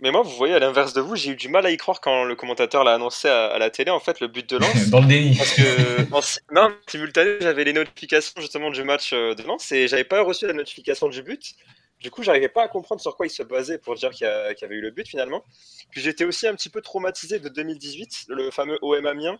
Mais, 0.00 0.10
moi, 0.10 0.22
vous 0.22 0.30
voyez, 0.30 0.54
à 0.54 0.58
l'inverse 0.58 0.92
de 0.92 1.00
vous, 1.00 1.16
j'ai 1.16 1.30
eu 1.30 1.36
du 1.36 1.48
mal 1.48 1.66
à 1.66 1.70
y 1.70 1.76
croire 1.76 2.00
quand 2.00 2.24
le 2.24 2.34
commentateur 2.34 2.84
l'a 2.84 2.94
annoncé 2.94 3.28
à, 3.28 3.58
la 3.58 3.70
télé, 3.70 3.90
en 3.90 4.00
fait, 4.00 4.20
le 4.20 4.28
but 4.28 4.48
de 4.48 4.56
Lens. 4.58 4.90
Dans 4.90 5.00
le 5.00 5.06
déni. 5.06 5.36
Parce 5.36 5.54
que, 5.54 6.12
en, 6.12 6.20
non, 6.52 6.74
simultané, 6.86 7.36
j'avais 7.40 7.64
les 7.64 7.72
notifications 7.72 8.40
justement 8.40 8.70
du 8.70 8.82
match 8.84 9.12
euh, 9.12 9.34
de 9.34 9.42
Lens 9.42 9.70
et 9.72 9.88
j'avais 9.88 10.04
pas 10.04 10.22
reçu 10.22 10.46
la 10.46 10.52
notification 10.52 11.08
du 11.08 11.22
but. 11.22 11.54
Du 12.00 12.10
coup, 12.10 12.22
j'arrivais 12.22 12.48
pas 12.48 12.62
à 12.62 12.68
comprendre 12.68 13.00
sur 13.00 13.16
quoi 13.16 13.26
il 13.26 13.30
se 13.30 13.42
basait 13.42 13.78
pour 13.78 13.94
dire 13.94 14.10
qu'il 14.10 14.26
y, 14.26 14.64
avait 14.64 14.74
eu 14.74 14.80
le 14.80 14.90
but 14.90 15.06
finalement. 15.06 15.44
Puis 15.90 16.00
j'étais 16.00 16.24
aussi 16.24 16.46
un 16.46 16.54
petit 16.54 16.70
peu 16.70 16.80
traumatisé 16.80 17.40
de 17.40 17.50
2018, 17.50 18.26
le 18.28 18.50
fameux 18.50 18.78
OM 18.80 19.04
Amiens, 19.04 19.36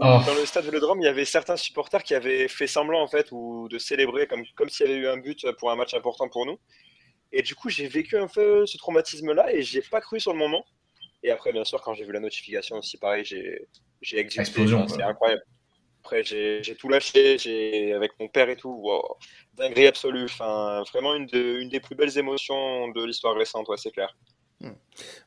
Oh. 0.00 0.20
Dans 0.24 0.34
le 0.34 0.46
stade 0.46 0.64
Vélodrome, 0.64 1.00
il 1.00 1.06
y 1.06 1.08
avait 1.08 1.24
certains 1.24 1.56
supporters 1.56 2.04
qui 2.04 2.14
avaient 2.14 2.46
fait 2.46 2.68
semblant 2.68 3.02
en 3.02 3.08
fait 3.08 3.32
ou 3.32 3.66
de 3.68 3.78
célébrer 3.78 4.28
comme, 4.28 4.44
comme 4.54 4.68
s'il 4.68 4.86
y 4.86 4.90
avait 4.90 4.98
eu 4.98 5.08
un 5.08 5.16
but 5.16 5.44
pour 5.58 5.72
un 5.72 5.76
match 5.76 5.92
important 5.92 6.28
pour 6.28 6.46
nous. 6.46 6.56
Et 7.32 7.42
du 7.42 7.54
coup, 7.54 7.68
j'ai 7.68 7.88
vécu 7.88 8.16
un 8.16 8.26
peu 8.26 8.66
ce 8.66 8.76
traumatisme-là 8.78 9.52
et 9.52 9.62
j'ai 9.62 9.82
pas 9.82 10.00
cru 10.00 10.18
sur 10.20 10.32
le 10.32 10.38
moment. 10.38 10.64
Et 11.22 11.30
après, 11.30 11.52
bien 11.52 11.64
sûr, 11.64 11.80
quand 11.82 11.94
j'ai 11.94 12.04
vu 12.04 12.12
la 12.12 12.20
notification 12.20 12.76
aussi, 12.76 12.96
pareil, 12.96 13.24
j'ai 13.24 13.66
j'ai 14.00 14.18
Explosion. 14.20 14.86
C'est 14.88 15.02
incroyable. 15.02 15.42
Après, 16.04 16.22
j'ai 16.24 16.76
tout 16.78 16.88
lâché, 16.88 17.36
j'ai 17.38 17.92
avec 17.92 18.12
mon 18.18 18.28
père 18.28 18.48
et 18.48 18.56
tout. 18.56 18.70
Wow. 18.70 19.16
Dinguerie 19.54 19.88
absolue. 19.88 20.24
Enfin, 20.24 20.82
vraiment 20.92 21.14
une, 21.14 21.26
de, 21.26 21.58
une 21.60 21.68
des 21.68 21.80
plus 21.80 21.96
belles 21.96 22.16
émotions 22.16 22.88
de 22.88 23.04
l'histoire 23.04 23.36
récente, 23.36 23.68
ouais, 23.68 23.76
c'est 23.76 23.90
clair. 23.90 24.16
Hmm. 24.60 24.70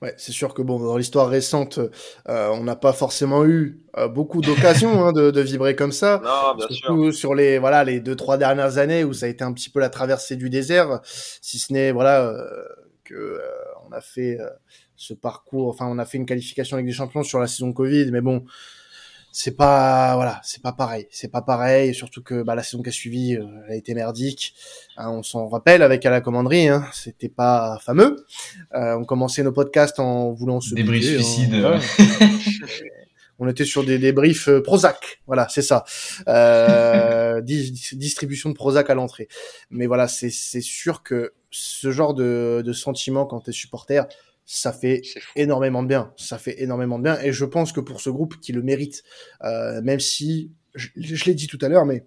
Ouais, 0.01 0.13
c'est 0.17 0.33
sûr 0.33 0.53
que 0.53 0.61
bon, 0.61 0.77
dans 0.77 0.97
l'histoire 0.97 1.29
récente, 1.29 1.79
euh, 2.27 2.49
on 2.49 2.65
n'a 2.65 2.75
pas 2.75 2.91
forcément 2.91 3.45
eu 3.45 3.79
euh, 3.97 4.09
beaucoup 4.09 4.41
d'occasions 4.41 5.05
hein, 5.05 5.13
de, 5.13 5.31
de, 5.31 5.39
vibrer 5.41 5.73
comme 5.75 5.93
ça. 5.93 6.21
Non, 6.21 6.55
bien 6.55 6.67
Surtout 6.69 7.11
sûr. 7.11 7.19
sur 7.19 7.35
les 7.35 7.57
voilà 7.57 7.85
les 7.85 8.01
deux 8.01 8.17
trois 8.17 8.37
dernières 8.37 8.77
années 8.77 9.05
où 9.05 9.13
ça 9.13 9.27
a 9.27 9.29
été 9.29 9.45
un 9.45 9.53
petit 9.53 9.69
peu 9.69 9.79
la 9.79 9.89
traversée 9.89 10.35
du 10.35 10.49
désert, 10.49 10.99
si 11.05 11.59
ce 11.59 11.71
n'est 11.71 11.93
voilà 11.93 12.25
euh, 12.25 12.65
que 13.05 13.13
euh, 13.13 13.39
on 13.87 13.93
a 13.93 14.01
fait 14.01 14.37
ce 14.97 15.13
parcours, 15.13 15.69
enfin 15.69 15.87
on 15.87 15.97
a 15.97 16.05
fait 16.05 16.17
une 16.17 16.25
qualification 16.25 16.75
avec 16.75 16.85
des 16.85 16.91
champions 16.91 17.23
sur 17.23 17.39
la 17.39 17.47
saison 17.47 17.71
Covid, 17.71 18.11
mais 18.11 18.21
bon, 18.21 18.43
c'est 19.31 19.55
pas 19.55 20.15
voilà, 20.15 20.39
c'est 20.43 20.61
pas 20.61 20.73
pareil, 20.73 21.07
c'est 21.09 21.31
pas 21.31 21.41
pareil, 21.41 21.93
surtout 21.93 22.21
que 22.21 22.43
bah, 22.43 22.53
la 22.53 22.63
saison 22.63 22.83
qui 22.83 22.89
a 22.89 22.91
suivi, 22.91 23.35
euh, 23.35 23.45
elle 23.65 23.73
a 23.73 23.75
été 23.75 23.93
merdique. 23.93 24.53
Hein, 24.97 25.09
on 25.09 25.23
s'en 25.23 25.47
rappelle 25.47 25.81
avec 25.81 26.05
à 26.05 26.09
la 26.09 26.21
commanderie, 26.21 26.67
hein, 26.67 26.85
c'était 26.91 27.29
pas 27.29 27.79
fameux. 27.81 28.25
Euh, 28.75 28.95
on 28.95 29.05
commençait 29.05 29.43
nos 29.43 29.53
podcasts 29.53 29.99
en 29.99 30.31
voulant 30.33 30.59
se 30.59 30.75
débrief 30.75 31.05
suicide. 31.05 31.53
Hein, 31.55 31.79
on 33.39 33.47
était 33.47 33.65
sur 33.65 33.85
des 33.85 33.97
débriefs 33.99 34.49
euh, 34.49 34.61
Prozac, 34.61 35.21
voilà, 35.27 35.47
c'est 35.49 35.61
ça. 35.61 35.85
Euh, 36.27 37.41
distribution 37.93 38.49
de 38.49 38.55
Prozac 38.55 38.89
à 38.89 38.95
l'entrée. 38.95 39.29
Mais 39.69 39.87
voilà, 39.87 40.09
c'est 40.09 40.29
c'est 40.29 40.61
sûr 40.61 41.03
que 41.03 41.33
ce 41.51 41.91
genre 41.91 42.13
de, 42.13 42.61
de 42.65 42.73
sentiment 42.73 43.25
quand 43.25 43.41
t'es 43.41 43.51
supporter, 43.51 44.07
ça 44.53 44.73
fait 44.73 45.01
énormément 45.37 45.81
de 45.81 45.87
bien. 45.87 46.11
Ça 46.17 46.37
fait 46.37 46.61
énormément 46.61 46.99
de 46.99 47.03
bien. 47.03 47.17
Et 47.21 47.31
je 47.31 47.45
pense 47.45 47.71
que 47.71 47.79
pour 47.79 48.01
ce 48.01 48.09
groupe 48.09 48.37
qui 48.41 48.51
le 48.51 48.61
mérite, 48.61 49.01
euh, 49.45 49.81
même 49.81 50.01
si, 50.01 50.51
je, 50.75 50.89
je 50.97 51.23
l'ai 51.23 51.33
dit 51.33 51.47
tout 51.47 51.57
à 51.61 51.69
l'heure, 51.69 51.85
mais 51.85 52.05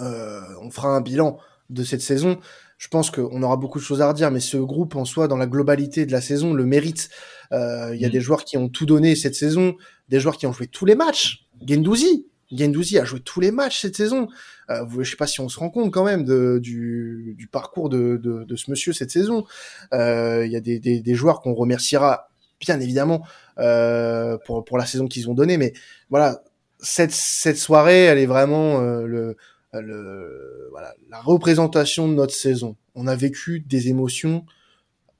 euh, 0.00 0.40
on 0.60 0.70
fera 0.72 0.88
un 0.88 1.00
bilan 1.00 1.38
de 1.68 1.84
cette 1.84 2.00
saison. 2.00 2.40
Je 2.76 2.88
pense 2.88 3.12
qu'on 3.12 3.40
aura 3.44 3.56
beaucoup 3.56 3.78
de 3.78 3.84
choses 3.84 4.00
à 4.00 4.08
redire, 4.08 4.32
mais 4.32 4.40
ce 4.40 4.56
groupe 4.56 4.96
en 4.96 5.04
soi, 5.04 5.28
dans 5.28 5.36
la 5.36 5.46
globalité 5.46 6.06
de 6.06 6.12
la 6.12 6.20
saison, 6.20 6.54
le 6.54 6.66
mérite. 6.66 7.08
Euh, 7.52 7.94
il 7.94 8.00
y 8.00 8.04
a 8.04 8.08
mm. 8.08 8.12
des 8.12 8.20
joueurs 8.20 8.44
qui 8.44 8.56
ont 8.56 8.68
tout 8.68 8.86
donné 8.86 9.14
cette 9.14 9.36
saison, 9.36 9.76
des 10.08 10.18
joueurs 10.18 10.38
qui 10.38 10.48
ont 10.48 10.52
joué 10.52 10.66
tous 10.66 10.86
les 10.86 10.96
matchs. 10.96 11.46
Gendouzi, 11.64 12.26
Gendouzi 12.52 12.98
a 12.98 13.04
joué 13.04 13.20
tous 13.20 13.40
les 13.40 13.50
matchs 13.50 13.80
cette 13.82 13.96
saison. 13.96 14.28
Euh, 14.70 14.84
je 14.98 15.10
sais 15.10 15.16
pas 15.16 15.26
si 15.26 15.40
on 15.40 15.48
se 15.48 15.58
rend 15.58 15.70
compte 15.70 15.92
quand 15.92 16.04
même 16.04 16.24
de, 16.24 16.58
du, 16.62 17.34
du 17.36 17.46
parcours 17.46 17.88
de, 17.88 18.16
de, 18.16 18.44
de, 18.44 18.56
ce 18.56 18.70
monsieur 18.70 18.92
cette 18.92 19.10
saison. 19.10 19.44
Euh, 19.92 20.44
il 20.46 20.52
y 20.52 20.56
a 20.56 20.60
des, 20.60 20.78
des, 20.78 21.00
des 21.00 21.14
joueurs 21.14 21.40
qu'on 21.40 21.54
remerciera 21.54 22.30
bien 22.60 22.78
évidemment 22.78 23.24
euh, 23.58 24.36
pour, 24.44 24.64
pour 24.64 24.78
la 24.78 24.86
saison 24.86 25.08
qu'ils 25.08 25.30
ont 25.30 25.34
donnée, 25.34 25.56
mais 25.56 25.72
voilà, 26.10 26.42
cette, 26.78 27.12
cette 27.12 27.56
soirée, 27.56 28.04
elle 28.04 28.18
est 28.18 28.26
vraiment 28.26 28.80
euh, 28.80 29.06
le, 29.06 29.36
le, 29.72 30.68
voilà, 30.70 30.94
la 31.08 31.20
représentation 31.20 32.08
de 32.08 32.14
notre 32.14 32.34
saison. 32.34 32.76
On 32.94 33.06
a 33.06 33.16
vécu 33.16 33.60
des 33.60 33.88
émotions 33.88 34.44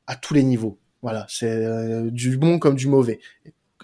à 0.06 0.16
tous 0.16 0.34
les 0.34 0.42
niveaux. 0.42 0.78
Voilà, 1.02 1.26
c'est 1.28 1.50
euh, 1.50 2.10
du 2.10 2.36
bon 2.36 2.58
comme 2.58 2.76
du 2.76 2.88
mauvais. 2.88 3.20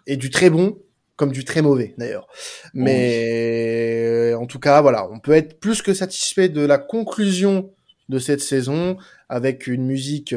Et 0.06 0.16
du 0.16 0.30
très 0.30 0.50
bon 0.50 0.78
comme 1.16 1.33
du 1.33 1.44
très 1.44 1.62
mauvais 1.62 1.94
d'ailleurs. 1.98 2.29
Mais 2.74 4.35
en 4.38 4.46
tout 4.46 4.61
cas, 4.61 4.81
voilà, 4.83 5.09
on 5.11 5.18
peut 5.18 5.33
être 5.33 5.59
plus 5.61 5.83
que 5.83 5.94
satisfait 5.94 6.48
de 6.48 6.61
la 6.61 6.79
conclusion 6.79 7.72
de 8.09 8.18
cette 8.18 8.40
saison 8.40 8.96
avec 9.29 9.66
une 9.66 9.87
musique 9.87 10.35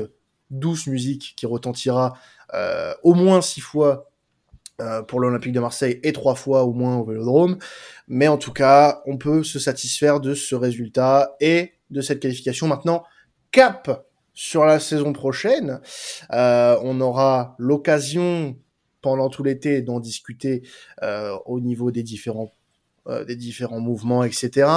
douce 0.49 0.87
musique 0.87 1.33
qui 1.37 1.45
retentira 1.45 2.17
euh, 2.53 2.93
au 3.03 3.13
moins 3.13 3.41
six 3.41 3.61
fois 3.61 4.09
euh, 4.81 5.03
pour 5.03 5.19
l'Olympique 5.19 5.53
de 5.53 5.59
Marseille 5.59 5.99
et 6.03 6.13
trois 6.13 6.35
fois 6.35 6.63
au 6.63 6.73
moins 6.73 6.97
au 6.97 7.05
Vélodrome. 7.05 7.57
Mais 8.07 8.27
en 8.27 8.37
tout 8.37 8.53
cas, 8.53 9.01
on 9.05 9.17
peut 9.17 9.43
se 9.43 9.59
satisfaire 9.59 10.19
de 10.19 10.33
ce 10.33 10.55
résultat 10.55 11.35
et 11.39 11.73
de 11.89 12.01
cette 12.01 12.19
qualification. 12.19 12.67
Maintenant, 12.67 13.03
cap 13.51 14.05
sur 14.33 14.63
la 14.63 14.79
saison 14.79 15.11
prochaine. 15.11 15.81
Euh, 16.31 16.79
on 16.83 17.01
aura 17.01 17.55
l'occasion 17.59 18.55
pendant 19.01 19.29
tout 19.29 19.43
l'été 19.43 19.81
d'en 19.81 19.99
discuter 19.99 20.63
euh, 21.03 21.35
au 21.45 21.59
niveau 21.59 21.91
des 21.91 22.03
différents 22.03 22.53
euh, 23.07 23.23
des 23.23 23.35
différents 23.35 23.79
mouvements, 23.79 24.23
etc. 24.23 24.69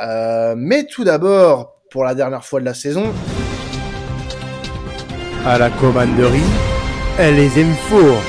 Euh, 0.00 0.54
mais 0.56 0.86
tout 0.86 1.04
d'abord, 1.04 1.80
pour 1.90 2.04
la 2.04 2.14
dernière 2.14 2.44
fois 2.44 2.58
de 2.58 2.64
la 2.64 2.74
saison, 2.74 3.12
à 5.44 5.58
la 5.58 5.70
commanderie, 5.70 6.40
elle 7.18 7.36
les 7.36 7.58
aime 7.60 7.74
fort. 7.74 8.22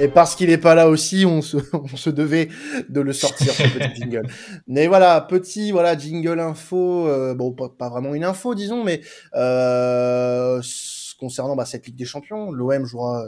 Et 0.00 0.06
parce 0.06 0.36
qu'il 0.36 0.48
n'est 0.48 0.58
pas 0.58 0.76
là 0.76 0.88
aussi, 0.88 1.26
on 1.26 1.42
se, 1.42 1.56
on 1.72 1.96
se 1.96 2.10
devait 2.10 2.48
de 2.88 3.00
le 3.00 3.12
sortir, 3.12 3.52
ce 3.52 3.62
petit 3.64 3.94
jingle. 4.02 4.26
Mais 4.66 4.86
voilà, 4.86 5.20
petit 5.20 5.72
voilà 5.72 5.98
jingle 5.98 6.38
info, 6.40 7.08
euh, 7.08 7.34
bon 7.34 7.52
pas, 7.52 7.68
pas, 7.68 7.88
vraiment 7.88 8.14
une 8.14 8.24
info 8.24 8.54
disons, 8.54 8.84
mais 8.84 9.00
euh, 9.34 10.62
concernant 11.18 11.56
bah, 11.56 11.64
cette 11.64 11.86
Ligue 11.86 11.96
des 11.96 12.04
Champions, 12.04 12.52
l'OM 12.52 12.84
jouera 12.86 13.26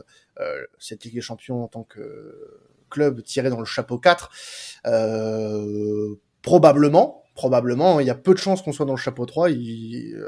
cette 0.79 1.05
Ligue 1.05 1.15
des 1.15 1.21
Champions 1.21 1.63
en 1.63 1.69
tant 1.69 1.85
que 1.85 2.61
club 2.91 3.23
tiré 3.23 3.49
dans 3.49 3.61
le 3.61 3.65
chapeau 3.65 3.99
4. 3.99 4.31
Euh, 4.87 6.15
probablement, 6.43 7.25
probablement, 7.35 8.01
il 8.01 8.07
y 8.07 8.11
a 8.11 8.15
peu 8.15 8.35
de 8.35 8.39
chances 8.39 8.61
qu'on 8.61 8.73
soit 8.73 8.85
dans 8.85 8.95
le 8.95 8.99
chapeau 8.99 9.25
3. 9.25 9.49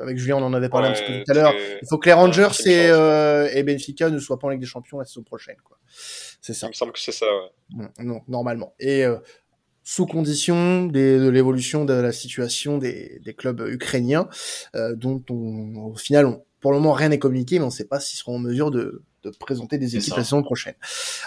avec 0.02 0.16
Julien, 0.16 0.36
on 0.36 0.44
en 0.44 0.54
avait 0.54 0.70
parlé 0.70 0.88
Ouais, 0.88 0.94
un 0.94 0.98
petit 0.98 1.12
peu 1.12 1.24
tout 1.24 1.30
à 1.30 1.34
l'heure. 1.34 1.54
Il 1.54 1.88
faut 1.90 1.98
que 1.98 2.08
les 2.08 2.14
Rangers 2.14 2.48
et, 2.64 2.86
euh, 2.88 3.50
et 3.52 3.62
Benfica 3.62 4.08
ne 4.08 4.18
soient 4.18 4.38
pas 4.38 4.46
en 4.46 4.50
Ligue 4.50 4.60
des 4.60 4.66
Champions 4.66 4.98
la 4.98 5.04
saison 5.04 5.22
prochaine. 5.22 5.56
Quoi. 5.62 5.78
C'est 6.40 6.54
ça. 6.54 6.68
Il 6.68 6.70
me 6.70 6.74
semble 6.74 6.92
que 6.92 7.00
c'est 7.00 7.12
ça, 7.12 7.26
ouais. 7.26 7.86
Non, 7.98 8.22
normalement. 8.28 8.74
Et 8.78 9.04
euh, 9.04 9.18
sous 9.82 10.06
condition 10.06 10.86
des, 10.86 11.18
de 11.18 11.28
l'évolution 11.28 11.84
de 11.84 11.92
la 11.92 12.12
situation 12.12 12.78
des, 12.78 13.20
des 13.24 13.34
clubs 13.34 13.60
ukrainiens, 13.68 14.28
euh, 14.74 14.94
dont 14.94 15.22
on, 15.28 15.90
au 15.92 15.96
final, 15.96 16.26
on, 16.26 16.44
pour 16.60 16.72
le 16.72 16.78
moment, 16.78 16.92
rien 16.92 17.08
n'est 17.08 17.18
communiqué, 17.18 17.58
mais 17.58 17.64
on 17.64 17.68
ne 17.68 17.72
sait 17.72 17.86
pas 17.88 17.98
s'ils 17.98 18.18
seront 18.18 18.36
en 18.36 18.38
mesure 18.38 18.70
de, 18.70 19.02
de 19.22 19.30
présenter 19.30 19.78
des 19.78 19.96
équipes 19.96 20.16
la 20.16 20.24
saison 20.24 20.42
prochaine. 20.42 20.74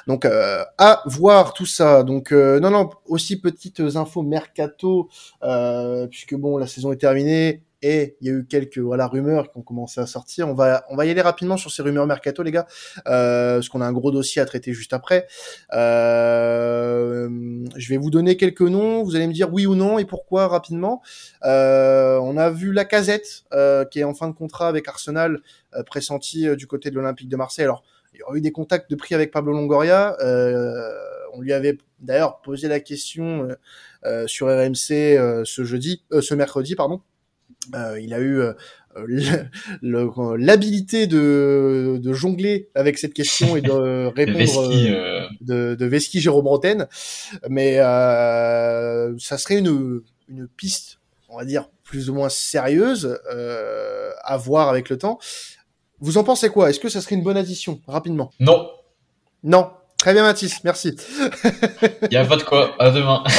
Donc, 0.08 0.26
euh, 0.26 0.64
à 0.78 1.02
voir 1.06 1.54
tout 1.54 1.66
ça. 1.66 2.04
Donc, 2.04 2.32
euh, 2.32 2.60
non, 2.60 2.70
non, 2.72 2.90
aussi 3.08 3.40
petites 3.40 3.82
infos 3.96 4.22
mercato, 4.22 5.10
euh, 5.44 6.08
puisque 6.08 6.36
bon, 6.36 6.58
la 6.58 6.68
saison 6.68 6.92
est 6.92 6.98
terminée 6.98 7.65
et 7.82 8.18
il 8.22 8.28
y 8.28 8.30
a 8.32 8.34
eu 8.34 8.46
quelques 8.46 8.78
voilà 8.78 9.08
rumeurs 9.08 9.52
qui 9.52 9.58
ont 9.58 9.62
commencé 9.62 10.00
à 10.00 10.06
sortir. 10.06 10.48
On 10.48 10.54
va, 10.54 10.86
on 10.90 10.96
va 10.96 11.06
y 11.06 11.12
aller 11.12 11.22
rapidement 11.22 11.58
sur 11.58 11.72
ces 11.72 11.82
rumeurs 11.82 12.08
mercato, 12.08 12.44
les 12.44 12.52
gars, 12.52 12.68
euh, 13.08 13.56
parce 13.56 13.70
qu'on 13.70 13.82
a 13.82 13.86
un 13.86 13.92
gros 13.94 14.12
dossier 14.12 14.42
à 14.42 14.46
traiter 14.46 14.74
juste 14.74 14.94
après. 14.94 15.28
Euh, 15.74 17.30
je 17.76 17.90
vais 17.90 17.98
vous 17.98 18.10
donner 18.10 18.38
quelques 18.38 18.62
noms. 18.62 19.04
Vous 19.04 19.16
allez 19.16 19.28
me 19.28 19.34
dire 19.34 19.54
oui 19.54 19.66
ou 19.66 19.76
non 19.76 20.00
et 20.00 20.06
pourquoi 20.06 20.48
rapidement. 20.48 21.02
Euh, 21.44 22.18
on 22.22 22.38
a 22.38 22.50
vu 22.50 22.72
la 22.72 22.86
casette 22.86 23.44
euh, 23.54 23.86
qui 23.86 24.00
est 24.00 24.04
en 24.04 24.14
fin 24.14 24.28
de 24.28 24.34
contrat 24.34 24.68
avec 24.68 24.88
Arsenal, 24.88 25.42
pressenti 25.86 26.56
du 26.56 26.68
côté 26.68 26.90
de 26.90 26.96
l'Olympique 26.96 27.30
de 27.30 27.36
Marseille. 27.36 27.66
Alors, 27.66 27.84
il 28.14 28.20
y 28.20 28.24
aura 28.24 28.36
eu 28.38 28.42
des 28.42 28.52
contacts 28.52 28.90
de 28.90 28.96
prix 28.96 29.14
avec 29.14 29.32
Pablo 29.32 29.52
Longoria. 29.52 30.16
On 31.34 31.42
lui 31.42 31.52
avait 31.52 31.78
d'ailleurs 32.00 32.40
posé 32.40 32.70
la 32.70 32.80
question 32.80 33.50
sur 34.26 34.48
RMC 34.48 35.44
ce 35.44 35.64
jeudi, 35.64 36.04
ce 36.22 36.34
mercredi, 36.34 36.76
pardon. 36.76 37.02
Euh, 37.74 38.00
il 38.00 38.14
a 38.14 38.20
eu 38.20 38.40
euh, 38.40 38.54
l'habilité 40.38 41.08
de, 41.08 42.00
de 42.02 42.14
jongler 42.14 42.70
avec 42.76 42.98
cette 42.98 43.14
question 43.14 43.56
et 43.56 43.62
de 43.62 44.06
répondre 44.16 44.72
euh, 44.72 44.90
euh, 44.90 45.28
de, 45.42 45.76
de 45.76 45.86
Veski 45.86 46.20
Jérôme 46.22 46.46
Bretagne, 46.46 46.86
mais 47.50 47.80
euh, 47.80 49.18
ça 49.18 49.38
serait 49.38 49.58
une, 49.60 50.02
une 50.30 50.48
piste, 50.48 51.00
on 51.30 51.38
va 51.38 51.46
dire, 51.46 51.70
plus 51.84 52.10
ou 52.10 52.14
moins 52.14 52.30
sérieuse 52.30 53.20
euh, 53.32 54.12
à 54.24 54.38
voir 54.38 54.70
avec 54.70 54.90
le 54.90 54.98
temps. 54.98 55.20
Vous 56.00 56.18
en 56.18 56.24
pensez 56.24 56.50
quoi? 56.50 56.70
Est-ce 56.70 56.80
que 56.80 56.90
ça 56.90 57.02
serait 57.02 57.16
une 57.16 57.24
bonne 57.24 57.38
addition 57.38 57.82
Rapidement? 57.88 58.32
Non, 58.40 58.70
Non. 59.44 59.70
Très 59.98 60.14
bien, 60.14 60.24
Mathis, 60.24 60.64
merci. 60.64 60.96
il 62.04 62.10
n'y 62.12 62.18
a 62.18 62.26
pas 62.26 62.36
de 62.36 62.44
quoi. 62.44 62.76
À 62.78 62.92
demain. 62.92 63.24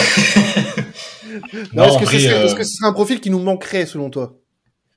Non, 1.72 1.84
est-ce, 1.84 1.94
en 1.94 1.98
que 1.98 2.04
vrai, 2.04 2.18
ce 2.18 2.24
serait, 2.24 2.34
euh, 2.34 2.44
est-ce 2.46 2.54
que 2.54 2.64
ce 2.64 2.76
serait 2.76 2.88
un 2.88 2.92
profil 2.92 3.20
qui 3.20 3.30
nous 3.30 3.38
manquerait 3.38 3.86
selon 3.86 4.10
toi? 4.10 4.36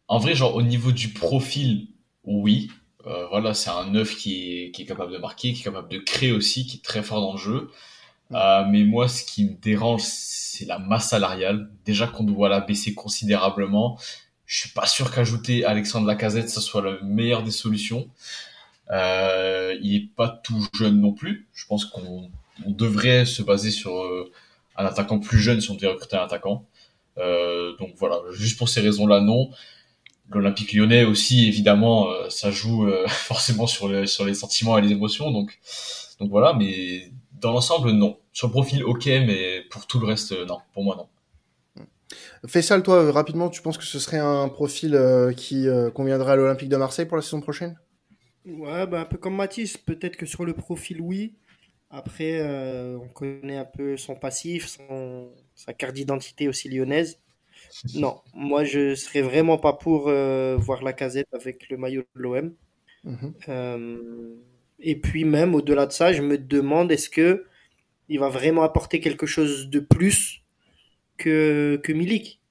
En 0.08 0.18
vrai, 0.18 0.36
genre 0.36 0.56
au 0.56 0.62
niveau 0.62 0.92
du 0.92 1.10
profil, 1.10 1.88
oui. 2.24 2.70
Euh, 3.08 3.28
voilà, 3.30 3.54
c'est 3.54 3.70
un 3.70 3.90
neuf 3.90 4.18
qui 4.18 4.66
est, 4.66 4.72
qui 4.72 4.82
est 4.82 4.86
capable 4.86 5.12
de 5.14 5.18
marquer, 5.18 5.54
qui 5.54 5.62
est 5.62 5.64
capable 5.64 5.90
de 5.90 6.00
créer 6.00 6.32
aussi, 6.32 6.66
qui 6.66 6.78
est 6.78 6.84
très 6.84 7.02
fort 7.02 7.22
dans 7.22 7.34
le 7.34 7.40
jeu. 7.40 7.70
Euh, 8.34 8.64
mais 8.70 8.84
moi, 8.84 9.08
ce 9.08 9.24
qui 9.24 9.46
me 9.46 9.54
dérange, 9.54 10.02
c'est 10.04 10.66
la 10.66 10.80
masse 10.80 11.10
salariale. 11.10 11.70
Déjà 11.86 12.08
qu'on 12.08 12.24
doit 12.24 12.50
la 12.50 12.60
baisser 12.60 12.94
considérablement. 12.94 13.98
Je 14.46 14.60
suis 14.60 14.70
pas 14.70 14.86
sûr 14.86 15.12
qu'ajouter 15.12 15.64
Alexandre 15.64 16.08
Lacazette, 16.08 16.50
ça 16.50 16.62
soit 16.62 16.82
la 16.82 16.98
meilleure 17.04 17.44
des 17.44 17.52
solutions. 17.52 18.10
Euh, 18.92 19.78
il 19.82 19.96
est 19.96 20.10
pas 20.16 20.28
tout 20.44 20.68
jeune 20.74 21.00
non 21.00 21.14
plus. 21.14 21.48
Je 21.54 21.66
pense 21.68 21.86
qu'on 21.86 22.30
on 22.66 22.72
devrait 22.72 23.26
se 23.26 23.42
baser 23.42 23.72
sur 23.72 24.04
un 24.80 24.86
attaquant 24.86 25.20
plus 25.20 25.40
jeune 25.40 25.62
si 25.62 25.70
on 25.70 25.76
devait 25.76 25.88
recruter 25.88 26.18
un 26.18 26.24
attaquant. 26.24 26.66
Euh, 27.18 27.76
donc 27.78 27.92
voilà, 27.98 28.20
juste 28.32 28.58
pour 28.58 28.70
ces 28.70 28.82
raisons-là, 28.82 29.22
non. 29.22 29.52
L'Olympique 30.32 30.74
lyonnais 30.74 31.06
aussi, 31.06 31.48
évidemment, 31.48 32.10
euh, 32.10 32.30
ça 32.30 32.52
joue 32.52 32.88
euh, 32.88 33.06
forcément 33.08 33.68
sur, 33.68 33.88
le, 33.88 34.06
sur 34.06 34.26
les 34.26 34.34
sentiments 34.34 34.78
et 34.78 34.82
les 34.82 34.92
émotions. 34.92 35.32
Donc, 35.32 35.60
donc 36.20 36.30
voilà, 36.30 36.54
mais 36.54 37.12
dans 37.40 37.52
l'ensemble, 37.52 37.92
non. 37.92 38.18
Sur 38.34 38.48
le 38.48 38.52
profil, 38.52 38.84
ok, 38.84 39.06
mais 39.06 39.62
pour 39.70 39.88
tout 39.88 40.00
le 40.00 40.08
reste, 40.08 40.32
euh, 40.32 40.46
non. 40.46 40.60
Pour 40.74 40.84
moi, 40.84 40.96
non. 40.96 41.08
Fais 42.48 42.62
ça, 42.62 42.80
toi, 42.82 43.12
rapidement. 43.12 43.50
Tu 43.50 43.62
penses 43.62 43.78
que 43.78 43.84
ce 43.84 44.00
serait 44.00 44.20
un 44.20 44.48
profil 44.50 44.96
euh, 44.96 45.34
qui 45.34 45.68
euh, 45.68 45.92
conviendrait 45.92 46.34
à 46.34 46.36
l'Olympique 46.36 46.70
de 46.70 46.78
Marseille 46.78 47.06
pour 47.06 47.18
la 47.18 47.24
saison 47.24 47.42
prochaine? 47.42 47.78
Ouais, 48.46 48.88
bah, 48.88 49.02
un 49.02 49.06
peu 49.06 49.18
comme 49.18 49.36
Mathis, 49.36 49.78
peut-être 49.78 50.16
que 50.16 50.26
sur 50.26 50.46
le 50.46 50.54
profil, 50.54 51.02
oui. 51.02 51.34
Après, 51.90 52.40
euh, 52.42 52.98
on 53.00 53.08
connaît 53.10 53.58
un 53.58 53.66
peu 53.66 53.98
son 53.98 54.16
passif, 54.16 54.68
son, 54.68 55.32
sa 55.56 55.74
carte 55.74 55.96
d'identité 55.96 56.48
aussi 56.48 56.70
lyonnaise. 56.70 57.20
Non, 57.94 58.22
moi 58.34 58.64
je 58.64 58.96
serais 58.96 59.22
vraiment 59.22 59.58
pas 59.58 59.74
pour 59.74 60.08
euh, 60.08 60.58
voir 60.58 60.84
la 60.84 60.94
casette 60.94 61.28
avec 61.34 61.70
le 61.70 61.78
maillot 61.78 62.04
de 62.16 62.22
l'OM. 62.22 62.56
Mhm. 63.04 63.34
Euh, 63.50 64.36
et 64.80 64.96
puis 65.00 65.26
même 65.26 65.56
au-delà 65.56 65.86
de 65.88 65.92
ça, 65.92 66.14
je 66.14 66.22
me 66.22 66.38
demande 66.38 66.92
est-ce 66.92 67.10
que 67.10 67.46
il 68.10 68.20
va 68.20 68.30
vraiment 68.30 68.64
apporter 68.64 69.00
quelque 69.02 69.26
chose 69.28 69.70
de 69.70 69.80
plus 69.82 70.44
que, 71.18 71.80
que 71.84 71.94
Milik? 71.94 72.42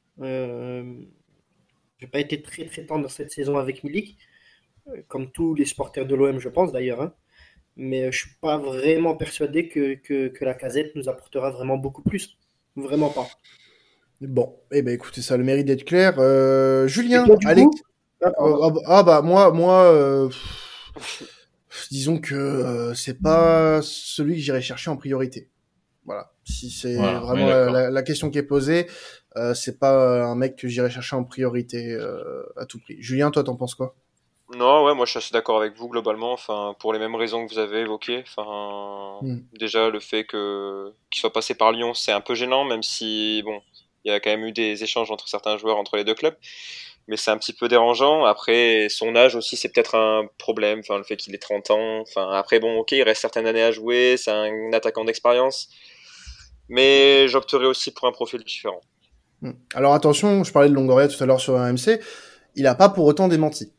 J'ai 2.01 2.07
pas 2.09 2.19
été 2.21 2.43
très 2.43 2.65
très 2.67 2.85
tendre 2.87 3.09
cette 3.11 3.31
saison 3.33 3.57
avec 3.57 3.85
Milik, 3.85 4.19
comme 5.09 5.31
tous 5.33 5.55
les 5.55 5.65
supporters 5.67 6.07
de 6.07 6.15
l'OM, 6.15 6.39
je 6.41 6.49
pense 6.49 6.73
d'ailleurs. 6.73 7.03
hein. 7.03 7.15
Mais 7.79 8.03
euh, 8.05 8.11
je 8.13 8.19
suis 8.19 8.31
pas 8.43 8.59
vraiment 8.59 9.17
persuadé 9.17 9.69
que, 9.69 9.95
que, 9.95 10.29
que 10.29 10.45
la 10.45 10.55
casette 10.55 10.95
nous 10.97 11.09
apportera 11.09 11.51
vraiment 11.51 11.79
beaucoup 11.79 12.03
plus. 12.03 12.37
Vraiment 12.77 13.11
pas. 13.11 13.29
Bon, 14.21 14.57
eh 14.73 14.83
ben 14.83 14.93
écoutez, 14.95 15.23
ça 15.23 15.35
a 15.35 15.37
le 15.37 15.45
mérite 15.45 15.67
d'être 15.67 15.85
clair. 15.85 16.15
Euh, 16.19 16.89
Julien, 16.89 17.25
toi, 17.27 17.37
du 17.37 17.47
Alex, 17.47 17.67
coup? 17.67 17.81
Ah, 18.21 18.33
Euh, 18.41 18.57
ah, 18.65 18.71
bah, 18.71 18.81
ah 18.87 19.03
bah 19.05 19.23
moi 19.23 19.53
moi 19.53 19.85
euh, 19.93 20.29
disons 21.91 22.19
que 22.19 22.35
euh, 22.35 22.95
c'est 22.95 23.21
pas 23.21 23.81
celui 23.83 24.35
que 24.35 24.41
j'irai 24.41 24.61
chercher 24.63 24.91
en 24.91 24.97
priorité. 24.97 25.49
Voilà. 26.05 26.33
Si 26.45 26.71
c'est 26.71 26.97
Voilà, 26.97 27.21
vraiment 27.21 27.49
la, 27.49 27.91
la- 27.91 28.03
question 28.03 28.31
qui 28.31 28.39
est 28.39 28.43
posée, 28.43 28.87
euh, 29.37 29.55
c'est 29.55 29.79
pas 29.79 30.25
un 30.25 30.35
mec 30.35 30.57
que 30.57 30.67
j'irai 30.69 30.91
chercher 30.91 31.17
en 31.17 31.25
priorité 31.25 31.93
euh, 31.93 32.43
à 32.57 32.65
tout 32.67 32.81
prix. 32.81 32.97
Julien, 33.01 33.31
toi 33.31 33.45
t'en 33.45 33.57
penses 33.57 33.75
quoi? 33.75 33.95
Non, 34.59 34.85
ouais, 34.85 34.95
moi 34.95 35.07
je 35.07 35.11
suis 35.13 35.19
assez 35.19 35.33
d'accord 35.33 35.59
avec 35.61 35.77
vous 35.77 35.89
globalement, 35.89 36.33
enfin, 36.33 36.75
pour 36.81 36.93
les 36.93 36.99
mêmes 36.99 37.15
raisons 37.15 37.47
que 37.47 37.53
vous 37.53 37.59
avez 37.59 37.81
évoquées. 37.81 38.25
Enfin, 38.27 39.19
Mm. 39.23 39.39
déjà 39.59 39.89
le 39.91 40.01
fait 40.01 40.25
que 40.25 40.93
qu'il 41.11 41.21
soit 41.21 41.33
passé 41.33 41.55
par 41.55 41.73
Lyon, 41.73 41.95
c'est 41.95 42.13
un 42.13 42.21
peu 42.21 42.35
gênant, 42.35 42.65
même 42.65 42.83
si 42.83 43.43
bon, 43.45 43.61
il 44.05 44.13
y 44.13 44.15
a 44.15 44.21
quand 44.21 44.31
même 44.31 44.45
eu 44.45 44.53
des 44.53 44.83
échanges 44.83 45.11
entre 45.11 45.29
certains 45.29 45.57
joueurs 45.59 45.77
entre 45.77 45.97
les 45.97 46.05
deux 46.05 46.15
clubs, 46.15 46.37
mais 47.09 47.17
c'est 47.17 47.31
un 47.31 47.39
petit 47.39 47.53
peu 47.53 47.69
dérangeant. 47.69 48.25
Après, 48.25 48.89
son 48.91 49.17
âge 49.17 49.35
aussi, 49.35 49.57
c'est 49.57 49.71
peut-être 49.71 49.97
un 49.97 50.27
problème. 50.39 50.81
Enfin, 50.81 50.99
le 50.99 51.05
fait 51.05 51.17
qu'il 51.17 51.35
ait 51.35 51.39
30 51.39 51.71
ans. 51.71 52.01
Enfin, 52.01 52.31
après, 52.33 52.61
bon, 52.61 52.79
ok, 52.79 52.93
il 52.93 53.03
reste 53.03 53.21
certaines 53.21 53.47
années 53.47 53.63
à 53.63 53.73
jouer, 53.73 54.17
c'est 54.17 54.31
un 54.31 54.73
attaquant 54.73 55.05
d'expérience, 55.05 55.69
mais 56.69 57.29
j'opterais 57.29 57.67
aussi 57.67 57.93
pour 57.93 58.07
un 58.07 58.13
profil 58.13 58.43
différent. 58.45 58.81
Hmm. 59.41 59.53
Alors 59.75 59.95
attention, 59.95 60.43
je 60.45 60.53
parlais 60.53 60.69
de 60.69 60.75
Longoria 60.75 61.09
tout 61.09 61.23
à 61.23 61.27
l'heure 61.27 61.41
sur 61.41 61.57
AMC, 61.57 62.01
il 62.57 62.67
a 62.67 62.75
pas 62.75 62.89
pour 62.89 63.07
autant 63.07 63.29
démenti. 63.29 63.73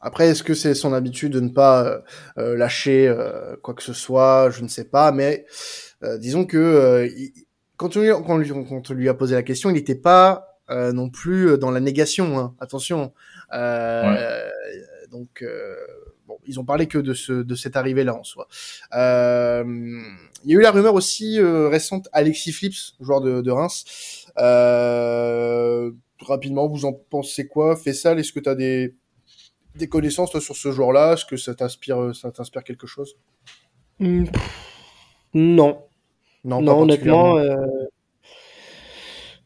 Après, 0.00 0.28
est-ce 0.28 0.42
que 0.42 0.54
c'est 0.54 0.74
son 0.74 0.92
habitude 0.92 1.32
de 1.32 1.40
ne 1.40 1.48
pas 1.48 1.84
euh, 1.86 2.00
euh, 2.38 2.56
lâcher 2.56 3.08
euh, 3.08 3.56
quoi 3.62 3.74
que 3.74 3.82
ce 3.82 3.92
soit? 3.92 4.50
Je 4.50 4.62
ne 4.62 4.68
sais 4.68 4.84
pas, 4.84 5.12
mais 5.12 5.46
euh, 6.02 6.18
disons 6.18 6.44
que 6.44 6.56
euh, 6.58 7.06
il- 7.06 7.32
quand, 7.76 7.96
on 7.96 8.00
lui, 8.02 8.10
quand, 8.10 8.24
on 8.34 8.38
lui, 8.38 8.48
quand 8.50 8.90
on 8.90 8.94
lui 8.94 9.08
a 9.08 9.14
posé 9.14 9.34
la 9.34 9.42
question, 9.42 9.70
il 9.70 9.74
n'était 9.74 9.94
pas 9.94 10.58
euh, 10.70 10.92
non 10.92 11.10
plus 11.10 11.58
dans 11.58 11.70
la 11.70 11.80
négation. 11.80 12.38
Hein. 12.38 12.54
Attention. 12.60 13.12
Euh, 13.52 14.48
Donc, 15.10 15.42
euh, 15.42 15.76
bon, 16.26 16.38
ils 16.46 16.58
ont 16.58 16.64
parlé 16.64 16.86
que 16.88 16.98
de, 16.98 17.14
ce, 17.14 17.32
de 17.32 17.54
cette 17.54 17.76
arrivée-là 17.76 18.14
en 18.16 18.24
soi. 18.24 18.48
Euh, 18.94 19.62
il 20.44 20.50
y 20.50 20.54
a 20.56 20.58
eu 20.58 20.62
la 20.62 20.72
rumeur 20.72 20.94
aussi 20.94 21.38
euh, 21.38 21.68
récente, 21.68 22.08
Alexis 22.12 22.52
Flips, 22.52 22.94
joueur 23.00 23.20
de, 23.20 23.40
de 23.40 23.50
Reims. 23.50 23.84
Euh, 24.38 25.90
rapidement, 26.20 26.66
vous 26.68 26.84
en 26.84 26.92
pensez 26.92 27.46
quoi? 27.46 27.76
Faisal, 27.76 28.18
est-ce 28.18 28.32
que 28.32 28.40
tu 28.40 28.48
as 28.48 28.54
des, 28.56 28.94
des 29.74 29.88
connaissances 29.88 30.30
toi, 30.30 30.40
sur 30.40 30.56
ce 30.56 30.72
joueur-là? 30.72 31.14
Est-ce 31.14 31.24
que 31.24 31.36
ça 31.36 31.54
t'inspire, 31.54 32.14
ça 32.14 32.30
t'inspire 32.32 32.64
quelque 32.64 32.86
chose? 32.86 33.16
Hmm, 34.00 34.24
Non. 35.34 35.82
Non, 36.44 36.60
Non, 36.62 36.86
particulièrement. 36.86 37.34
honnêtement, 37.34 37.38
euh, 37.38 37.66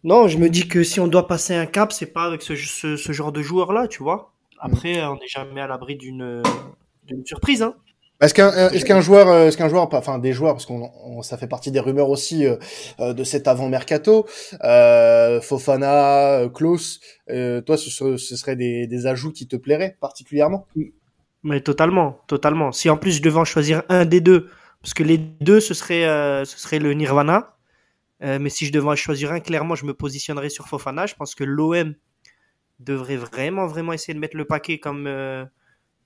non, 0.05 0.29
je 0.29 0.39
me 0.39 0.49
dis 0.49 0.69
que 0.69 0.83
si 0.85 1.01
on 1.01 1.09
doit 1.09 1.27
passer 1.27 1.55
un 1.55 1.67
cap, 1.67 1.93
c'est 1.93 2.07
pas 2.13 2.25
avec 2.25 2.43
ce, 2.43 2.55
ce, 2.57 2.97
ce 2.97 3.13
genre 3.13 3.33
de 3.33 3.43
joueur-là, 3.43 3.89
tu 3.89 4.03
vois. 4.03 4.33
Après, 4.61 5.03
on 5.05 5.15
n'est 5.17 5.29
jamais 5.29 5.61
à 5.61 5.67
l'abri 5.67 5.97
d'une 5.97 6.43
d'une 7.05 7.25
surprise, 7.25 7.63
hein. 7.63 7.75
Est-ce 8.21 8.35
qu'un 8.35 8.51
est-ce 8.71 9.01
joueur 9.01 9.33
est-ce 9.47 9.57
qu'un 9.57 9.69
joueur 9.69 9.89
enfin 9.93 10.19
des 10.19 10.33
joueurs 10.33 10.55
parce 10.55 10.67
qu'on 10.67 11.23
ça 11.23 11.39
fait 11.39 11.47
partie 11.47 11.71
des 11.71 11.79
rumeurs 11.79 12.11
aussi 12.11 12.45
de 12.99 13.25
cet 13.25 13.47
avant 13.47 13.69
mercato 13.69 14.27
euh, 14.65 15.41
Fofana 15.41 16.49
Klaus 16.53 17.01
toi 17.29 17.77
ce, 17.77 18.17
ce 18.17 18.37
serait 18.37 18.57
des, 18.57 18.87
des 18.89 19.07
ajouts 19.07 19.33
qui 19.33 19.47
te 19.47 19.57
plairaient 19.57 19.97
particulièrement? 20.01 20.67
Mais 21.43 21.61
totalement, 21.61 22.21
totalement. 22.27 22.73
Si 22.73 22.91
en 22.91 22.97
plus 22.97 23.13
je 23.13 23.23
devais 23.23 23.39
en 23.39 23.45
choisir 23.45 23.83
un 23.89 24.05
des 24.05 24.21
deux, 24.21 24.49
parce 24.83 24.95
que 24.95 25.03
les 25.03 25.19
deux 25.19 25.61
ce 25.61 25.75
serait, 25.75 26.05
euh, 26.07 26.45
ce 26.45 26.59
serait 26.59 26.79
le 26.79 26.93
Nirvana, 26.95 27.57
euh, 28.23 28.39
mais 28.41 28.51
si 28.51 28.67
je 28.67 28.73
devais 28.73 28.89
en 28.89 28.97
choisir 28.97 29.33
un, 29.33 29.41
clairement 29.41 29.75
je 29.75 29.85
me 29.87 29.95
positionnerais 29.95 30.49
sur 30.49 30.67
Fofana. 30.69 31.07
Je 31.07 31.15
pense 31.15 31.35
que 31.35 31.45
l'OM 31.45 31.95
devrait 32.81 33.17
vraiment, 33.17 33.67
vraiment 33.67 33.93
essayer 33.93 34.15
de 34.15 34.19
mettre 34.19 34.37
le 34.37 34.45
paquet 34.45 34.79
comme, 34.79 35.07
euh, 35.07 35.45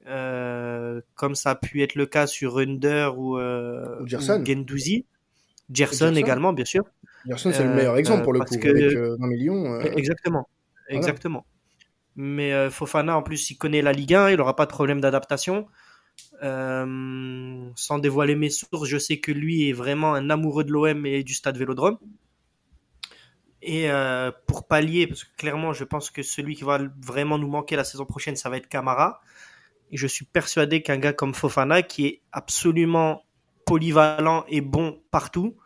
comme 0.05 1.35
ça 1.35 1.51
a 1.51 1.55
pu 1.55 1.83
être 1.83 1.95
le 1.95 2.07
cas 2.07 2.27
sur 2.27 2.59
Under 2.59 3.19
ou, 3.19 3.39
ou 3.39 4.07
Gendouzi. 4.07 5.07
Gerson, 5.73 6.15
également, 6.15 6.53
bien 6.53 6.65
sûr. 6.65 6.85
Gerson, 7.27 7.53
c'est 7.53 7.65
le 7.65 7.75
meilleur 7.75 7.97
exemple 7.97 8.25
pour 8.25 8.33
le 8.33 8.41
coup, 8.41 8.59
que... 8.59 8.69
avec 8.69 8.97
20 9.21 9.27
millions. 9.27 9.81
Exactement, 9.81 10.49
exactement. 10.89 11.47
Mais 12.17 12.53
euh, 12.53 12.71
Fofana, 12.71 13.17
en 13.17 13.23
plus, 13.23 13.51
il 13.51 13.57
connaît 13.57 13.83
la 13.83 13.93
Ligue 13.93 14.15
1, 14.15 14.31
il 14.31 14.37
n'aura 14.37 14.57
pas 14.57 14.67
de 14.67 14.71
problème 14.71 15.01
d'adaptation. 15.01 15.67
Euh, 16.43 17.71
sans 17.75 17.99
dévoiler 17.99 18.35
mes 18.35 18.51
sources, 18.51 18.89
je 18.89 18.99
sais 18.99 19.19
que 19.19 19.33
lui 19.33 19.69
est 19.69 19.73
vraiment 19.73 20.15
un 20.15 20.29
amoureux 20.29 20.65
de 20.65 20.73
l'OM 20.73 21.07
et 21.07 21.23
du 21.23 21.35
stade 21.35 21.57
Vélodrome. 21.57 21.99
Et 23.63 23.91
euh, 23.91 24.31
pour 24.47 24.67
pallier, 24.67 25.07
parce 25.07 25.25
que 25.25 25.37
clairement, 25.37 25.73
je 25.73 25.85
pense 25.85 26.11
que 26.11 26.23
celui 26.23 26.57
qui 26.57 26.65
va 26.65 26.81
vraiment 27.01 27.39
nous 27.39 27.49
manquer 27.49 27.77
la 27.77 27.85
saison 27.85 28.05
prochaine, 28.05 28.37
ça 28.37 28.51
va 28.51 28.57
être 28.57 28.69
Camara. 28.69 29.21
Et 29.93 29.97
je 29.97 30.07
suis 30.07 30.25
persuadé 30.25 30.83
qu'un 30.83 30.99
gars 30.99 31.13
comme 31.13 31.35
Fofana, 31.35 31.83
qui 31.83 32.07
est 32.07 32.23
absolument 32.33 33.25
polyvalent 33.65 34.45
et 34.49 34.61
bon 34.61 35.01
partout, 35.11 35.57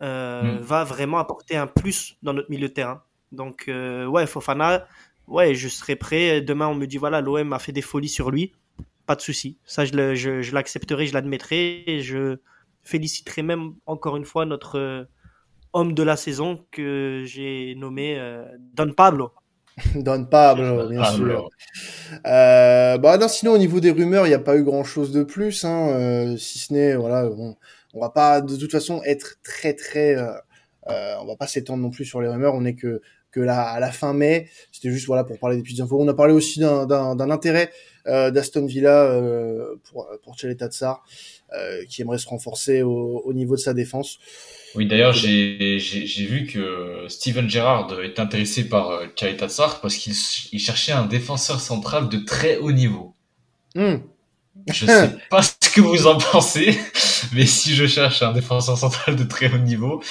mm. 0.00 0.58
va 0.58 0.84
vraiment 0.84 1.18
apporter 1.18 1.56
un 1.56 1.66
plus 1.66 2.16
dans 2.22 2.34
notre 2.34 2.50
milieu 2.50 2.68
de 2.68 2.74
terrain. 2.74 3.02
Donc, 3.32 3.64
ouais, 3.68 4.26
Fofana, 4.26 4.86
ouais, 5.30 5.54
je 5.54 5.68
serai 5.68 5.96
prêt. 5.96 6.42
Demain, 6.42 6.66
on 6.68 6.74
me 6.74 6.86
dit, 6.86 6.98
voilà, 6.98 7.20
l'OM 7.20 7.52
a 7.52 7.58
fait 7.58 7.72
des 7.72 7.82
folies 7.82 8.08
sur 8.08 8.30
lui. 8.30 8.52
Pas 9.06 9.16
de 9.16 9.22
souci. 9.22 9.56
Ça, 9.64 9.84
je, 9.84 10.52
l'accepterai, 10.52 11.06
je 11.06 11.14
l'admettrai. 11.14 11.84
Et 11.86 12.02
je 12.02 12.38
féliciterai 12.82 13.42
même 13.42 13.74
encore 13.86 14.16
une 14.16 14.24
fois 14.24 14.44
notre 14.44 14.78
euh, 14.78 15.04
homme 15.72 15.94
de 15.94 16.02
la 16.02 16.16
saison 16.16 16.66
que 16.70 17.24
j'ai 17.26 17.74
nommé 17.76 18.18
euh, 18.18 18.44
Don 18.74 18.92
Pablo. 18.92 19.32
Don 19.94 20.24
Pablo, 20.24 20.88
bien 20.88 21.04
sûr. 21.04 21.48
Euh, 22.26 22.98
bah 22.98 23.18
non, 23.18 23.28
sinon 23.28 23.52
au 23.52 23.58
niveau 23.58 23.80
des 23.80 23.90
rumeurs, 23.90 24.26
il 24.26 24.30
n'y 24.30 24.34
a 24.34 24.40
pas 24.40 24.56
eu 24.56 24.64
grand 24.64 24.84
chose 24.84 25.12
de 25.12 25.22
plus, 25.22 25.64
hein, 25.64 26.34
si 26.38 26.58
ce 26.58 26.72
n'est 26.72 26.94
voilà, 26.96 27.26
on, 27.26 27.56
on 27.94 28.00
va 28.00 28.10
pas 28.10 28.40
de 28.40 28.56
toute 28.56 28.70
façon 28.72 29.02
être 29.04 29.36
très 29.42 29.74
très, 29.74 30.16
on 30.86 31.24
va 31.26 31.36
pas 31.36 31.46
s'étendre 31.46 31.82
non 31.82 31.90
plus 31.90 32.04
sur 32.04 32.20
les 32.20 32.28
rumeurs. 32.28 32.54
On 32.54 32.64
est 32.64 32.74
que 32.74 33.00
que 33.30 33.40
là, 33.40 33.62
à 33.62 33.80
la 33.80 33.90
fin 33.90 34.12
mai, 34.12 34.48
c'était 34.72 34.90
juste 34.90 35.06
voilà 35.06 35.24
pour 35.24 35.38
parler 35.38 35.56
des 35.56 35.62
petites 35.62 35.80
infos. 35.80 36.00
On 36.00 36.08
a 36.08 36.14
parlé 36.14 36.32
aussi 36.34 36.58
d'un 36.60 37.30
intérêt 37.30 37.70
euh, 37.99 37.99
d'Aston 38.06 38.66
Villa 38.66 39.04
euh, 39.04 39.76
pour 39.84 40.08
pour 40.22 40.36
Tsar, 40.36 41.04
euh, 41.52 41.84
qui 41.88 42.02
aimerait 42.02 42.18
se 42.18 42.28
renforcer 42.28 42.82
au, 42.82 43.22
au, 43.24 43.32
niveau 43.32 43.56
de 43.56 43.60
sa 43.60 43.74
défense. 43.74 44.18
Oui, 44.74 44.86
d'ailleurs, 44.86 45.12
j'ai 45.12 45.78
vu 46.28 46.46
que 46.46 47.06
Steven 47.08 47.48
Gerrard 47.48 48.00
est 48.02 48.20
intéressé 48.20 48.68
par 48.68 48.90
euh, 48.90 49.06
Tsar 49.16 49.80
parce 49.80 49.96
qu'il 49.96 50.14
il 50.52 50.60
cherchait 50.60 50.92
un 50.92 51.06
défenseur 51.06 51.60
central 51.60 52.08
de 52.08 52.18
très 52.18 52.56
haut 52.58 52.72
niveau. 52.72 53.14
Hmm. 53.74 53.96
Je 54.72 54.86
sais 54.86 55.10
pas 55.30 55.42
ce 55.42 55.70
que 55.74 55.80
vous 55.80 56.06
en 56.06 56.18
pensez, 56.18 56.78
mais 57.32 57.46
si 57.46 57.74
je 57.74 57.86
cherche 57.86 58.22
un 58.22 58.32
défenseur 58.32 58.78
central 58.78 59.16
de 59.16 59.24
très 59.24 59.52
haut 59.52 59.58
niveau, 59.58 60.02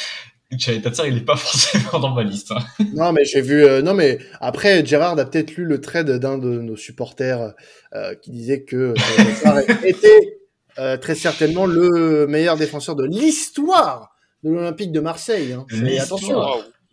Il 0.52 1.18
est 1.18 1.26
pas 1.26 1.36
forcément 1.38 2.00
dans 2.00 2.14
ma 2.14 2.24
liste. 2.24 2.52
Hein. 2.52 2.86
Non, 2.94 3.12
mais 3.12 3.24
j'ai 3.24 3.42
vu. 3.42 3.64
Euh, 3.64 3.82
non, 3.82 3.94
mais 3.94 4.18
après, 4.42 4.84
Gérard 4.86 5.18
a 5.20 5.26
peut-être 5.26 5.56
lu 5.56 5.66
le 5.66 5.80
trade 5.80 6.10
d'un 6.12 6.38
de 6.38 6.50
nos 6.50 6.76
supporters 6.76 7.54
euh, 7.94 8.16
qui 8.16 8.32
disait 8.32 8.64
que 8.64 8.96
était 9.86 10.40
euh, 10.80 10.98
très 10.98 11.16
certainement 11.16 11.68
le 11.68 12.26
meilleur 12.28 12.58
défenseur 12.58 12.96
de 12.96 13.06
l'histoire 13.06 14.16
de 14.44 14.52
l'Olympique 14.52 14.92
de 14.92 15.00
Marseille. 15.00 15.54
Hein. 15.54 15.66
Attention. 16.00 16.42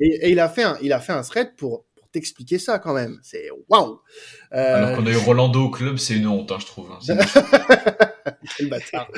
Et, 0.01 0.27
et, 0.27 0.31
il 0.31 0.41
a 0.41 0.51
fait 0.51 0.65
un, 0.65 0.77
il 0.83 0.93
a 0.93 1.01
fait 1.01 1.13
un 1.13 1.23
thread 1.23 1.57
pour, 1.57 1.87
pour 1.97 2.11
t'expliquer 2.11 2.59
ça 2.59 2.79
quand 2.79 2.93
même. 2.93 3.19
C'est 3.23 3.49
waouh. 3.71 4.01
Alors 4.51 4.97
qu'on 4.97 5.07
a 5.07 5.11
eu 5.11 5.17
Rolando 5.17 5.63
au 5.65 5.71
club, 5.71 5.97
c'est 5.97 6.15
une 6.15 6.27
honte, 6.27 6.53
hein, 6.53 6.59
je 6.61 6.67
trouve. 6.67 6.91
Hein. 6.93 7.17
Quel 8.59 8.69
bâtard. 8.69 9.09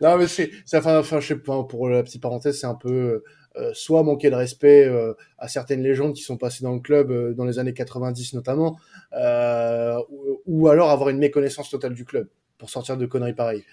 Non, 0.00 0.16
mais 0.18 0.26
c'est, 0.26 0.50
enfin, 0.74 0.98
enfin, 0.98 1.20
je 1.20 1.28
sais 1.28 1.36
pas, 1.36 1.62
pour 1.64 1.88
la 1.88 2.02
petite 2.02 2.22
parenthèse, 2.22 2.60
c'est 2.60 2.66
un 2.66 2.74
peu 2.74 3.22
euh, 3.56 3.72
soit 3.74 4.02
manquer 4.02 4.30
de 4.30 4.36
respect 4.36 4.84
euh, 4.86 5.14
à 5.38 5.48
certaines 5.48 5.82
légendes 5.82 6.14
qui 6.14 6.22
sont 6.22 6.36
passées 6.36 6.62
dans 6.62 6.74
le 6.74 6.80
club 6.80 7.10
euh, 7.10 7.34
dans 7.34 7.44
les 7.44 7.58
années 7.58 7.74
90 7.74 8.34
notamment, 8.34 8.78
ou, 9.12 10.42
ou, 10.46 10.68
alors 10.68 10.90
avoir 10.90 11.08
une 11.08 11.18
méconnaissance 11.18 11.70
totale 11.70 11.94
du 11.94 12.04
club 12.04 12.28
pour 12.56 12.70
sortir 12.70 12.96
de 12.96 13.06
conneries 13.06 13.34
pareilles. 13.34 13.64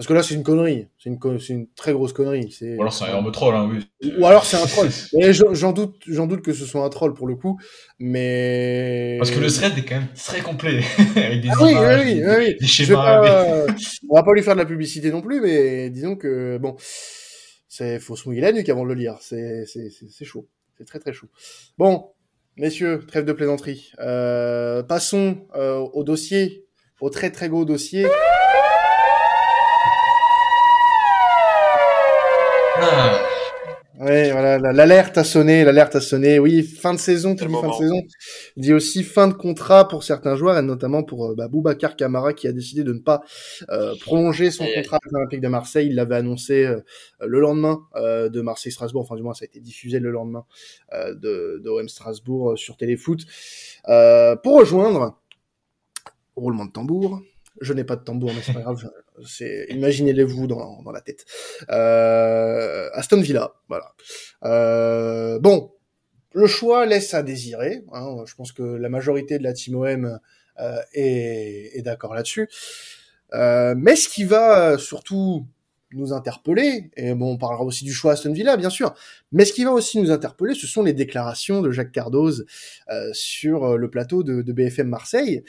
Parce 0.00 0.08
que 0.08 0.14
là, 0.14 0.22
c'est 0.22 0.34
une 0.34 0.42
connerie. 0.42 0.88
C'est 0.98 1.10
une, 1.10 1.18
une 1.50 1.66
très 1.74 1.92
grosse 1.92 2.14
connerie. 2.14 2.48
Ou 2.62 2.80
alors 2.80 2.90
c'est 2.90 3.04
un 3.04 3.08
énorme 3.08 3.30
troll, 3.32 3.54
hein, 3.54 3.68
oui. 3.70 4.10
Ou 4.18 4.24
alors 4.24 4.46
c'est 4.46 4.56
un 4.56 4.64
troll. 4.64 4.88
j'en 5.52 5.72
doute, 5.72 5.96
j'en 6.06 6.26
doute 6.26 6.40
que 6.40 6.54
ce 6.54 6.64
soit 6.64 6.82
un 6.82 6.88
troll 6.88 7.12
pour 7.12 7.26
le 7.26 7.36
coup, 7.36 7.60
mais. 7.98 9.16
Parce 9.18 9.30
que 9.30 9.38
le 9.38 9.50
thread 9.50 9.76
est 9.76 9.84
quand 9.84 9.96
même 9.96 10.08
très 10.16 10.40
complet. 10.40 10.82
Avec 11.16 11.42
des 11.42 11.50
ah 11.50 11.54
oui, 11.60 11.74
oui, 11.76 12.22
oui, 12.26 12.56
des 12.58 12.66
schémas. 12.66 13.66
On 14.08 14.16
va 14.16 14.22
pas 14.22 14.32
lui 14.32 14.42
faire 14.42 14.54
de 14.54 14.60
la 14.60 14.64
publicité 14.64 15.10
non 15.10 15.20
plus, 15.20 15.42
mais 15.42 15.90
disons 15.90 16.16
que 16.16 16.56
bon, 16.56 16.76
c'est 17.68 18.00
faut 18.00 18.16
se 18.16 18.26
mouiller 18.26 18.40
la 18.40 18.52
nuque 18.52 18.70
avant 18.70 18.84
de 18.84 18.88
le 18.88 18.94
lire. 18.94 19.18
C'est, 19.20 19.66
c'est, 19.66 19.90
c'est 19.90 20.24
chaud. 20.24 20.48
C'est 20.78 20.86
très 20.86 20.98
très 20.98 21.12
chaud. 21.12 21.28
Bon, 21.76 22.06
messieurs, 22.56 23.04
trêve 23.06 23.26
de 23.26 23.34
plaisanterie. 23.34 23.92
Euh, 23.98 24.82
passons 24.82 25.46
euh, 25.56 25.76
au 25.92 26.04
dossier, 26.04 26.64
au 27.02 27.10
très 27.10 27.30
très 27.30 27.50
gros 27.50 27.66
dossier. 27.66 28.06
Ah. 32.82 33.20
Ouais, 33.98 34.32
voilà, 34.32 34.49
l'alerte 34.60 35.18
a 35.18 35.24
sonné, 35.24 35.64
l'alerte 35.64 35.96
a 35.96 36.00
sonné. 36.00 36.38
Oui, 36.38 36.62
fin 36.62 36.94
de 36.94 36.98
saison, 36.98 37.34
dit 37.34 37.38
fin 37.38 37.68
de 37.68 37.74
saison, 37.74 38.02
dit 38.56 38.72
aussi 38.72 39.02
fin 39.02 39.28
de 39.28 39.34
contrat 39.34 39.88
pour 39.88 40.04
certains 40.04 40.36
joueurs, 40.36 40.58
et 40.58 40.62
notamment 40.62 41.02
pour 41.02 41.26
euh, 41.26 41.34
bah, 41.34 41.48
Boubacar 41.48 41.96
Camara 41.96 42.32
qui 42.32 42.46
a 42.46 42.52
décidé 42.52 42.84
de 42.84 42.92
ne 42.92 42.98
pas 42.98 43.22
euh, 43.70 43.94
prolonger 44.00 44.50
son 44.50 44.64
contrat 44.64 44.98
avec 45.02 45.12
l'Olympique 45.12 45.40
de 45.40 45.48
Marseille. 45.48 45.88
Il 45.88 45.94
l'avait 45.94 46.16
annoncé 46.16 46.64
euh, 46.64 46.80
le 47.20 47.40
lendemain 47.40 47.80
de 47.96 48.40
Marseille-Strasbourg, 48.40 49.02
enfin 49.02 49.16
du 49.16 49.22
moins 49.22 49.34
ça 49.34 49.44
a 49.44 49.46
été 49.46 49.60
diffusé 49.60 49.98
le 49.98 50.10
lendemain 50.10 50.44
de, 50.92 51.60
de 51.62 51.68
OM 51.68 51.88
Strasbourg 51.88 52.58
sur 52.58 52.76
Téléfoot, 52.76 53.20
pour 54.42 54.58
rejoindre, 54.58 55.18
roulement 56.36 56.66
de 56.66 56.72
tambour, 56.72 57.20
je 57.60 57.72
n'ai 57.72 57.84
pas 57.84 57.96
de 57.96 58.04
tambour, 58.04 58.32
mais 58.34 58.42
c'est 58.42 58.52
pas 58.52 58.60
grave. 58.60 58.82
C'est 59.26 59.66
imaginez-les-vous 59.70 60.46
dans, 60.46 60.82
dans 60.82 60.92
la 60.92 61.00
tête. 61.00 61.24
Euh, 61.70 62.88
Aston 62.92 63.20
Villa, 63.20 63.54
voilà. 63.68 63.94
Euh, 64.44 65.38
bon, 65.38 65.72
le 66.32 66.46
choix 66.46 66.86
laisse 66.86 67.14
à 67.14 67.22
désirer. 67.22 67.84
Hein, 67.92 68.24
je 68.26 68.34
pense 68.34 68.52
que 68.52 68.62
la 68.62 68.88
majorité 68.88 69.38
de 69.38 69.44
la 69.44 69.52
team 69.52 69.76
OM 69.76 70.18
euh, 70.58 70.76
est, 70.94 71.78
est 71.78 71.82
d'accord 71.82 72.14
là-dessus. 72.14 72.48
Euh, 73.32 73.74
mais 73.76 73.96
ce 73.96 74.08
qui 74.08 74.24
va 74.24 74.78
surtout 74.78 75.46
nous 75.92 76.12
interpeller, 76.12 76.90
et 76.96 77.14
bon, 77.14 77.32
on 77.32 77.38
parlera 77.38 77.64
aussi 77.64 77.84
du 77.84 77.92
choix 77.92 78.12
Aston 78.12 78.32
Villa, 78.32 78.56
bien 78.56 78.70
sûr, 78.70 78.94
mais 79.32 79.44
ce 79.44 79.52
qui 79.52 79.64
va 79.64 79.72
aussi 79.72 79.98
nous 80.00 80.12
interpeller, 80.12 80.54
ce 80.54 80.68
sont 80.68 80.84
les 80.84 80.92
déclarations 80.92 81.62
de 81.62 81.72
Jacques 81.72 81.90
Cardoz 81.90 82.46
euh, 82.90 83.10
sur 83.12 83.76
le 83.76 83.90
plateau 83.90 84.22
de 84.22 84.52
BFM 84.52 84.88
Marseille, 84.88 85.42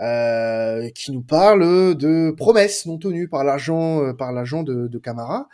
euh, 0.00 0.88
qui 0.90 1.12
nous 1.12 1.22
parle 1.22 1.96
de 1.96 2.30
promesses 2.30 2.86
non 2.86 2.98
tenues 2.98 3.28
par 3.28 3.44
l'agent 3.44 4.02
euh, 4.02 4.12
par 4.14 4.32
l'agent 4.32 4.62
de, 4.62 4.88
de, 4.88 4.98
Camara, 4.98 5.48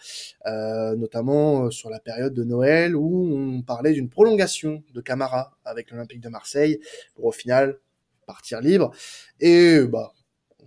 euh, 0.47 0.95
notamment 0.95 1.65
euh, 1.65 1.71
sur 1.71 1.91
la 1.91 1.99
période 1.99 2.33
de 2.33 2.45
Noël 2.45 2.95
où 2.95 3.37
on 3.37 3.63
parlait 3.63 3.93
d'une 3.93 4.09
prolongation 4.09 4.83
de 4.95 5.01
Camara 5.01 5.57
avec 5.65 5.91
l'Olympique 5.91 6.21
de 6.21 6.29
Marseille 6.29 6.81
pour 7.15 7.27
au 7.27 7.33
final 7.33 7.79
partir 8.27 8.61
libre. 8.61 8.93
Et 9.41 9.81
bah 9.81 10.13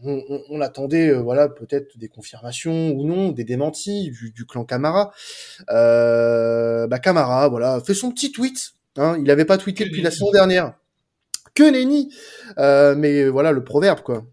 on, 0.03 0.23
on, 0.29 0.41
on 0.49 0.61
attendait 0.61 1.11
voilà 1.13 1.49
peut-être 1.49 1.97
des 1.97 2.07
confirmations 2.07 2.91
ou 2.91 3.05
non, 3.05 3.31
des 3.31 3.43
démentis 3.43 4.11
du, 4.11 4.31
du 4.31 4.45
clan 4.45 4.65
Camara. 4.65 5.11
Euh, 5.69 6.87
bah 6.87 6.99
Camara 6.99 7.47
voilà 7.49 7.81
fait 7.81 7.93
son 7.93 8.11
petit 8.11 8.31
tweet. 8.31 8.73
Hein, 8.97 9.15
il 9.17 9.23
n'avait 9.23 9.45
pas 9.45 9.57
tweeté 9.57 9.85
depuis 9.85 10.01
la 10.01 10.11
saison 10.11 10.31
dernière 10.31 10.73
que 11.53 11.69
nenni. 11.69 12.13
Euh, 12.57 12.95
mais 12.95 13.27
voilà 13.27 13.51
le 13.51 13.63
proverbe 13.63 14.01
quoi. 14.01 14.25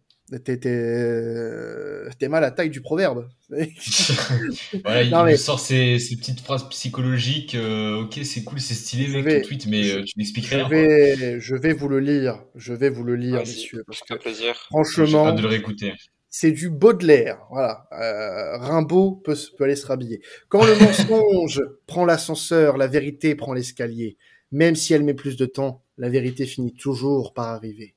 T'es 0.45 0.59
t'es 0.59 2.29
mal 2.29 2.43
à 2.43 2.51
taille 2.51 2.71
du 2.71 2.81
proverbe. 2.81 3.29
voilà, 4.85 5.31
il 5.31 5.39
sort 5.39 5.61
ces, 5.61 6.01
ces, 6.01 6.17
petites 6.17 6.41
phrases 6.41 6.69
psychologiques. 6.69 7.55
Euh, 7.55 8.03
ok, 8.03 8.19
c'est 8.25 8.43
cool, 8.43 8.61
c'est 8.61 8.75
stylé 8.75 9.09
avec 9.15 9.25
vais, 9.25 9.43
tweet, 9.43 9.67
mais 9.69 9.89
euh, 9.89 10.03
tu 10.03 10.19
n'expliques 10.19 10.47
rien. 10.47 10.65
Je 10.65 10.75
vais, 10.75 11.41
je 11.41 11.55
vais 11.55 11.73
vous 11.73 11.89
le 11.89 12.01
lire. 12.01 12.43
Je 12.57 12.73
vais 12.73 12.91
vous 12.91 13.05
le 13.05 13.15
lire, 13.15 13.39
messieurs. 13.39 13.85
Parce 13.87 14.01
que 14.01 14.15
plaisir. 14.15 14.57
franchement, 14.71 15.33
de 15.33 15.43
le 15.43 15.49
réécouter. 15.49 15.93
c'est 16.29 16.51
du 16.51 16.71
Baudelaire. 16.71 17.39
Voilà. 17.53 17.87
Euh, 17.93 18.59
Rimbaud 18.59 19.23
peut, 19.25 19.37
peut 19.57 19.65
aller 19.65 19.77
se 19.77 19.87
rhabiller. 19.87 20.21
Quand 20.49 20.65
le 20.65 20.75
mensonge 20.81 21.63
prend 21.87 22.05
l'ascenseur, 22.05 22.79
la 22.79 22.89
vérité 22.89 23.37
prend 23.37 23.53
l'escalier. 23.53 24.17
Même 24.51 24.75
si 24.75 24.93
elle 24.93 25.05
met 25.05 25.15
plus 25.15 25.37
de 25.37 25.47
temps, 25.47 25.85
la 25.99 26.09
vérité 26.09 26.47
finit 26.47 26.75
toujours 26.75 27.33
par 27.35 27.47
arriver. 27.49 27.95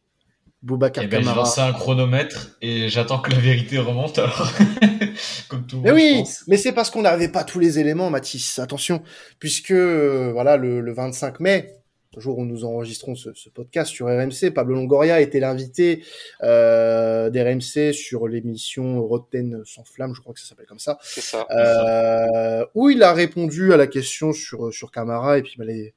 Boubacar 0.61 1.03
Eh 1.03 1.07
ben, 1.07 1.19
je 1.21 1.25
Camara. 1.25 1.37
lance 1.45 1.57
un 1.57 1.71
chronomètre 1.71 2.57
et 2.61 2.89
j'attends 2.89 3.19
que 3.19 3.31
la 3.31 3.39
vérité 3.39 3.77
remonte 3.77 4.19
alors. 4.19 4.51
Comme 5.47 5.65
tout 5.65 5.77
le 5.77 5.81
Mais 5.83 5.89
monde, 5.91 5.99
oui, 5.99 6.17
pense. 6.19 6.43
mais 6.47 6.57
c'est 6.57 6.73
parce 6.73 6.89
qu'on 6.89 7.01
n'avait 7.01 7.29
pas 7.29 7.43
tous 7.45 7.59
les 7.59 7.79
éléments, 7.79 8.09
Mathis. 8.09 8.59
Attention, 8.59 9.01
puisque 9.39 9.71
euh, 9.71 10.31
voilà 10.33 10.57
le, 10.57 10.81
le 10.81 10.93
25 10.93 11.39
mai, 11.39 11.75
le 12.15 12.21
jour 12.21 12.37
où 12.39 12.45
nous 12.45 12.65
enregistrons 12.65 13.15
ce, 13.15 13.33
ce 13.35 13.49
podcast 13.49 13.89
sur 13.89 14.07
RMC, 14.07 14.51
Pablo 14.53 14.75
Longoria 14.75 15.21
était 15.21 15.39
l'invité 15.39 16.03
euh, 16.43 17.29
d'RMC 17.29 17.93
sur 17.93 18.27
l'émission 18.27 19.01
Rotten 19.05 19.61
sans 19.63 19.85
flamme, 19.85 20.13
je 20.13 20.19
crois 20.19 20.33
que 20.33 20.39
ça 20.41 20.47
s'appelle 20.47 20.65
comme 20.65 20.79
ça, 20.79 20.97
C'est 21.03 21.21
ça. 21.21 21.47
euh, 21.51 22.65
où 22.75 22.89
il 22.89 23.01
a 23.03 23.13
répondu 23.13 23.71
à 23.73 23.77
la 23.77 23.87
question 23.87 24.33
sur 24.33 24.73
sur 24.73 24.91
Camara 24.91 25.37
et 25.37 25.41
puis 25.43 25.53
bah, 25.57 25.65
les 25.65 25.93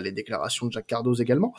les 0.00 0.12
déclarations 0.12 0.66
de 0.66 0.72
Jacques 0.72 0.86
Cardoz 0.86 1.20
également. 1.20 1.54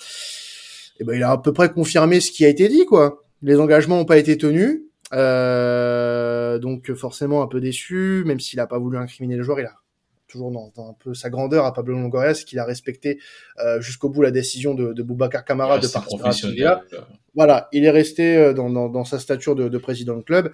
Et 1.00 1.04
ben 1.04 1.13
il 1.15 1.24
a 1.24 1.32
à 1.32 1.38
peu 1.38 1.54
près 1.54 1.72
confirmé 1.72 2.22
ce 2.22 2.32
qui 2.32 2.46
a 2.46 2.50
été 2.50 2.68
dit 2.68 2.86
quoi. 2.86 3.22
Les 3.41 3.60
engagements 3.60 3.98
n'ont 3.98 4.06
pas 4.06 4.18
été 4.18 4.38
tenus. 4.38 4.82
Euh, 5.13 6.58
donc 6.58 6.91
forcément 6.94 7.44
un 7.44 7.48
peu 7.48 7.62
déçu, 7.62 8.24
même 8.26 8.39
s'il 8.39 8.60
a 8.60 8.68
pas 8.68 8.80
voulu 8.80 8.98
incriminer 8.98 9.36
le 9.36 9.44
joueur, 9.44 9.60
il 9.60 9.65
a 9.65 9.76
toujours 10.28 10.52
dans, 10.52 10.72
dans 10.76 10.89
un 10.89 10.94
peu 10.94 11.13
sa 11.13 11.30
grandeur 11.30 11.65
à 11.65 11.74
Pablo 11.74 11.94
Longoria, 11.94 12.34
c'est 12.34 12.46
qu'il 12.46 12.60
a 12.60 12.65
respecté 12.65 13.20
euh, 13.63 13.80
jusqu'au 13.82 14.10
bout 14.10 14.22
la 14.24 14.32
décision 14.32 14.74
de, 14.74 14.94
de 14.94 15.04
Boubacar 15.04 15.46
Camara 15.46 15.78
de 15.78 15.84
Rester 15.84 16.00
partir 16.00 16.68
à. 16.68 16.82
Voilà, 17.36 17.70
il 17.72 17.86
est 17.86 17.91
resté 17.91 18.36
euh, 18.36 18.54
dans, 18.54 18.70
dans, 18.70 18.89
dans 18.89 19.06
sa 19.06 19.20
stature 19.20 19.56
de, 19.56 19.70
de 19.70 19.78
président 19.78 20.18
de 20.18 20.24
club, 20.24 20.48
euh, 20.48 20.52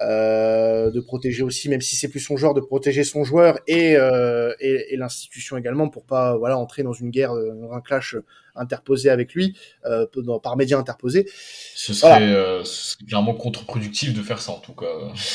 de 0.00 1.00
protéger 1.00 1.42
aussi, 1.42 1.68
même 1.68 1.80
si 1.80 1.96
c'est 1.96 2.08
plus 2.08 2.20
son 2.20 2.36
genre, 2.36 2.54
de 2.54 2.60
protéger 2.60 3.04
son 3.04 3.24
joueur 3.24 3.58
et, 3.66 3.96
euh, 3.96 4.52
et, 4.60 4.94
et 4.94 4.96
l'institution 4.96 5.56
également 5.56 5.88
pour 5.88 6.04
pas 6.04 6.36
voilà 6.36 6.56
entrer 6.58 6.82
dans 6.82 6.92
une 6.92 7.10
guerre, 7.10 7.32
euh, 7.32 7.52
dans 7.54 7.72
un 7.72 7.80
clash 7.80 8.16
interposé 8.54 9.08
avec 9.08 9.34
lui, 9.34 9.56
euh, 9.86 10.04
dans- 10.16 10.40
par 10.40 10.56
médias 10.56 10.78
interposés. 10.78 11.28
Ce 11.76 11.94
serait, 11.94 12.18
Voilà. 12.18 12.26
euh, 12.26 12.64
ce 12.64 12.92
serait 12.92 13.04
clairement 13.06 13.34
contre-productif 13.34 14.14
de 14.14 14.22
faire 14.22 14.40
ça 14.40 14.52
en 14.52 14.58
tout 14.58 14.72
cas. 14.74 14.86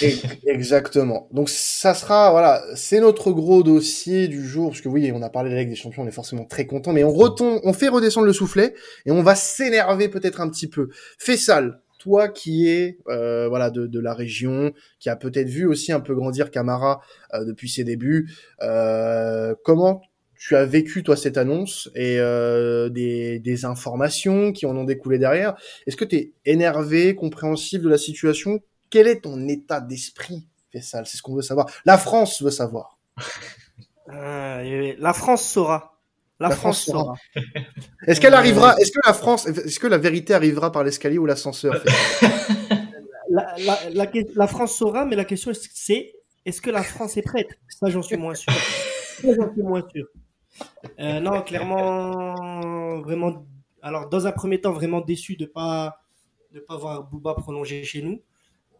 Et- 0.02 0.16
exactement. 0.48 1.30
Donc 1.32 1.50
ça 1.50 1.94
sera 1.94 2.32
voilà, 2.32 2.62
c'est 2.76 3.00
notre 3.00 3.32
gros 3.32 3.64
dossier 3.64 4.28
du 4.28 4.46
jour 4.48 4.70
parce 4.72 4.82
que 4.82 4.90
oui, 4.90 5.12
on 5.14 5.22
a 5.22 5.30
parlé 5.30 5.50
de 5.52 5.56
la 5.56 5.62
Ligue 5.62 5.70
des 5.70 5.76
Champions, 5.76 6.04
on 6.04 6.08
est 6.08 6.12
forcément 6.12 6.46
très 6.46 6.66
content, 6.68 6.92
mais 6.92 7.04
on 7.04 7.14
retombe, 7.14 7.60
on 7.64 7.72
fait 7.74 7.88
redescendre 7.88 8.26
le 8.28 8.34
soufflet 8.34 8.74
et 9.06 9.12
on 9.12 9.24
va 9.24 9.36
s'énerver 9.36 10.10
peut-être 10.10 10.42
un 10.42 10.50
petit 10.50 10.68
peu. 10.68 10.90
Fessal, 11.18 11.80
toi 12.04 12.28
qui 12.28 12.68
es 12.68 12.98
euh, 13.08 13.48
voilà 13.48 13.70
de, 13.70 13.88
de 13.88 14.00
la 14.02 14.14
région, 14.14 14.74
qui 15.00 15.10
a 15.10 15.16
peut-être 15.16 15.48
vu 15.48 15.66
aussi 15.66 15.94
un 15.94 16.02
peu 16.02 16.14
grandir 16.14 16.52
Camara 16.52 17.00
euh, 17.34 17.46
depuis 17.46 17.70
ses 17.70 17.86
débuts, 17.86 18.30
euh, 18.62 19.56
comment 19.64 20.02
tu 20.38 20.58
as 20.58 20.66
vécu 20.66 21.04
toi 21.04 21.16
cette 21.16 21.38
annonce 21.38 21.90
et 21.96 22.20
euh, 22.20 22.90
des, 22.90 23.40
des 23.40 23.64
informations 23.64 24.52
qui 24.52 24.66
en 24.66 24.76
ont 24.76 24.84
découlé 24.84 25.18
derrière? 25.18 25.56
Est-ce 25.88 25.96
que 25.96 26.04
tu 26.04 26.18
es 26.18 26.34
énervé, 26.44 27.16
compréhensif 27.16 27.82
de 27.82 27.88
la 27.88 27.98
situation? 27.98 28.60
Quel 28.90 29.08
est 29.08 29.22
ton 29.22 29.48
état 29.48 29.80
d'esprit, 29.80 30.46
Fessal 30.74 31.06
C'est 31.08 31.16
ce 31.16 31.22
qu'on 31.22 31.36
veut 31.36 31.42
savoir. 31.42 31.68
La 31.86 31.98
France 31.98 32.42
veut 32.42 32.52
savoir. 32.52 33.00
Euh, 34.10 34.94
la 35.00 35.14
France 35.14 35.48
saura. 35.48 35.93
La, 36.44 36.50
La 36.50 36.56
France, 36.56 36.90
France. 36.90 37.20
Est-ce 38.08 38.20
qu'elle 38.22 38.34
arrivera 38.34 38.76
Est-ce 38.80 38.92
que 38.92 39.00
la 39.06 39.14
France 39.14 39.48
Est-ce 39.48 39.80
que 39.80 39.88
la 39.88 39.98
vérité 39.98 40.34
arrivera 40.34 40.72
par 40.72 40.84
l'escalier 40.84 41.18
ou 41.18 41.26
l'ascenseur 41.26 41.82
La, 43.30 43.56
la, 43.66 43.78
la, 43.92 44.08
que- 44.08 44.20
la 44.36 44.48
France 44.48 44.76
saura, 44.78 45.06
mais 45.06 45.16
la 45.16 45.26
question 45.26 45.52
c'est 45.54 46.14
est-ce 46.46 46.62
que 46.62 46.70
la 46.70 46.84
France 46.84 47.16
est 47.18 47.22
prête? 47.22 47.48
Ça, 47.70 47.90
j'en 47.90 48.02
suis 48.02 48.18
moins 48.18 48.36
sûr. 48.36 48.52
Ça, 48.54 49.28
j'en 49.34 49.52
suis 49.54 49.62
moins 49.64 49.84
sûr. 49.94 50.06
Euh, 51.00 51.20
non, 51.22 51.42
clairement, 51.42 53.02
vraiment. 53.02 53.46
Alors, 53.82 54.10
dans 54.10 54.28
un 54.28 54.32
premier 54.34 54.60
temps, 54.62 54.74
vraiment 54.74 55.02
déçu 55.02 55.36
de 55.38 55.46
pas 55.46 56.00
de 56.52 56.60
pas 56.60 56.76
voir 56.78 57.04
Booba 57.06 57.34
prolonger 57.34 57.84
chez 57.86 58.02
nous. 58.02 58.22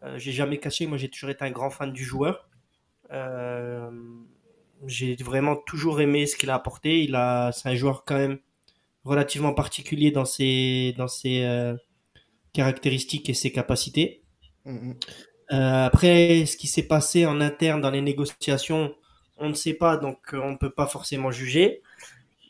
Euh, 0.02 0.18
j'ai 0.18 0.32
jamais 0.32 0.58
caché. 0.58 0.86
Moi, 0.86 0.98
j'ai 0.98 1.08
toujours 1.08 1.30
été 1.30 1.44
un 1.44 1.50
grand 1.50 1.70
fan 1.70 1.92
du 1.92 2.04
joueur. 2.04 2.48
Euh, 3.10 3.90
j'ai 4.86 5.16
vraiment 5.16 5.56
toujours 5.56 6.00
aimé 6.00 6.26
ce 6.26 6.36
qu'il 6.36 6.50
a 6.50 6.54
apporté. 6.54 7.02
Il 7.04 7.14
a, 7.14 7.52
c'est 7.52 7.68
un 7.68 7.74
joueur 7.74 8.04
quand 8.04 8.16
même 8.16 8.38
relativement 9.04 9.52
particulier 9.54 10.10
dans 10.10 10.24
ses 10.24 10.94
dans 10.98 11.08
ses 11.08 11.44
euh, 11.44 11.74
caractéristiques 12.52 13.28
et 13.28 13.34
ses 13.34 13.52
capacités. 13.52 14.22
Mhm. 14.64 14.94
Euh, 15.52 15.86
après, 15.86 16.46
ce 16.46 16.56
qui 16.56 16.66
s'est 16.68 16.84
passé 16.86 17.26
en 17.26 17.40
interne 17.40 17.80
dans 17.80 17.90
les 17.90 18.00
négociations, 18.00 18.94
on 19.36 19.48
ne 19.50 19.54
sait 19.54 19.74
pas, 19.74 19.96
donc 19.98 20.18
euh, 20.32 20.40
on 20.42 20.52
ne 20.52 20.56
peut 20.56 20.70
pas 20.72 20.86
forcément 20.86 21.30
juger. 21.30 21.82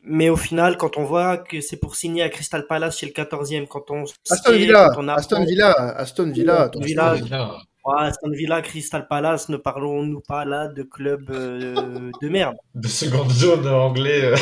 Mais 0.06 0.28
au 0.28 0.36
final, 0.36 0.76
quand 0.76 0.98
on 0.98 1.04
voit 1.04 1.38
que 1.38 1.60
c'est 1.62 1.78
pour 1.78 1.96
signer 1.96 2.22
à 2.22 2.28
Crystal 2.28 2.66
Palace 2.66 2.98
chez 2.98 3.06
le 3.06 3.12
14e, 3.12 3.66
quand 3.66 3.90
on 3.90 4.04
Aston 4.30 4.52
sait, 4.52 4.58
Villa, 4.58 4.90
quand 4.94 5.02
on 5.02 5.08
apprend- 5.08 5.18
Aston 5.18 5.44
Villa, 5.44 5.70
Aston 5.96 6.30
Villa, 6.30 6.62
Aston. 6.64 6.80
Villa. 6.80 7.58
Aston 7.86 8.30
Villa, 8.30 8.62
Crystal 8.62 9.06
Palace, 9.08 9.48
ne 9.48 9.56
parlons-nous 9.56 10.20
pas 10.20 10.44
là 10.44 10.68
de 10.68 10.82
club 10.82 11.30
euh, 11.30 12.10
de 12.22 12.28
merde. 12.28 12.56
de 12.74 12.88
seconde 12.88 13.30
zone 13.30 13.66
anglais. 13.68 14.24
euh, 14.24 14.36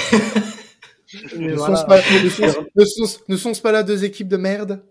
Ne 1.37 1.55
voilà. 1.55 1.77
sont-ce 1.77 1.87
pas, 1.87 1.97
ne 1.99 2.29
sont- 2.31 2.67
ne 2.77 2.85
sont- 2.85 3.21
ne 3.29 3.37
sont-ce 3.37 3.61
pas 3.61 3.73
là 3.73 3.83
deux 3.83 4.05
équipes 4.05 4.29
de 4.29 4.37
merde? 4.37 4.83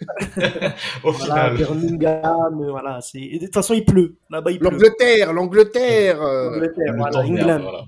Au 1.04 1.10
Voilà, 1.12 1.50
final. 1.50 1.56
Birmingham, 1.56 2.62
euh, 2.62 2.70
voilà, 2.70 2.98
de 3.14 3.38
toute 3.44 3.54
façon 3.54 3.74
il 3.74 3.84
pleut. 3.84 4.16
Là-bas 4.30 4.50
il 4.52 4.58
pleut. 4.58 4.70
L'Angleterre, 4.70 5.32
l'Angleterre. 5.32 6.20
Angleterre, 6.20 6.92
Le 6.92 6.96
voilà, 6.98 7.18
England. 7.20 7.84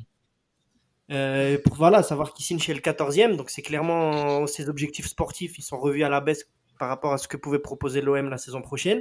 Euh, 1.10 1.56
pour 1.64 1.76
voilà, 1.76 2.02
savoir 2.02 2.34
qu'il 2.34 2.44
signe 2.44 2.58
chez 2.58 2.74
le 2.74 2.80
14e, 2.80 3.36
donc 3.36 3.48
c'est 3.50 3.62
clairement 3.62 4.46
ses 4.46 4.68
objectifs 4.68 5.06
sportifs, 5.06 5.58
ils 5.58 5.62
sont 5.62 5.78
revus 5.78 6.02
à 6.02 6.08
la 6.10 6.20
baisse 6.20 6.44
par 6.78 6.88
rapport 6.88 7.12
à 7.14 7.18
ce 7.18 7.26
que 7.28 7.36
pouvait 7.38 7.58
proposer 7.58 8.00
l'OM 8.02 8.28
la 8.28 8.36
saison 8.38 8.60
prochaine. 8.60 9.00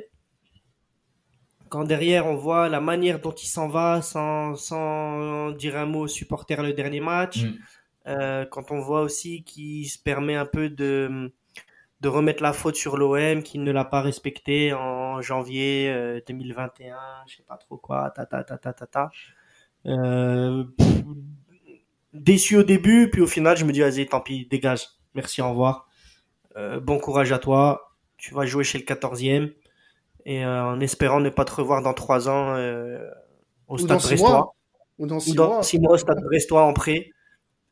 Quand 1.70 1.84
derrière 1.84 2.26
on 2.28 2.36
voit 2.36 2.70
la 2.70 2.80
manière 2.82 3.20
dont 3.20 3.32
il 3.34 3.48
s'en 3.48 3.68
va 3.68 4.02
sans, 4.02 4.56
sans 4.56 5.52
dire 5.52 5.78
un 5.78 5.86
mot 5.86 6.02
aux 6.02 6.08
supporters 6.08 6.64
le 6.64 6.74
dernier 6.74 7.00
match, 7.02 7.46
Mm. 7.46 7.60
euh, 8.08 8.46
quand 8.46 8.72
on 8.72 8.80
voit 8.80 9.02
aussi 9.02 9.44
qu'il 9.44 9.88
se 9.90 10.00
permet 10.00 10.36
un 10.36 10.46
peu 10.46 10.70
de, 10.70 11.34
de 12.02 12.08
remettre 12.10 12.44
la 12.44 12.54
faute 12.54 12.76
sur 12.76 12.98
l'OM, 12.98 13.44
qu'il 13.44 13.64
ne 13.64 13.72
l'a 13.72 13.86
pas 13.86 14.02
respecté 14.02 14.74
en 14.74 15.22
janvier 15.22 15.90
euh, 15.90 16.22
2021, 16.28 16.98
je 17.28 17.38
sais 17.38 17.44
pas 17.44 17.58
trop 17.58 17.78
quoi, 17.78 18.12
ta 18.12 18.26
ta 18.26 18.44
ta 18.44 18.58
ta 18.58 18.74
ta 18.74 18.88
ta. 18.88 19.12
Euh, 19.88 20.64
pff, 20.78 21.04
déçu 22.14 22.58
au 22.58 22.64
début, 22.64 23.10
puis 23.12 23.22
au 23.22 23.28
final, 23.28 23.58
je 23.58 23.66
me 23.66 23.72
dis, 23.72 23.80
vas-y, 23.82 24.06
tant 24.08 24.22
pis, 24.22 24.46
dégage. 24.48 24.88
Merci, 25.14 25.42
au 25.42 25.50
revoir. 25.50 25.88
Euh, 26.58 26.80
bon 26.80 27.00
courage 27.00 27.32
à 27.32 27.40
toi. 27.40 27.96
Tu 28.18 28.34
vas 28.34 28.46
jouer 28.46 28.64
chez 28.64 28.78
le 28.80 28.84
14e. 28.86 29.54
Et 30.30 30.44
euh, 30.46 30.66
en 30.66 30.80
espérant 30.82 31.22
ne 31.22 31.30
pas 31.30 31.46
te 31.46 31.54
revoir 31.56 31.82
dans 31.82 31.94
trois 31.94 32.28
ans 32.28 32.54
euh, 32.58 33.00
au 33.68 33.76
Ou 33.76 33.78
stade 33.78 34.02
brestois. 34.02 34.54
Ou 35.00 35.08
dans 35.08 35.16
Ou 35.16 35.20
six 35.22 35.34
dans 35.34 35.48
mois. 35.48 35.64
six 35.64 35.80
mois 35.80 35.94
au 35.94 35.98
stade 35.98 36.22
brestois 36.22 36.64
en 36.64 36.74
prêt 36.74 37.10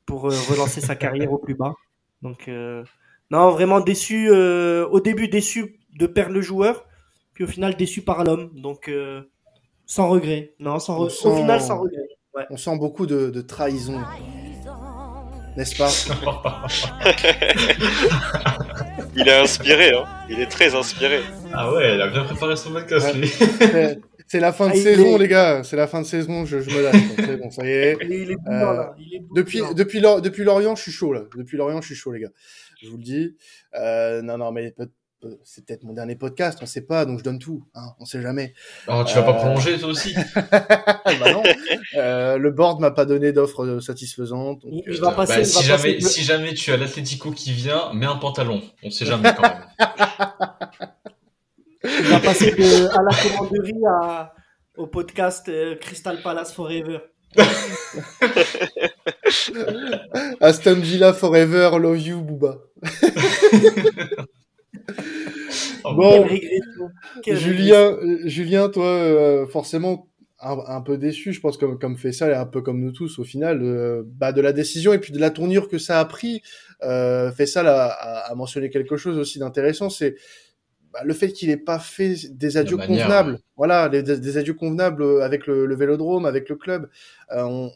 pour 0.06 0.32
euh, 0.32 0.36
relancer 0.50 0.80
sa 0.82 0.96
carrière 0.96 1.32
au 1.34 1.38
plus 1.38 1.54
bas. 1.56 1.74
Donc, 2.22 2.48
euh, 2.48 2.84
non, 3.30 3.50
vraiment 3.52 3.82
déçu. 3.82 4.30
euh, 4.32 4.88
au 4.88 5.02
début, 5.02 5.28
déçu 5.28 5.80
de 6.00 6.08
perdre 6.08 6.34
le 6.34 6.42
joueur. 6.42 6.86
Puis 7.34 7.44
au 7.44 7.48
final, 7.48 7.76
déçu 7.76 8.02
par 8.02 8.24
l'homme. 8.24 8.50
Donc, 8.54 8.88
euh, 8.88 9.22
sans 9.86 10.08
regret. 10.08 10.54
Non, 10.60 10.80
sans 10.80 10.98
On 11.02 11.06
re- 11.08 11.10
sent- 11.10 11.28
Au 11.28 11.36
final, 11.36 11.60
sans 11.62 11.82
regret. 11.82 12.08
On 12.50 12.56
sent 12.58 12.78
beaucoup 12.78 13.06
de, 13.06 13.30
de 13.32 13.42
trahison, 13.42 14.00
n'est-ce 15.58 15.76
pas? 15.78 15.90
Il 19.16 19.28
est 19.28 19.40
inspiré, 19.40 19.92
hein. 19.94 20.06
Il 20.30 20.40
est 20.40 20.48
très 20.52 20.74
inspiré. 20.76 21.22
Ah 21.58 21.72
ouais, 21.74 21.96
il 21.96 22.02
a 22.02 22.08
bien 22.08 22.24
préparé 22.24 22.56
son 22.56 22.72
podcast, 22.72 23.08
Ouais. 23.14 23.20
lui. 23.20 23.28
C'est- 23.28 24.00
C'est 24.28 24.40
la 24.40 24.52
fin 24.52 24.66
de 24.68 24.72
Ah, 24.74 24.76
saison, 24.76 25.16
est- 25.16 25.20
les 25.20 25.28
gars. 25.28 25.64
C'est 25.64 25.76
la 25.76 25.86
fin 25.86 26.02
de 26.02 26.06
saison. 26.08 26.46
Je, 26.46 26.60
je 26.60 26.76
me 26.76 26.82
lâche. 26.82 26.96
C'est 27.16 27.38
bon, 27.38 27.52
ça 27.52 27.64
y 27.64 27.70
est. 27.70 27.98
Il 28.02 28.12
est, 28.12 28.22
il 28.24 28.32
est 28.32 28.36
bouillant, 28.38 28.72
Euh, 28.72 28.74
là. 28.74 28.96
Il 28.98 29.16
est 29.16 29.20
bouillant. 29.20 29.34
Depuis, 29.36 29.62
depuis, 29.76 30.00
Lor- 30.00 30.20
depuis 30.22 30.44
Lorient, 30.44 30.76
je 30.76 30.82
suis 30.82 30.92
chaud 30.92 31.14
là. 31.14 31.22
Depuis 31.38 31.58
Lorient, 31.58 31.80
je 31.82 31.86
suis 31.86 31.96
chaud, 31.96 32.12
les 32.12 32.22
gars. 32.22 32.32
Je 32.82 32.90
vous 32.90 32.98
le 32.98 33.04
dis. 33.04 33.36
Euh, 33.76 34.24
non, 34.24 34.40
non, 34.40 34.52
mais 34.52 34.72
peut- 34.72 34.90
c'est 35.44 35.64
peut-être 35.66 35.84
mon 35.84 35.94
dernier 35.94 36.16
podcast. 36.16 36.58
On 36.64 36.66
sait 36.66 36.82
pas, 36.82 37.06
donc 37.06 37.20
je 37.20 37.24
donne 37.24 37.38
tout. 37.38 37.68
Hein, 37.76 37.86
on 38.00 38.06
sait 38.06 38.20
jamais. 38.22 38.54
Oh, 38.88 39.04
tu 39.08 39.14
vas 39.14 39.22
pas 39.24 39.32
Euh, 39.32 39.42
prolonger, 39.42 39.78
toi 39.78 39.90
aussi 39.90 40.16
bah 40.52 41.32
non. 41.32 41.44
Euh, 41.96 42.38
le 42.40 42.52
board 42.52 42.80
m'a 42.82 42.90
pas 42.92 43.06
donné 43.06 43.32
d'offre 43.32 43.80
satisfaisante. 43.80 44.64
donc, 44.64 44.72
Il- 44.88 44.92
euh, 44.92 45.00
va 45.02 45.12
passer- 45.12 45.34
Bah, 45.34 45.40
il 45.42 45.46
si, 45.46 45.56
va 45.70 45.78
jamais, 45.78 45.94
passer 45.98 46.10
si 46.10 46.24
jamais 46.24 46.54
tu 46.56 46.72
as 46.72 46.78
l'Atletico 46.78 47.30
qui 47.32 47.52
vient, 47.52 47.94
mets 47.94 48.08
un 48.08 48.16
pantalon. 48.18 48.62
On 48.82 48.90
sait 48.90 49.06
jamais 49.06 49.34
quand 49.36 49.44
même. 49.44 50.90
Il 51.86 52.06
va 52.06 52.20
passer 52.20 52.52
de, 52.52 52.88
à 52.88 53.02
la 53.04 53.12
commanderie 53.16 53.86
à, 53.88 54.34
au 54.78 54.88
podcast 54.88 55.48
euh, 55.50 55.76
Crystal 55.76 56.22
Palace 56.22 56.54
Forever. 56.54 57.00
Aston 60.42 60.80
Villa 60.80 61.14
Forever, 61.14 61.72
Love 61.80 62.00
You, 62.00 62.22
Booba. 62.22 62.58
bon, 65.84 66.28
Julien, 67.26 67.98
Julien, 68.26 68.70
toi, 68.70 69.46
forcément, 69.52 70.08
un, 70.46 70.82
peu 70.82 70.98
déçu, 70.98 71.34
je 71.34 71.40
pense, 71.40 71.58
comme, 71.58 71.80
comme 71.80 71.98
fait 71.98 72.12
ça, 72.12 72.40
un 72.40 72.46
peu 72.46 72.62
comme 72.62 72.80
nous 72.80 72.92
tous, 72.92 73.20
au 73.20 73.24
final, 73.24 73.62
euh, 73.64 74.04
bah, 74.06 74.32
de 74.32 74.42
la 74.42 74.54
décision 74.54 74.94
et 74.94 75.00
puis 75.00 75.12
de 75.12 75.20
la 75.20 75.32
tournure 75.32 75.70
que 75.70 75.78
ça 75.78 76.00
a 76.00 76.06
pris. 76.06 76.42
Euh, 76.84 77.32
Faisal 77.32 77.68
a, 77.68 77.88
a, 77.88 78.36
mentionné 78.36 78.70
quelque 78.70 78.98
chose 78.98 79.18
aussi 79.18 79.40
d'intéressant, 79.40 79.90
c'est 79.90 80.16
bah, 80.96 81.02
le 81.04 81.14
fait 81.14 81.34
qu'il 81.34 81.50
n'ait 81.50 81.58
pas 81.58 81.78
fait 81.78 82.16
des 82.32 82.56
adieux 82.56 82.78
convenables. 82.78 83.40
Voilà, 83.58 83.90
des, 83.90 84.38
adieux 84.38 84.54
convenables 84.54 85.22
avec 85.22 85.46
le, 85.46 85.66
le, 85.66 85.76
vélodrome, 85.76 86.26
avec 86.26 86.48
le 86.48 86.56
club. 86.56 86.90
Euh, 87.32 87.44
on, 87.44 87.72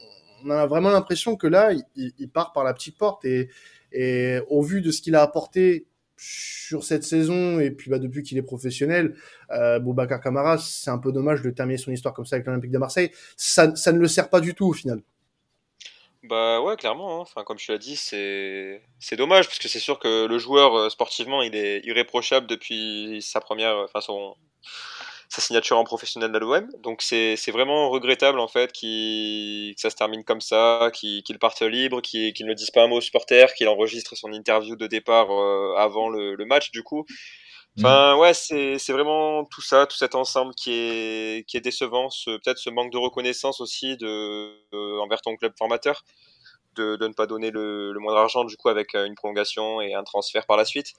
on, 0.45 0.49
a 0.51 0.65
vraiment 0.67 0.89
l'impression 0.89 1.35
que 1.35 1.45
là, 1.45 1.73
il, 1.73 2.13
il, 2.17 2.29
part 2.29 2.53
par 2.53 2.63
la 2.63 2.73
petite 2.73 2.97
porte 2.97 3.25
et, 3.25 3.49
et 3.91 4.39
au 4.47 4.61
vu 4.61 4.81
de 4.81 4.89
ce 4.89 5.01
qu'il 5.01 5.15
a 5.15 5.21
apporté 5.21 5.85
sur 6.15 6.85
cette 6.85 7.03
saison 7.03 7.59
et 7.59 7.71
puis 7.71 7.91
bah, 7.91 7.99
depuis 7.99 8.23
qu'il 8.23 8.37
est 8.37 8.41
professionnel, 8.41 9.15
euh, 9.51 9.79
Boubacar 9.79 10.21
Camara, 10.21 10.57
c'est 10.57 10.89
un 10.89 10.97
peu 10.97 11.11
dommage 11.11 11.41
de 11.41 11.49
terminer 11.49 11.77
son 11.77 11.91
histoire 11.91 12.13
comme 12.13 12.25
ça 12.25 12.37
avec 12.37 12.47
l'Olympique 12.47 12.71
de 12.71 12.77
Marseille. 12.77 13.11
Ça, 13.35 13.75
ça, 13.75 13.91
ne 13.91 13.99
le 13.99 14.07
sert 14.07 14.29
pas 14.29 14.39
du 14.39 14.53
tout 14.53 14.67
au 14.67 14.73
final. 14.73 15.01
Bah 16.23 16.61
ouais, 16.61 16.75
clairement. 16.75 17.19
Hein. 17.19 17.21
Enfin, 17.21 17.43
comme 17.43 17.57
je 17.57 17.71
l'ai 17.71 17.79
dit, 17.79 17.95
c'est 17.95 18.81
c'est 18.99 19.15
dommage 19.15 19.47
parce 19.47 19.59
que 19.59 19.69
c'est 19.69 19.79
sûr 19.79 19.99
que 19.99 20.25
le 20.25 20.37
joueur 20.37 20.75
euh, 20.75 20.89
sportivement, 20.89 21.41
il 21.41 21.55
est 21.55 21.79
irréprochable 21.85 22.45
depuis 22.47 23.21
sa 23.21 23.39
première, 23.39 23.77
enfin 23.77 24.01
son 24.01 24.35
sa 25.29 25.41
signature 25.41 25.77
en 25.77 25.83
professionnel 25.83 26.35
à 26.35 26.39
l'OM. 26.39 26.67
Donc 26.79 27.01
c'est 27.03 27.35
vraiment 27.51 27.89
regrettable 27.89 28.39
en 28.39 28.47
fait 28.47 28.73
qu 28.73 29.73
que 29.75 29.79
ça 29.81 29.89
se 29.91 29.95
termine 29.95 30.23
comme 30.23 30.41
ça, 30.41 30.91
qu'il 30.93 31.23
parte 31.39 31.61
libre, 31.61 32.01
qu'il 32.01 32.45
ne 32.45 32.53
dise 32.53 32.71
pas 32.71 32.83
un 32.83 32.87
mot 32.87 32.97
aux 32.97 33.01
supporters, 33.01 33.53
qu'il 33.53 33.67
enregistre 33.69 34.15
son 34.17 34.33
interview 34.33 34.75
de 34.75 34.87
départ 34.87 35.31
euh, 35.31 35.75
avant 35.77 36.09
le, 36.09 36.35
match 36.45 36.71
du 36.71 36.83
coup. 36.83 37.05
Enfin 37.79 38.15
mm. 38.15 38.19
ouais, 38.19 38.33
c'est 38.33 38.91
vraiment 38.91 39.45
tout 39.45 39.61
ça, 39.61 39.85
tout 39.87 39.97
cet 39.97 40.15
ensemble 40.15 40.53
qui 40.53 40.73
est, 40.73 41.47
qui 41.47 41.57
est 41.57 41.61
décevant, 41.61 42.09
peut-être 42.25 42.59
ce 42.59 42.69
manque 42.69 42.91
de 42.91 42.97
reconnaissance 42.97 43.61
aussi 43.61 43.97
de, 43.97 44.99
envers 45.01 45.21
ton 45.21 45.35
club 45.35 45.53
formateur. 45.57 46.03
De, 46.75 46.95
de 46.97 47.07
ne 47.07 47.13
pas 47.13 47.25
donner 47.25 47.49
le, 47.49 47.91
le 47.91 47.99
moindre 47.99 48.19
argent 48.19 48.43
du 48.43 48.55
coup 48.55 48.69
avec 48.69 48.93
euh, 48.93 49.05
une 49.05 49.15
prolongation 49.15 49.81
et 49.81 49.95
un 49.95 50.03
transfert 50.03 50.45
par 50.45 50.55
la 50.55 50.65
suite. 50.65 50.93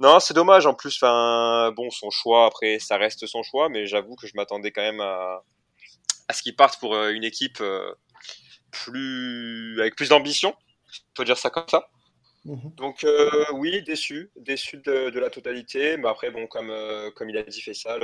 Non, 0.00 0.18
c'est 0.18 0.32
dommage. 0.32 0.66
En 0.66 0.74
plus, 0.74 0.96
enfin, 0.96 1.72
bon, 1.72 1.90
son 1.90 2.08
choix, 2.10 2.46
après, 2.46 2.78
ça 2.78 2.96
reste 2.96 3.26
son 3.26 3.42
choix, 3.42 3.68
mais 3.68 3.86
j'avoue 3.86 4.16
que 4.16 4.26
je 4.26 4.32
m'attendais 4.34 4.72
quand 4.72 4.80
même 4.82 5.00
à, 5.00 5.42
à 6.28 6.32
ce 6.32 6.42
qu'il 6.42 6.56
parte 6.56 6.80
pour 6.80 6.94
euh, 6.94 7.10
une 7.10 7.22
équipe 7.22 7.60
euh, 7.60 7.92
plus, 8.70 9.78
avec 9.78 9.94
plus 9.94 10.08
d'ambition. 10.08 10.54
Peux 11.14 11.24
dire 11.24 11.36
ça 11.36 11.50
comme 11.50 11.68
ça. 11.68 11.88
Mhm. 12.44 12.72
Donc 12.76 13.04
euh, 13.04 13.44
oui, 13.54 13.82
déçu, 13.82 14.30
déçu 14.36 14.78
de, 14.78 15.10
de, 15.10 15.20
la 15.20 15.30
totalité, 15.30 15.96
mais 15.96 16.08
après 16.08 16.30
bon, 16.30 16.46
comme 16.46 16.72
comme 17.14 17.30
il 17.30 17.36
a 17.36 17.42
dit 17.42 17.60
Faisal, 17.60 18.02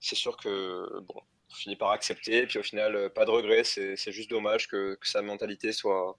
c'est 0.00 0.16
sûr 0.16 0.36
que 0.36 1.00
bon, 1.02 1.20
on 1.50 1.54
finit 1.54 1.76
par 1.76 1.90
accepter, 1.90 2.38
et 2.38 2.46
puis 2.46 2.58
au 2.58 2.62
final, 2.62 3.10
pas 3.14 3.24
de 3.24 3.30
regret. 3.30 3.64
C'est 3.64 4.12
juste 4.12 4.30
dommage 4.30 4.68
que, 4.68 4.94
que 4.96 5.08
sa 5.08 5.22
mentalité 5.22 5.72
soit 5.72 6.18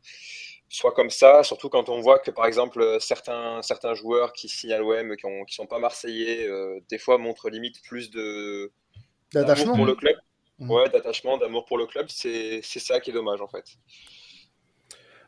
soit 0.70 0.94
comme 0.94 1.10
ça, 1.10 1.44
surtout 1.44 1.70
quand 1.70 1.90
on 1.90 2.00
voit 2.00 2.20
que 2.20 2.32
par 2.32 2.46
exemple 2.46 2.98
certains, 3.00 3.62
certains 3.64 3.96
joueurs 3.96 4.34
qui 4.34 4.48
signent 4.48 4.74
à 4.74 4.78
l'OM, 4.78 5.16
qui 5.18 5.28
ne 5.28 5.46
qui 5.46 5.56
sont 5.56 5.66
pas 5.66 5.80
marseillais, 5.80 6.48
euh, 6.48 6.80
des 6.90 7.00
fois 7.00 7.18
montrent 7.18 7.50
limite 7.50 7.82
plus 7.84 8.12
de 8.12 8.72
d'attachement 9.34 9.76
pour 9.76 9.86
le 9.86 9.96
club. 9.96 10.16
Mmh. 10.60 10.72
Ouais, 10.72 10.90
d'attachement, 10.90 11.38
d'amour 11.38 11.66
pour 11.66 11.78
le 11.78 11.86
club, 11.88 12.08
c'est 12.10 12.62
ça 12.62 13.00
qui 13.00 13.10
est 13.10 13.14
dommage 13.14 13.42
en 13.42 13.48
fait. 13.48 13.66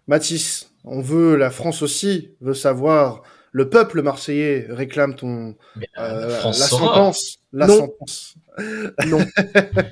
Mathis, 0.08 0.72
on 0.84 1.02
veut, 1.02 1.36
la 1.36 1.52
France 1.52 1.82
aussi 1.82 2.32
veut 2.41 2.54
savoir, 2.54 3.24
le 3.52 3.70
peuple 3.70 4.02
marseillais 4.02 4.66
réclame 4.70 5.16
ton 5.16 5.56
euh, 5.99 6.41
la 6.43 6.54
sentence, 6.54 7.38
la 7.54 7.68
sentence. 7.68 8.36
Non. 9.06 9.20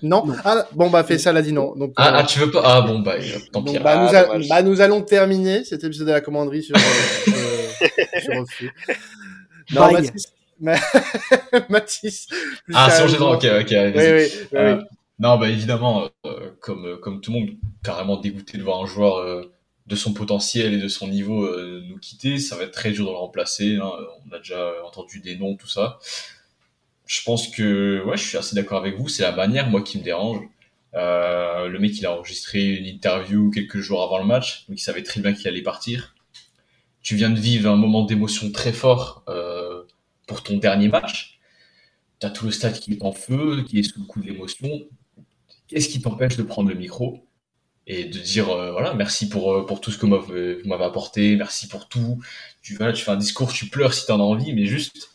non? 0.03 0.35
Ah, 0.43 0.67
bon, 0.73 0.89
bah, 0.89 1.03
fait 1.03 1.17
ça, 1.17 1.31
l'a 1.31 1.41
dit 1.41 1.53
non. 1.53 1.73
Donc, 1.75 1.93
ah, 1.95 2.09
euh, 2.09 2.17
ah, 2.19 2.23
tu 2.23 2.39
veux 2.39 2.51
pas? 2.51 2.61
Ah, 2.63 2.81
bon, 2.81 2.99
bah, 2.99 3.15
tant 3.53 3.63
pis. 3.63 3.79
Bah, 3.79 4.03
nous 4.03 4.15
ah, 4.15 4.37
bah, 4.49 4.61
nous 4.61 4.81
allons 4.81 5.01
terminer 5.01 5.63
cet 5.63 5.83
épisode 5.85 6.07
de 6.07 6.11
la 6.11 6.21
commanderie 6.21 6.63
sur, 6.63 6.75
euh, 6.75 8.21
sur, 8.21 8.71
Non, 9.71 9.91
Mathis. 9.91 10.33
Mathis. 11.69 12.27
Ah, 12.73 12.89
c'est 12.91 13.17
bon, 13.17 13.33
ok, 13.33 13.45
ok. 13.61 13.71
Oui, 13.71 13.91
oui, 13.95 14.27
euh, 14.55 14.81
non, 15.19 15.37
bah, 15.37 15.49
évidemment, 15.49 16.09
euh, 16.25 16.51
comme, 16.59 16.99
comme 16.99 17.21
tout 17.21 17.31
le 17.31 17.39
monde, 17.39 17.49
carrément 17.83 18.17
dégoûté 18.17 18.57
de 18.57 18.63
voir 18.63 18.83
un 18.83 18.85
joueur 18.85 19.45
de 19.89 19.95
son 19.95 20.13
potentiel 20.13 20.73
et 20.73 20.77
de 20.77 20.87
son 20.87 21.09
niveau 21.09 21.49
nous 21.81 21.97
quitter. 21.97 22.39
Ça 22.39 22.55
va 22.55 22.63
être 22.63 22.71
très 22.71 22.91
dur 22.91 23.05
de 23.05 23.11
le 23.11 23.17
remplacer. 23.17 23.75
Hein. 23.75 23.91
On 24.25 24.33
a 24.33 24.37
déjà 24.37 24.71
entendu 24.85 25.19
des 25.19 25.35
noms, 25.35 25.55
tout 25.55 25.67
ça 25.67 25.99
je 27.09 27.23
pense 27.23 27.47
que 27.47 28.03
ouais, 28.05 28.17
je 28.17 28.23
suis 28.23 28.37
assez 28.37 28.55
d'accord 28.55 28.77
avec 28.77 28.95
vous. 28.95 29.09
C'est 29.09 29.23
la 29.23 29.31
manière, 29.31 29.67
moi, 29.67 29.81
qui 29.81 29.97
me 29.97 30.03
dérange. 30.03 30.41
Euh, 30.93 31.67
le 31.67 31.79
mec, 31.79 31.97
il 31.97 32.05
a 32.05 32.13
enregistré 32.13 32.75
une 32.75 32.85
interview 32.85 33.49
quelques 33.49 33.79
jours 33.79 34.03
avant 34.03 34.19
le 34.19 34.25
match, 34.25 34.67
donc 34.67 34.79
il 34.79 34.81
savait 34.81 35.01
très 35.01 35.19
bien 35.19 35.33
qu'il 35.33 35.47
allait 35.47 35.63
partir. 35.63 36.15
Tu 37.01 37.15
viens 37.15 37.31
de 37.31 37.39
vivre 37.39 37.67
un 37.71 37.77
moment 37.77 38.03
d'émotion 38.03 38.51
très 38.51 38.71
fort 38.71 39.23
euh, 39.27 39.83
pour 40.27 40.43
ton 40.43 40.57
dernier 40.57 40.87
match. 40.87 41.39
Tu 42.19 42.27
as 42.27 42.29
tout 42.29 42.45
le 42.45 42.51
stade 42.51 42.79
qui 42.79 42.93
est 42.93 43.03
en 43.03 43.11
feu, 43.11 43.63
qui 43.67 43.79
est 43.79 43.83
sous 43.83 44.01
le 44.01 44.05
coup 44.05 44.21
de 44.21 44.27
l'émotion. 44.27 44.69
Qu'est-ce 45.67 45.89
qui 45.89 46.01
t'empêche 46.01 46.37
de 46.37 46.43
prendre 46.43 46.69
le 46.69 46.75
micro? 46.75 47.25
Et 47.89 48.05
de 48.05 48.19
dire 48.19 48.49
euh, 48.49 48.71
voilà 48.71 48.93
merci 48.93 49.27
pour 49.27 49.51
euh, 49.51 49.65
pour 49.65 49.81
tout 49.81 49.91
ce 49.91 49.97
que 49.97 50.05
vous 50.05 50.69
m'avez 50.69 50.83
apporté, 50.85 51.35
merci 51.35 51.67
pour 51.67 51.89
tout. 51.89 52.21
Tu 52.61 52.75
voilà, 52.75 52.93
tu 52.93 53.03
fais 53.03 53.11
un 53.11 53.17
discours, 53.17 53.51
tu 53.51 53.65
pleures 53.65 53.93
si 53.93 54.05
tu 54.05 54.11
en 54.11 54.19
as 54.19 54.23
envie, 54.23 54.53
mais 54.53 54.65
juste 54.65 55.09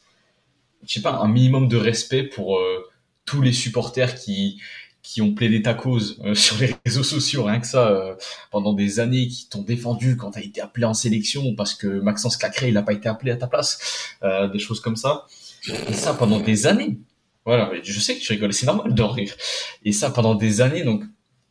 je 0.87 0.93
sais 0.93 1.01
pas, 1.01 1.13
un 1.13 1.29
minimum 1.29 1.69
de 1.69 1.79
respect 1.79 2.25
pour 2.25 2.59
euh, 2.59 2.85
tous 3.25 3.41
les 3.41 3.53
supporters 3.53 4.17
qui 4.17 4.61
qui 5.03 5.23
ont 5.23 5.35
plaidé 5.35 5.63
ta 5.63 5.75
cause 5.75 6.21
sur 6.35 6.59
les 6.59 6.75
réseaux 6.85 7.05
sociaux, 7.05 7.45
rien 7.45 7.61
que 7.61 7.67
ça, 7.67 8.17
pendant 8.51 8.73
des 8.73 9.01
années, 9.01 9.29
qui 9.29 9.49
t'ont 9.49 9.63
défendu 9.63 10.17
quand 10.17 10.33
t'as 10.33 10.41
été 10.41 10.61
appelé 10.63 10.87
en 10.87 10.95
sélection 10.95 11.55
parce 11.55 11.75
que 11.75 11.87
Maxence 11.87 12.39
Cacré, 12.39 12.71
il 12.71 12.77
a 12.79 12.83
pas 12.83 12.95
été 12.95 13.07
appelé 13.09 13.31
à 13.31 13.37
ta 13.37 13.47
place, 13.47 14.17
des 14.51 14.59
choses 14.59 14.81
comme 14.81 14.97
ça. 14.97 15.27
Et 15.69 15.93
ça 15.93 16.15
pendant 16.15 16.41
des 16.41 16.67
années. 16.67 16.99
Voilà, 17.45 17.71
je 17.83 18.01
sais 18.01 18.17
que 18.17 18.21
tu 18.21 18.33
rigoles, 18.33 18.55
c'est 18.55 18.65
normal 18.65 18.95
de 18.95 19.03
rire. 19.03 19.35
Et 19.85 19.93
ça 19.93 20.09
pendant 20.09 20.35
des 20.35 20.63
années, 20.63 20.85
donc 20.85 21.05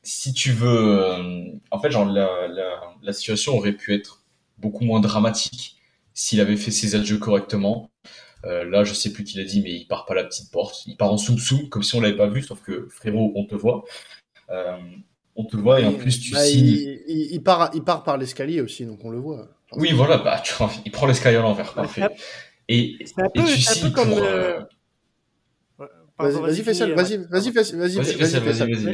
si 0.04 0.34
tu 0.34 0.52
veux, 0.52 1.52
en 1.72 1.80
fait, 1.80 1.92
genre 1.92 2.06
la, 2.06 2.48
la, 2.48 2.94
la 3.02 3.14
situation 3.14 3.58
aurait 3.58 3.74
pu 3.74 3.94
être 3.94 4.22
beaucoup 4.58 4.84
moins 4.84 5.00
dramatique 5.00 5.78
s'il 6.14 6.40
avait 6.42 6.58
fait 6.58 6.72
ses 6.72 6.96
adieux 6.96 7.18
correctement. 7.18 7.90
Euh, 8.46 8.66
là, 8.66 8.84
je 8.84 8.94
sais 8.94 9.14
plus 9.14 9.24
qui 9.24 9.38
l'a 9.38 9.46
dit, 9.46 9.62
mais 9.62 9.72
il 9.72 9.86
part 9.86 10.06
pas 10.06 10.14
la 10.14 10.24
petite 10.24 10.52
porte. 10.52 10.86
Il 10.86 10.98
part 10.98 11.12
en 11.12 11.18
soum 11.18 11.38
soum, 11.38 11.70
comme 11.70 11.84
si 11.84 11.96
on 11.96 12.02
l'avait 12.02 12.18
pas 12.18 12.28
vu, 12.28 12.42
sauf 12.42 12.62
que 12.62 12.88
frérot, 12.90 13.32
on 13.36 13.46
te 13.46 13.56
voit. 13.56 13.86
Euh, 14.50 14.78
on 15.36 15.46
te 15.46 15.56
voit 15.56 15.80
et 15.80 15.86
en 15.86 15.94
plus 15.94 16.20
tu 16.20 16.34
bah, 16.34 16.44
signes. 16.44 17.00
Il, 17.08 17.42
part, 17.42 17.72
il 17.74 17.84
part 17.84 18.04
par 18.04 18.18
l'escalier 18.18 18.62
aussi, 18.62 18.86
donc 18.86 19.04
on 19.04 19.10
le 19.10 19.18
voit. 19.18 19.48
Oui, 19.72 19.92
voilà, 19.94 20.18
bah, 20.18 20.42
tu 20.44 20.54
vois, 20.54 20.72
il 20.86 20.92
prend 20.92 21.08
l'escalier 21.08 21.38
à 21.38 21.42
l'envers, 21.42 21.74
parfait. 21.74 22.04
Et, 22.68 22.98
un 23.18 23.30
peu, 23.30 23.42
et 23.42 23.46
tu 23.46 23.62
signes 23.62 23.92
comme 23.92 24.10
pour. 24.10 24.20
Vas-y, 26.18 26.64
fais 26.64 26.74
ça. 26.74 26.88
Vas-y, 26.88 27.18
vas-y, 27.18 27.52
vas-y, 27.52 27.76
vas-y, 27.76 28.00
vas-y, 28.00 28.20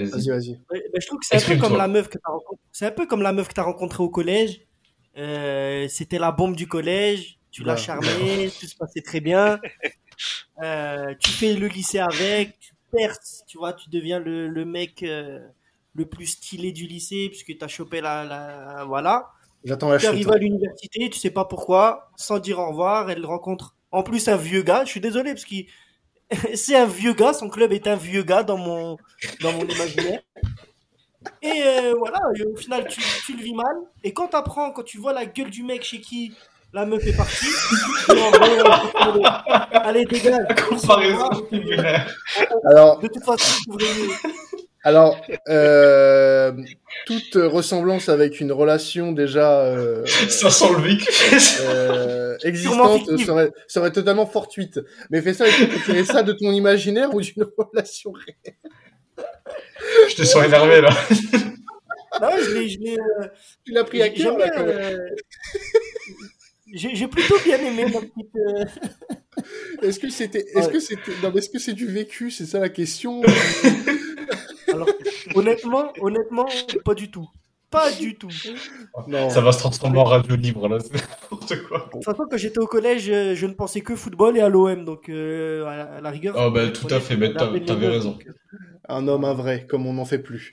vas-y, 0.05 0.30
vas-y. 0.30 0.61
Je 0.99 1.07
trouve 1.07 1.20
que 1.20 1.26
c'est 1.26 1.36
un 1.36 1.55
peu 1.55 1.59
comme 1.59 1.78
la 1.78 1.88
meuf 1.88 2.07
que 2.07 2.17
t'as 2.17 2.32
rencontrée. 2.32 2.63
C'est 2.72 2.86
un 2.86 2.91
peu 2.91 3.05
comme 3.05 3.22
la 3.22 3.34
meuf 3.34 3.47
que 3.47 3.53
t'as 3.53 3.63
rencontrée 3.63 4.03
au 4.03 4.09
collège. 4.09 4.61
Euh, 5.17 5.88
c'était 5.89 6.20
la 6.20 6.32
bombe 6.32 6.55
du 6.55 6.67
collège 6.67 7.39
tu 7.51 7.63
l'as 7.63 7.76
charmé, 7.76 8.49
tout 8.59 8.65
se 8.67 8.76
passait 8.76 9.01
très 9.01 9.20
bien. 9.20 9.59
Euh, 10.61 11.13
tu 11.20 11.32
fais 11.32 11.53
le 11.53 11.67
lycée 11.67 11.99
avec, 11.99 12.59
tu 12.59 12.74
perces, 12.91 13.43
tu 13.47 13.57
vois, 13.57 13.74
tu 13.74 13.89
deviens 13.89 14.20
le, 14.20 14.47
le 14.47 14.65
mec 14.65 15.03
euh, 15.03 15.39
le 15.93 16.05
plus 16.05 16.28
stylé 16.28 16.72
du 16.72 16.88
lycée 16.88 17.28
puisque 17.30 17.57
tu 17.57 17.63
as 17.63 17.67
chopé 17.67 18.01
la, 18.01 18.26
la 18.26 18.86
voilà. 18.86 19.30
J'attends 19.63 19.89
la 19.89 19.97
Tu 19.97 20.05
arrives 20.07 20.32
à 20.32 20.38
l'université, 20.38 21.09
tu 21.09 21.20
sais 21.20 21.32
pas 21.32 21.45
pourquoi, 21.45 22.11
sans 22.15 22.39
dire 22.39 22.59
au 22.59 22.70
revoir, 22.70 23.09
elle 23.09 23.26
rencontre 23.26 23.76
en 23.91 24.03
plus 24.03 24.28
un 24.28 24.38
vieux 24.38 24.61
gars. 24.61 24.86
Je 24.86 24.89
suis 24.89 25.01
désolé 25.01 25.32
parce 25.32 25.45
que 25.45 25.55
c'est 26.56 26.76
un 26.76 26.86
vieux 26.86 27.14
gars, 27.14 27.34
son 27.34 27.50
club 27.50 27.74
est 27.74 27.88
un 27.88 27.96
vieux 27.96 28.24
gars 28.24 28.44
dans 28.44 28.58
mon 28.58 28.98
dans 29.42 29.52
mon 29.54 29.66
imaginaire. 29.66 30.22
Et 31.42 31.62
euh, 31.64 31.94
voilà, 31.98 32.20
au 32.52 32.56
final, 32.56 32.88
tu, 32.88 33.02
tu, 33.26 33.36
le 33.36 33.44
vis 33.44 33.54
mal. 33.54 33.76
Et 34.04 34.14
quand 34.14 34.30
tu 34.30 34.36
apprends, 34.36 34.72
quand 34.72 34.84
tu 34.84 34.98
vois 34.98 35.14
la 35.14 35.26
gueule 35.26 35.50
du 35.50 35.64
mec 35.64 35.84
chez 35.84 36.00
qui 36.00 36.34
la 36.72 36.86
meuf 36.86 37.06
est 37.06 37.16
partie. 37.16 37.48
Allez, 39.74 40.06
dégage. 40.06 40.46
Comparaison 40.70 41.30
Alors, 42.66 43.00
de 43.00 43.08
toute 43.08 43.24
façon, 43.24 43.60
alors, 44.84 45.22
euh, 45.50 46.54
toute 47.06 47.36
ressemblance 47.36 48.08
avec 48.08 48.40
une 48.40 48.52
relation 48.52 49.12
déjà 49.12 49.62
euh, 49.66 50.06
ça 50.06 50.50
sent 50.50 50.70
le 50.78 50.82
vécu. 50.82 51.08
Euh, 51.62 52.38
existante 52.44 53.20
serait, 53.20 53.52
serait 53.68 53.92
totalement 53.92 54.26
fortuite. 54.26 54.80
Mais 55.10 55.22
fais 55.22 55.34
ça, 55.34 55.46
tu 55.50 55.68
tirer 55.82 56.06
ça 56.06 56.24
de 56.24 56.32
ton 56.32 56.52
imaginaire 56.52 57.14
ou 57.14 57.22
d'une 57.22 57.46
relation 57.58 58.12
réelle 58.12 58.56
Je 60.10 60.16
te 60.16 60.24
sens 60.24 60.46
énervé 60.46 60.82
là. 60.82 60.90
Non, 62.22 62.30
je 62.42 62.54
l'ai, 62.54 62.70
je 62.70 62.80
l'ai. 62.80 62.98
Euh, 62.98 63.28
tu 63.66 63.72
l'as 63.72 63.84
pris 63.84 64.02
à 64.02 64.10
cœur 64.10 64.38
là. 64.38 64.50
Quand 64.50 64.66
même. 64.66 65.00
J'ai 66.74 67.08
plutôt 67.08 67.38
bien 67.44 67.58
aimé 67.60 67.86
ma 67.86 68.00
petite. 68.00 68.36
Euh, 68.36 68.66
Est-ce 69.82 70.00
que 70.00 70.10
c'était, 70.10 70.46
est-ce 70.56 70.70
que 70.70 70.80
c'était, 70.80 71.12
non, 71.24 71.34
est-ce 71.34 71.50
que 71.50 71.60
c'est 71.60 71.74
du 71.74 71.88
vécu? 71.88 72.30
C'est 72.30 72.46
ça 72.46 72.60
la 72.60 72.70
question. 72.70 73.22
Alors, 74.82 74.90
honnêtement, 75.36 75.94
honnêtement, 76.02 76.46
pas 76.86 76.94
du 76.94 77.12
tout. 77.12 77.28
Pas 77.70 77.92
du 77.92 78.18
tout. 78.18 78.30
Non. 79.08 79.30
Ça 79.30 79.42
va 79.42 79.52
se 79.52 79.60
transformer 79.60 80.00
en 80.00 80.04
radio 80.04 80.36
libre 80.36 80.68
là, 80.68 80.80
c'est 80.80 80.94
n'importe 80.94 81.64
quoi. 81.68 81.86
De 81.86 81.92
toute 81.92 82.04
façon, 82.04 82.26
quand 82.30 82.38
j'étais 82.38 82.60
au 82.60 82.66
collège, 82.66 83.10
euh, 83.12 83.36
je 83.36 83.46
ne 83.46 83.54
pensais 83.54 83.82
que 83.82 83.96
football 83.96 84.38
et 84.38 84.42
à 84.42 84.50
l'OM, 84.50 84.86
donc 84.86 85.08
euh, 85.08 85.66
à, 85.66 86.02
la, 86.02 86.10
rigueur. 86.10 86.36
Oh, 86.40 86.50
bah, 86.50 86.70
tout 86.70 86.88
à 86.90 87.00
fait, 87.00 87.16
mais 87.16 87.32
peine 87.32 87.66
t'avais 87.66 87.88
raison. 87.88 88.12
donc, 88.12 88.26
euh, 88.26 88.58
Un 88.88 89.08
homme, 89.08 89.24
un 89.24 89.36
vrai, 89.36 89.68
comme 89.68 89.86
on 89.86 89.94
n'en 89.94 90.06
fait 90.06 90.18
plus. 90.18 90.52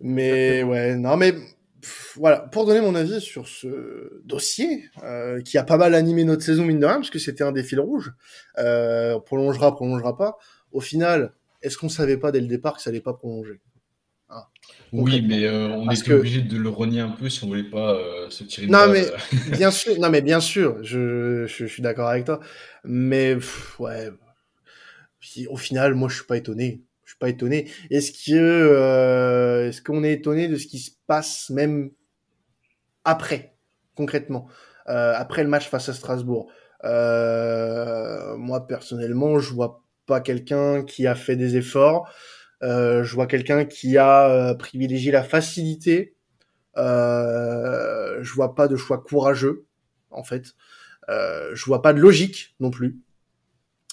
Mais 0.00 0.62
ouais, 0.62 0.94
non, 0.94 1.16
mais 1.16 1.32
pff, 1.32 2.14
voilà, 2.16 2.38
pour 2.38 2.66
donner 2.66 2.80
mon 2.80 2.94
avis 2.94 3.20
sur 3.20 3.48
ce 3.48 4.20
dossier, 4.24 4.84
euh, 5.02 5.40
qui 5.42 5.58
a 5.58 5.64
pas 5.64 5.76
mal 5.76 5.94
animé 5.94 6.24
notre 6.24 6.42
saison, 6.42 6.64
mine 6.64 6.78
de 6.78 6.86
rien, 6.86 6.96
parce 6.96 7.10
que 7.10 7.18
c'était 7.18 7.42
un 7.44 7.52
des 7.52 7.64
fils 7.64 7.80
rouges, 7.80 8.12
euh, 8.58 9.18
prolongera, 9.18 9.74
prolongera 9.74 10.16
pas. 10.16 10.38
Au 10.72 10.80
final, 10.80 11.34
est-ce 11.64 11.76
qu'on 11.78 11.88
savait 11.88 12.16
pas 12.18 12.30
dès 12.32 12.40
le 12.40 12.46
départ 12.46 12.74
que 12.76 12.82
ça 12.82 12.90
allait 12.90 13.00
pas 13.00 13.14
prolonger? 13.14 13.60
Hein, 14.30 14.42
Oui, 14.92 15.20
mais 15.22 15.44
euh, 15.44 15.68
on 15.68 15.86
Parce 15.86 16.00
était 16.00 16.10
que- 16.10 16.14
obligé 16.14 16.40
de 16.42 16.56
le 16.56 16.68
renier 16.68 17.00
un 17.00 17.10
peu 17.10 17.28
si 17.28 17.42
on 17.44 17.48
voulait 17.48 17.62
pas 17.70 17.94
euh, 17.94 18.30
se 18.30 18.44
tirer 18.44 18.66
Non, 18.66 18.86
balle, 18.86 18.92
mais-. 18.92 19.50
Bien 19.58 19.70
sûr, 19.70 19.98
non 20.00 20.08
mais 20.10 20.22
bien 20.22 20.40
sûr, 20.40 20.82
je, 20.82 21.46
je, 21.46 21.66
je 21.66 21.66
suis 21.66 21.82
d'accord 21.82 22.08
avec 22.08 22.24
toi, 22.24 22.40
mais 22.84 23.34
pff, 23.34 23.78
ouais, 23.80 24.10
Puis, 25.20 25.46
au 25.48 25.56
final, 25.56 25.94
moi 25.94 26.08
je 26.08 26.16
suis 26.16 26.26
pas 26.26 26.36
étonné, 26.36 26.82
je 27.04 27.10
suis 27.10 27.18
pas 27.18 27.28
étonné. 27.28 27.70
Est-ce 27.90 28.12
que, 28.12 28.32
euh, 28.34 29.68
est-ce 29.68 29.82
qu'on 29.82 30.04
est 30.04 30.12
étonné 30.12 30.48
de 30.48 30.56
ce 30.56 30.66
qui 30.66 30.78
se 30.78 30.90
passe 31.06 31.50
même 31.50 31.90
après, 33.04 33.56
concrètement, 33.94 34.48
après 34.86 35.42
le 35.42 35.48
match 35.48 35.68
face 35.68 35.88
à 35.88 35.92
Strasbourg? 35.94 36.50
Moi 36.82 38.66
personnellement, 38.66 39.38
je 39.38 39.52
vois 39.54 39.83
pas 40.06 40.20
quelqu'un 40.20 40.84
qui 40.84 41.06
a 41.06 41.14
fait 41.14 41.36
des 41.36 41.56
efforts. 41.56 42.08
Euh, 42.62 43.04
je 43.04 43.14
vois 43.14 43.26
quelqu'un 43.26 43.64
qui 43.64 43.96
a 43.98 44.30
euh, 44.30 44.54
privilégié 44.54 45.12
la 45.12 45.22
facilité. 45.22 46.14
Euh, 46.76 48.18
je 48.22 48.32
vois 48.32 48.54
pas 48.54 48.68
de 48.68 48.76
choix 48.76 49.02
courageux, 49.02 49.66
en 50.10 50.24
fait. 50.24 50.54
Euh, 51.08 51.50
je 51.54 51.64
vois 51.64 51.82
pas 51.82 51.92
de 51.92 52.00
logique 52.00 52.54
non 52.60 52.70
plus. 52.70 52.98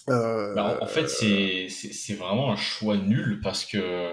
Bah, 0.07 0.78
en- 0.82 0.88
fait, 0.88 1.07
c'est 1.07 2.14
vraiment 2.14 2.51
un 2.51 2.55
choix 2.55 2.97
nul 2.97 3.39
parce 3.41 3.66
que 3.66 4.09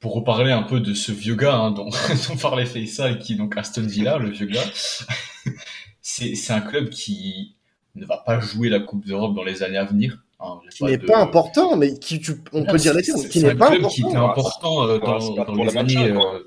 pour 0.00 0.14
reparler 0.14 0.52
un 0.52 0.62
peu 0.62 0.80
de 0.80 0.94
ce 0.94 1.12
vieux 1.12 1.34
gars 1.34 1.56
hein, 1.56 1.70
dont, 1.72 1.90
dont 2.28 2.36
parlait 2.36 2.64
Faisal, 2.66 3.18
qui 3.18 3.34
est 3.34 3.36
donc 3.36 3.56
Aston 3.56 3.82
Villa, 3.82 4.18
le 4.18 4.30
vieux 4.30 4.46
gars, 4.46 4.64
c'est 6.00 6.34
c'est 6.34 6.52
un 6.52 6.60
club 6.60 6.88
qui 6.90 7.56
ne 7.96 8.06
va 8.06 8.18
pas 8.18 8.38
jouer 8.40 8.68
la 8.68 8.80
Coupe 8.80 9.04
d'Europe 9.04 9.34
dans 9.34 9.44
les 9.44 9.62
années 9.62 9.76
à 9.78 9.84
venir. 9.84 10.22
Hein. 10.40 10.60
Qui 10.70 10.84
n'est 10.84 10.96
de- 10.98 11.06
pas 11.06 11.18
important, 11.18 11.76
mais 11.76 11.98
qui 11.98 12.20
tu, 12.20 12.40
on 12.52 12.64
peut 12.64 12.76
dire 12.78 12.94
les 12.94 13.02
termes, 13.02 13.22
qui 13.28 13.40
c'est 13.40 13.46
n'est 13.46 13.52
un 13.52 13.56
pas 13.56 13.68
club 13.68 13.80
important. 13.84 13.94
qui 13.94 14.00
était 14.02 14.16
important 14.16 14.86
euh, 14.88 14.98
dans, 14.98 15.44
dans 15.44 15.54
les 15.64 15.76
années 15.76 16.10
euh, 16.12 16.38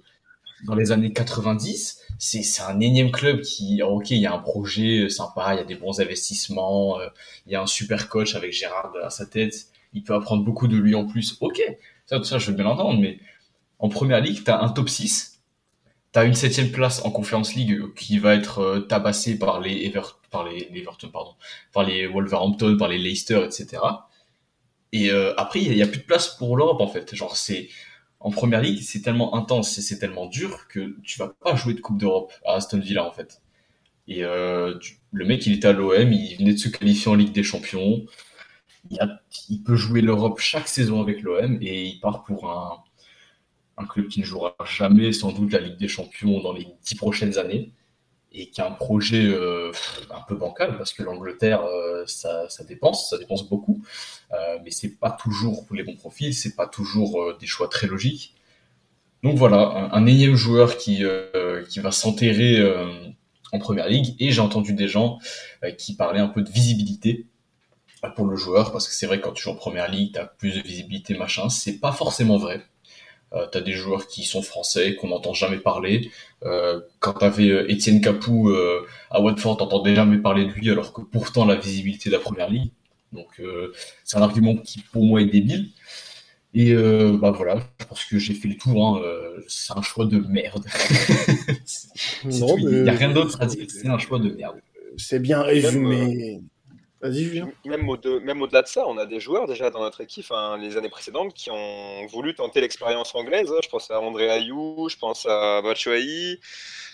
dans 0.68 0.76
les 0.76 0.92
années 0.92 1.12
90 1.12 2.00
c'est 2.20 2.44
c'est 2.44 2.62
un 2.62 2.80
énième 2.80 3.12
club 3.12 3.42
qui 3.42 3.82
alors, 3.82 3.94
ok 3.96 4.12
il 4.12 4.18
y 4.20 4.28
a 4.28 4.34
un 4.34 4.38
projet 4.40 5.10
sympa 5.10 5.54
il 5.56 5.58
y 5.58 5.60
a 5.62 5.64
des 5.64 5.76
bons 5.76 6.00
investissements 6.00 7.00
euh, 7.00 7.08
il 7.48 7.52
y 7.52 7.56
a 7.56 7.62
un 7.62 7.66
super 7.68 8.10
coach 8.10 8.36
avec 8.36 8.54
Gérard 8.54 8.94
à 9.04 9.10
sa 9.10 9.26
tête 9.26 9.56
il 9.94 10.04
peut 10.04 10.14
apprendre 10.14 10.44
beaucoup 10.44 10.68
de 10.68 10.78
lui 10.78 10.94
en 10.94 11.06
plus 11.08 11.36
ok 11.42 11.60
ça 12.06 12.24
ça 12.24 12.38
je 12.38 12.48
veux 12.52 12.56
bien 12.56 12.66
l'entendre 12.66 13.00
mais 13.00 13.18
en 13.80 13.90
première 13.90 14.22
ligue 14.22 14.44
t'as 14.44 14.62
un 14.62 14.70
top 14.70 14.88
6 14.90 15.31
t'as 16.12 16.26
une 16.26 16.34
septième 16.34 16.72
place 16.72 17.04
en 17.06 17.12
Conference 17.12 17.56
League 17.56 17.72
euh, 17.74 17.94
qui 17.96 18.20
va 18.20 18.36
être 18.36 18.60
euh, 18.60 18.80
tabassée 18.82 19.38
par 19.40 19.62
les 19.62 19.86
Everton 19.86 21.10
par 21.74 21.84
les 21.84 22.08
Wolverhampton 22.08 22.78
par 22.78 22.88
les 22.90 22.98
Leicester 22.98 23.44
etc 23.46 23.80
et 24.92 25.10
euh, 25.12 25.34
après, 25.38 25.62
il 25.62 25.74
y, 25.76 25.82
a 25.82 25.88
plus 25.88 26.00
de 26.00 26.06
place 26.06 26.36
pour 26.38 26.58
l'Europe 26.58 26.82
en 26.82 26.88
fait. 26.88 27.16
Genre, 27.16 27.38
c'est 27.38 27.70
en 28.20 28.30
première 28.30 28.62
ligue, 28.62 28.82
c'est 28.82 29.02
tellement 29.02 29.36
intense 29.36 29.78
et 29.78 29.82
c'est 29.82 30.00
tellement 30.00 30.26
dur 30.28 30.68
que 30.68 30.98
tu 31.04 31.18
vas 31.18 31.30
pas 31.30 31.56
jouer 31.56 31.74
de 31.74 31.80
Coupe 31.80 31.98
d'Europe 31.98 32.34
à 32.46 32.56
Aston 32.56 32.80
Villa 32.80 33.06
en 33.08 33.12
fait. 33.12 33.42
Et 34.08 34.22
le 34.22 35.26
mec, 35.26 35.46
il 35.46 35.54
était 35.54 35.70
à 35.70 35.72
l'OM, 35.74 36.12
il 36.12 36.36
venait 36.38 36.54
de 36.54 36.58
se 36.60 36.68
qualifier 36.68 37.10
en 37.10 37.16
Ligue 37.16 37.32
des 37.32 37.44
Champions. 37.44 38.06
Il 39.50 39.64
peut 39.64 39.76
jouer 39.76 40.02
l'Europe 40.02 40.40
chaque 40.40 40.68
saison 40.68 41.02
avec 41.02 41.22
l'OM 41.22 41.58
et 41.62 41.86
il 41.86 42.00
part 42.00 42.24
pour 42.24 42.52
un, 42.52 42.84
un 43.82 43.86
club 43.86 44.08
qui 44.08 44.22
ne 44.22 44.26
jouera 44.26 44.56
jamais 44.66 45.12
sans 45.12 45.32
doute 45.32 45.52
la 45.52 45.60
Ligue 45.60 45.78
des 45.78 45.88
Champions 45.88 46.42
dans 46.42 46.54
les 46.54 46.68
dix 46.84 46.96
prochaines 46.96 47.38
années 47.38 47.72
et 48.34 48.50
qui 48.50 48.62
a 48.62 48.68
un 48.68 48.72
projet 48.72 49.26
euh, 49.26 49.72
un 50.10 50.22
peu 50.28 50.36
bancal 50.36 50.78
parce 50.78 50.94
que 50.94 51.04
l'Angleterre, 51.04 51.64
euh, 51.64 52.06
ça, 52.06 52.48
dépense, 52.68 53.10
ça 53.10 53.18
dépense 53.18 53.48
beaucoup. 53.48 53.84
Euh, 54.32 54.58
mais 54.64 54.72
c'est 54.72 54.98
pas 54.98 55.12
toujours 55.12 55.66
pour 55.66 55.76
les 55.76 55.84
bons 55.84 55.96
profils, 55.96 56.34
c'est 56.34 56.56
pas 56.56 56.68
toujours 56.68 57.22
euh, 57.22 57.38
des 57.40 57.48
choix 57.48 57.68
très 57.68 57.88
logiques. 57.88 58.36
Donc 59.24 59.38
voilà, 59.38 59.90
un, 59.94 60.06
énième 60.08 60.36
joueur 60.36 60.78
qui 60.78 61.04
qui 61.70 61.80
va 61.80 61.92
s'enterrer 61.92 62.60
en 63.52 63.60
première 63.60 63.88
ligue. 63.88 64.16
Et 64.20 64.32
j'ai 64.32 64.42
entendu 64.42 64.74
des 64.74 64.88
gens 64.88 65.20
qui 65.78 65.96
parlaient 65.96 66.20
un 66.20 66.28
peu 66.28 66.42
de 66.42 66.50
visibilité 66.50 67.28
pour 68.16 68.26
le 68.26 68.36
joueur, 68.36 68.72
parce 68.72 68.88
que 68.88 68.96
c'est 68.96 69.06
vrai 69.06 69.22
quand 69.22 69.32
tu 69.34 69.44
joues 69.44 69.52
en 69.52 69.56
première 69.56 69.92
ligue, 69.92 70.14
t'as 70.14 70.26
plus 70.26 70.56
de 70.56 70.62
visibilité, 70.62 71.16
machin. 71.16 71.50
C'est 71.50 71.78
pas 71.80 71.92
forcément 71.92 72.38
vrai. 72.38 72.66
Euh, 73.34 73.48
t'as 73.50 73.62
des 73.62 73.72
joueurs 73.72 74.08
qui 74.08 74.24
sont 74.24 74.42
français, 74.42 74.96
qu'on 74.96 75.08
n'entend 75.08 75.34
jamais 75.34 75.58
parler. 75.58 76.12
Euh, 76.44 76.82
quand 77.00 77.14
t'avais 77.14 77.50
euh, 77.50 77.72
Étienne 77.72 78.02
Capou 78.02 78.50
euh, 78.50 78.86
à 79.10 79.22
Watford, 79.22 79.58
t'entendais 79.58 79.96
jamais 79.96 80.18
parler 80.18 80.46
de 80.46 80.52
lui, 80.52 80.70
alors 80.70 80.92
que 80.92 81.02
pourtant 81.02 81.46
la 81.46 81.56
visibilité 81.56 82.10
de 82.10 82.16
la 82.16 82.20
première 82.20 82.50
ligue. 82.50 82.72
Donc 83.14 83.40
euh, 83.40 83.74
c'est 84.04 84.18
un 84.18 84.22
argument 84.22 84.56
qui 84.58 84.80
pour 84.80 85.04
moi 85.06 85.22
est 85.22 85.26
débile. 85.26 85.70
Et 86.54 86.74
euh, 86.74 87.18
bah 87.18 87.32
voilà, 87.32 87.62
je 87.80 87.86
pense 87.86 88.04
que 88.04 88.20
j'ai 88.20 88.34
fait 88.34 88.50
le 88.50 88.58
tour. 88.58 88.86
Hein. 88.86 89.02
euh, 89.02 89.42
c'est 89.48 89.78
un 89.78 89.82
choix 89.82 90.06
de 90.06 90.20
merde. 90.20 90.66
Il 92.26 92.84
n'y 92.84 92.90
a 92.90 92.94
rien 92.94 93.12
d'autre 93.12 93.42
à 93.42 93.46
dire. 93.46 93.66
C'est 93.70 93.88
un 93.88 93.98
choix 93.98 94.20
de 94.20 94.30
merde. 94.32 94.60
C'est 94.98 95.20
bien 95.20 95.42
résumé. 95.42 96.42
Vas-y, 97.02 97.24
Julien. 97.24 97.50
Même, 97.66 97.88
au 97.90 97.98
de- 97.98 98.20
même 98.20 98.42
au-delà 98.42 98.62
de 98.62 98.68
ça, 98.68 98.84
on 98.88 98.98
a 98.98 99.06
des 99.06 99.20
joueurs 99.20 99.48
déjà 99.48 99.70
dans 99.72 99.80
notre 99.80 100.02
équipe, 100.02 100.26
hein, 100.32 100.58
les 100.62 100.78
années 100.78 100.90
précédentes, 100.90 101.34
qui 101.34 101.50
ont 101.52 102.06
voulu 102.08 102.36
tenter 102.36 102.62
l'expérience 102.62 103.16
anglaise. 103.16 103.50
hein. 103.52 103.60
Je 103.64 103.70
pense 103.70 103.90
à 103.90 104.00
André 104.00 104.30
Ayou, 104.30 104.88
je 104.90 104.98
pense 104.98 105.26
à 105.26 105.62
Batshuayi. 105.64 106.38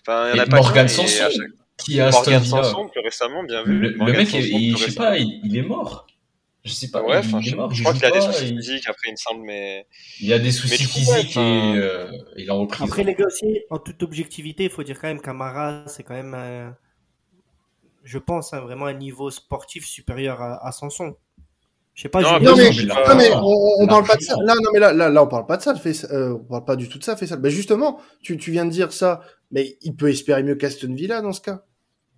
Enfin, 0.01 0.30
il 0.34 0.38
y 0.38 0.39
en 0.39 0.43
a 0.43 0.45
Et 0.45 0.49
pas 0.49 0.58
Morgan 0.58 0.88
Sanson, 0.88 1.26
qui 1.78 1.99
Aston 1.99 2.32
Morgan. 2.32 2.45
Sanson, 2.45 2.88
plus 2.88 3.01
récemment, 3.01 3.43
bien 3.43 3.64
vu. 3.64 3.80
Le, 3.80 4.14
mec, 4.14 4.28
Sanson, 4.30 4.38
il, 4.49 4.78
je 4.78 4.86
sais 4.89 4.95
pas, 4.95 5.18
il, 5.18 5.41
il 5.43 5.58
est 5.58 5.62
mort. 5.64 6.08
Je 6.64 6.72
sais 6.74 6.89
pas. 6.89 7.01
Ouais, 7.01 7.16
il, 7.16 7.20
enfin, 7.20 7.39
il 7.41 7.49
je, 7.49 7.53
est 7.53 7.55
mort. 7.58 7.74
je 7.74 7.82
crois 7.84 7.93
qu'il 7.93 8.05
a 8.05 8.12
des 8.12 8.20
soucis 8.22 8.47
physiques 8.47 8.88
après, 8.88 9.10
il 9.10 9.12
me 9.12 9.16
semble, 9.18 9.41
mais. 9.45 9.86
Il 10.22 10.34
a 10.34 10.39
des 10.39 10.51
soucis 10.51 10.84
ouais, 10.84 10.89
physiques 10.89 11.30
enfin- 11.38 11.74
et 11.76 11.78
euh, 11.78 12.12
il 12.38 12.49
en 12.51 12.60
reprise. 12.62 12.88
Après 12.89 13.03
les 13.03 13.14
gars 13.14 13.26
aussi, 13.28 13.62
en 13.70 13.78
toute 13.80 14.01
objectivité, 14.03 14.64
il 14.66 14.70
faut 14.70 14.84
dire 14.84 14.99
quand 14.99 15.08
même 15.08 15.22
qu'Amara, 15.22 15.84
c'est 15.88 16.03
quand 16.03 16.14
même, 16.16 16.34
euh, 16.38 16.70
je 18.08 18.18
pense, 18.18 18.53
hein, 18.53 18.60
vraiment 18.62 18.86
un 18.86 18.93
niveau 18.93 19.30
sportif 19.30 19.86
supérieur 19.86 20.41
à, 20.41 20.66
à 20.66 20.72
Sanson. 20.72 21.16
Je 21.93 22.03
sais 22.03 22.10
pas, 22.10 22.22
Non, 22.22 22.39
Non 22.39 22.55
mais, 22.55 22.72
sûr, 22.72 22.86
mais 22.86 22.93
non, 23.08 23.16
mais 23.18 23.30
largement. 23.30 23.49
on, 23.80 23.84
on 23.84 23.88
parle 23.88 24.05
pas 24.05 24.16
de 24.18 24.22
ça. 24.22 24.36
Là, 24.43 24.53
non 24.55 24.70
mais 24.74 24.80
là, 24.80 24.93
là, 24.93 25.10
là, 25.10 25.24
on 25.24 25.28
parle 25.28 25.45
pas 25.47 25.58
de 25.58 25.64
ça. 25.64 25.74
Fait, 25.76 25.93
euh, 26.12 26.34
on 26.34 26.43
parle 26.43 26.66
pas 26.66 26.76
du 26.76 26.89
tout 26.89 26.99
de 26.99 27.03
ça. 27.03 27.16
Fait 27.16 27.26
ça. 27.28 27.38
Ben 27.38 27.49
justement, 27.49 27.99
tu, 28.22 28.38
tu 28.38 28.51
viens 28.51 28.66
de 28.66 28.70
dire 28.72 28.93
ça, 28.93 29.22
mais 29.51 29.78
il 29.82 29.95
peut 29.95 30.10
espérer 30.10 30.43
mieux 30.43 30.55
qu'Aston 30.55 30.93
Villa 30.93 31.22
dans 31.22 31.34
ce 31.34 31.41
cas. 31.41 31.64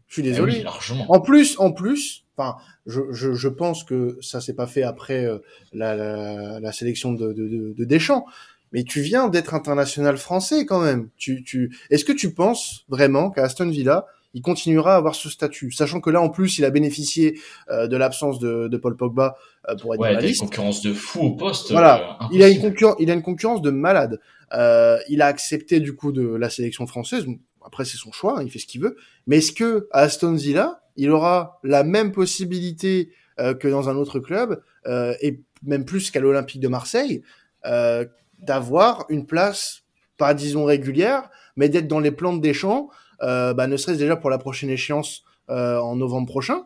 Je 0.07 0.13
suis 0.15 0.21
Eh 0.21 0.31
désolé. 0.31 0.57
oui, 0.57 0.63
largement. 0.63 1.05
En 1.09 1.21
plus, 1.21 1.57
en 1.59 1.71
plus, 1.71 2.25
enfin, 2.35 2.57
je, 2.87 3.01
je, 3.11 3.33
je 3.33 3.47
pense 3.47 3.83
que 3.85 4.17
ça 4.21 4.41
s'est 4.41 4.55
pas 4.55 4.67
fait 4.67 4.83
après 4.83 5.23
euh, 5.25 5.37
la, 5.71 5.95
la, 5.95 6.59
la 6.59 6.71
sélection 6.73 7.13
de, 7.13 7.31
de, 7.31 7.47
de, 7.47 7.73
de 7.77 7.85
Deschamps. 7.85 8.25
Mais 8.73 8.83
tu 8.83 8.99
viens 9.01 9.29
d'être 9.29 9.53
international 9.53 10.17
français 10.17 10.65
quand 10.65 10.79
même. 10.81 11.09
Tu, 11.17 11.43
tu, 11.43 11.75
est-ce 11.89 12.03
que 12.05 12.11
tu 12.11 12.33
penses 12.33 12.85
vraiment 12.89 13.31
qu'à 13.31 13.43
Aston 13.43 13.69
Villa, 13.69 14.05
il 14.33 14.41
continuera 14.41 14.93
à 14.93 14.97
avoir 14.97 15.15
ce 15.15 15.29
statut, 15.29 15.71
sachant 15.71 16.01
que 16.01 16.09
là, 16.09 16.21
en 16.21 16.29
plus, 16.29 16.57
il 16.59 16.65
a 16.65 16.69
bénéficié 16.69 17.39
euh, 17.69 17.87
de 17.87 17.97
l'absence 17.97 18.37
de, 18.39 18.67
de 18.67 18.77
Paul 18.77 18.95
Pogba 18.95 19.35
euh, 19.67 19.75
pour 19.75 19.93
être 19.93 20.01
Ouais, 20.01 20.09
dans 20.09 20.13
la 20.15 20.19
t'as 20.19 20.25
une 20.25 20.29
liste. 20.29 20.41
concurrence 20.41 20.81
de 20.81 20.93
fou 20.93 21.21
au 21.21 21.31
poste. 21.31 21.71
Voilà. 21.71 22.17
euh, 22.21 22.25
Il 22.31 22.43
a 22.43 22.49
une 22.49 22.61
concurrence, 22.61 22.95
il 22.99 23.09
a 23.09 23.13
une 23.13 23.21
concurrence 23.23 23.61
de 23.61 23.71
malade. 23.71 24.19
Euh, 24.53 24.97
il 25.09 25.21
a 25.21 25.27
accepté 25.27 25.79
du 25.79 25.95
coup 25.95 26.11
de 26.11 26.27
la 26.35 26.49
sélection 26.49 26.85
française. 26.87 27.25
Après, 27.65 27.85
c'est 27.85 27.97
son 27.97 28.11
choix, 28.11 28.39
hein, 28.39 28.43
il 28.43 28.49
fait 28.51 28.59
ce 28.59 28.65
qu'il 28.67 28.81
veut. 28.81 28.95
Mais 29.27 29.37
est-ce 29.37 29.51
que 29.51 29.87
à 29.91 30.01
Aston 30.01 30.33
Villa, 30.33 30.81
il 30.95 31.09
aura 31.11 31.59
la 31.63 31.83
même 31.83 32.11
possibilité 32.11 33.11
euh, 33.39 33.53
que 33.53 33.67
dans 33.67 33.89
un 33.89 33.95
autre 33.95 34.19
club 34.19 34.61
euh, 34.87 35.13
et 35.21 35.41
même 35.63 35.85
plus 35.85 36.09
qu'à 36.11 36.19
l'Olympique 36.19 36.61
de 36.61 36.67
Marseille 36.67 37.21
euh, 37.65 38.05
d'avoir 38.39 39.05
une 39.09 39.25
place, 39.25 39.83
pas 40.17 40.33
disons 40.33 40.65
régulière, 40.65 41.29
mais 41.57 41.67
d'être 41.69 41.87
dans 41.87 41.99
les 41.99 42.11
plans 42.11 42.33
de 42.33 42.41
Deschamps, 42.41 42.89
euh, 42.89 43.08
bah, 43.21 43.67
ne 43.67 43.77
serait-ce 43.77 43.99
déjà 43.99 44.15
pour 44.15 44.29
la 44.29 44.37
prochaine 44.37 44.69
échéance 44.69 45.23
euh, 45.49 45.77
en 45.79 45.95
novembre 45.95 46.27
prochain 46.27 46.65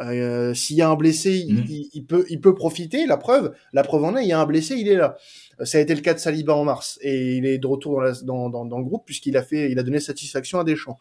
Euh, 0.00 0.54
S'il 0.54 0.74
y 0.76 0.82
a 0.82 0.88
un 0.90 0.96
blessé, 0.96 1.30
il, 1.46 1.54
Mhm. 1.54 1.64
il- 1.68 1.88
il 1.94 2.04
peut, 2.04 2.24
il 2.28 2.40
peut 2.40 2.52
profiter. 2.52 3.06
La 3.06 3.16
preuve, 3.16 3.54
la 3.72 3.84
preuve 3.84 4.02
en 4.02 4.16
est, 4.16 4.24
il 4.24 4.28
y 4.28 4.32
a 4.32 4.40
un 4.40 4.44
blessé, 4.44 4.74
il 4.74 4.88
est 4.88 4.96
là. 4.96 5.14
Euh, 5.60 5.64
Ça 5.64 5.78
a 5.78 5.80
été 5.80 5.94
le 5.94 6.00
cas 6.00 6.14
de 6.14 6.18
Saliba 6.18 6.52
en 6.52 6.64
mars 6.64 6.98
et 7.00 7.36
il 7.36 7.46
est 7.46 7.58
de 7.58 7.66
retour 7.68 7.92
dans, 7.94 8.00
la- 8.00 8.20
dans, 8.24 8.50
dans, 8.50 8.64
dans 8.64 8.78
le 8.78 8.84
groupe 8.84 9.04
puisqu'il 9.06 9.36
a 9.36 9.44
fait, 9.44 9.70
il 9.70 9.78
a 9.78 9.84
donné 9.84 10.00
satisfaction 10.00 10.58
à 10.58 10.64
Deschamps. 10.64 10.98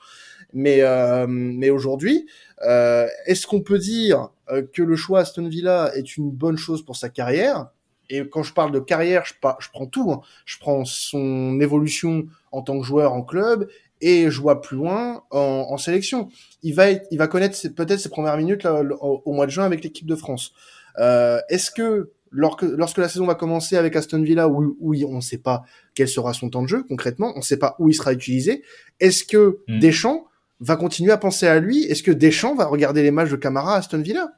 Mais, 0.54 0.82
euh, 0.82 1.26
mais 1.28 1.72
aujourd'hui, 1.72 2.28
euh, 2.68 3.08
est-ce 3.26 3.47
qu'on 3.47 3.62
peut 3.62 3.80
dire 3.80 4.30
euh, 4.51 4.62
que 4.72 4.84
le 4.84 4.95
choix 4.95 5.22
Aston 5.22 5.47
Villa 5.47 5.91
est 5.95 6.16
une 6.18 6.30
bonne 6.30 6.58
chose 6.58 6.86
pour 6.86 6.95
sa 6.95 7.10
carrière? 7.10 7.70
Et 8.12 8.28
quand 8.30 8.43
je 8.43 8.54
parle 8.54 8.72
de 8.72 8.80
carrière, 8.80 9.24
je, 9.26 9.34
je 9.60 9.70
prends 9.72 9.88
tout. 9.88 10.12
hein. 10.12 10.22
Je 10.45 10.60
prends 10.60 10.86
son 10.86 11.60
évolution 11.62 12.26
en 12.51 12.62
tant 12.62 12.80
que 12.80 12.86
joueur 12.86 13.14
en 13.14 13.24
club 13.24 13.68
et 14.06 14.30
je 14.30 14.39
vois 14.41 14.62
plus 14.62 14.78
loin 14.78 15.24
en, 15.32 15.68
en 15.70 15.78
sélection. 15.78 16.30
Il 16.62 16.76
va, 16.76 16.91
être- 16.91 17.08
il 17.12 17.18
va 17.18 17.28
connaître 17.28 17.58
peut-être 17.76 17.99
ses 17.99 18.10
premières 18.10 18.38
minutes 18.38 18.64
là, 18.64 18.82
au, 18.84 19.22
au 19.26 19.34
mois 19.34 19.45
de 19.45 19.51
juin 19.51 19.66
avec 19.66 19.84
l'équipe 19.84 20.06
de 20.08 20.16
France. 20.16 20.51
Euh, 20.99 21.39
Est-ce 21.49 21.72
que 21.72 22.12
lorsque, 22.32 22.64
lorsque 22.64 22.97
la 22.97 23.10
saison 23.10 23.26
va 23.26 23.36
commencer 23.36 23.78
avec 23.78 23.95
Aston 23.95 24.22
Villa, 24.22 24.47
où, 24.49 24.76
on 24.82 25.16
ne 25.16 25.22
sait 25.22 25.38
pas 25.38 25.64
quel 25.95 26.08
sera 26.08 26.34
son 26.34 26.49
temps 26.49 26.62
de 26.64 26.68
jeu 26.68 26.84
concrètement, 26.84 27.32
on 27.36 27.39
ne 27.39 27.43
sait 27.43 27.58
pas 27.58 27.76
où 27.80 27.89
il 27.89 27.93
sera 27.93 28.14
utilisé, 28.14 28.64
est-ce 28.99 29.24
que 29.24 29.60
Mm. 29.68 29.80
Deschamps 29.80 30.26
va 30.60 30.76
continuer 30.76 31.12
à 31.12 31.18
penser 31.18 31.47
à 31.47 31.60
lui? 31.60 31.84
Est-ce 31.84 32.04
que 32.04 32.12
Deschamps 32.12 32.56
va 32.56 32.66
regarder 32.66 33.01
les 33.04 33.12
matchs 33.12 33.30
de 33.32 33.36
Camara 33.36 33.76
à 33.76 33.78
Aston 33.80 33.99
Villa? 34.01 34.32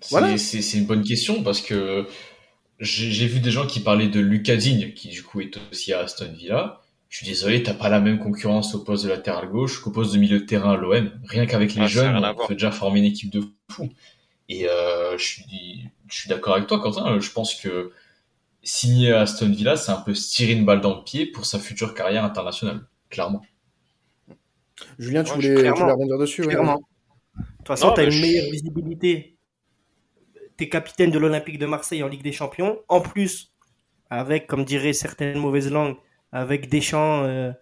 C'est 0.00 0.10
Voilà. 0.10 0.36
c'est- 0.38 0.62
c'est 0.62 0.78
une 0.78 0.86
bonne 0.86 1.02
question 1.04 1.42
parce 1.42 1.60
que 1.60 2.06
j'ai 2.80 3.10
j'ai 3.10 3.26
vu 3.26 3.40
des 3.40 3.50
gens 3.50 3.66
qui 3.66 3.80
parlaient 3.80 4.08
de 4.08 4.20
Lucas 4.20 4.56
Digne, 4.56 4.92
qui 4.94 5.08
du 5.08 5.22
coup 5.22 5.40
est 5.40 5.56
aussi 5.72 5.92
à 5.92 6.00
Aston 6.00 6.32
Villa. 6.36 6.80
Je 7.08 7.18
suis 7.18 7.26
désolé, 7.26 7.62
t'as 7.62 7.74
pas 7.74 7.88
la 7.88 8.00
même 8.00 8.18
concurrence 8.18 8.74
au 8.74 8.80
poste 8.82 9.04
de 9.04 9.08
latéral 9.08 9.48
gauche 9.48 9.80
qu'au 9.80 9.90
poste 9.90 10.12
de 10.12 10.18
milieu 10.18 10.40
de 10.40 10.44
terrain 10.44 10.72
à 10.72 10.76
l'OM. 10.76 11.10
Rien 11.24 11.46
qu'avec 11.46 11.74
les 11.74 11.82
Ah, 11.82 11.86
jeunes, 11.86 12.24
on 12.24 12.46
peut 12.46 12.54
déjà 12.54 12.70
former 12.72 12.98
une 12.98 13.06
équipe 13.06 13.30
de 13.30 13.44
fous. 13.70 13.90
Et 14.48 14.68
euh, 14.68 15.16
je 15.16 15.24
suis, 15.24 15.88
je 16.08 16.14
suis 16.20 16.28
d'accord 16.28 16.56
avec 16.56 16.66
toi, 16.68 16.80
Quentin. 16.80 17.18
Je 17.20 17.30
pense 17.30 17.54
que 17.54 17.92
signer 18.62 19.12
à 19.12 19.20
Aston 19.22 19.50
Villa, 19.50 19.76
c'est 19.76 19.92
un 19.92 20.00
peu 20.00 20.14
se 20.14 20.34
tirer 20.34 20.52
une 20.52 20.64
balle 20.64 20.80
dans 20.80 20.96
le 20.96 21.04
pied 21.04 21.26
pour 21.26 21.46
sa 21.46 21.58
future 21.60 21.94
carrière 21.94 22.24
internationale, 22.24 22.84
clairement. 23.08 23.42
Julien, 24.98 25.22
tu 25.24 25.30
Ouais, 25.30 25.36
voulais, 25.36 25.48
tu 25.54 25.60
clairement. 25.60 25.80
voulais 25.80 25.92
rebondir 25.92 26.18
dessus 26.18 26.42
ouais. 26.42 26.48
Clairement. 26.48 26.82
De 27.38 27.44
toute 27.58 27.66
façon, 27.68 27.92
tu 27.94 28.00
as 28.00 28.04
une 28.04 28.10
je- 28.10 28.20
meilleure 28.20 28.50
visibilité. 28.50 29.36
Tu 30.58 30.64
es 30.64 30.68
capitaine 30.68 31.10
de 31.10 31.18
l'Olympique 31.18 31.58
de 31.58 31.66
Marseille 31.66 32.02
en 32.02 32.08
Ligue 32.08 32.22
des 32.22 32.32
Champions. 32.32 32.78
En 32.88 33.00
plus, 33.00 33.52
avec, 34.10 34.46
comme 34.46 34.64
diraient 34.64 34.92
certaines 34.92 35.38
mauvaises 35.38 35.70
langues, 35.70 35.96
avec 36.36 36.68
Deschamps 36.68 37.22
euh, 37.24 37.52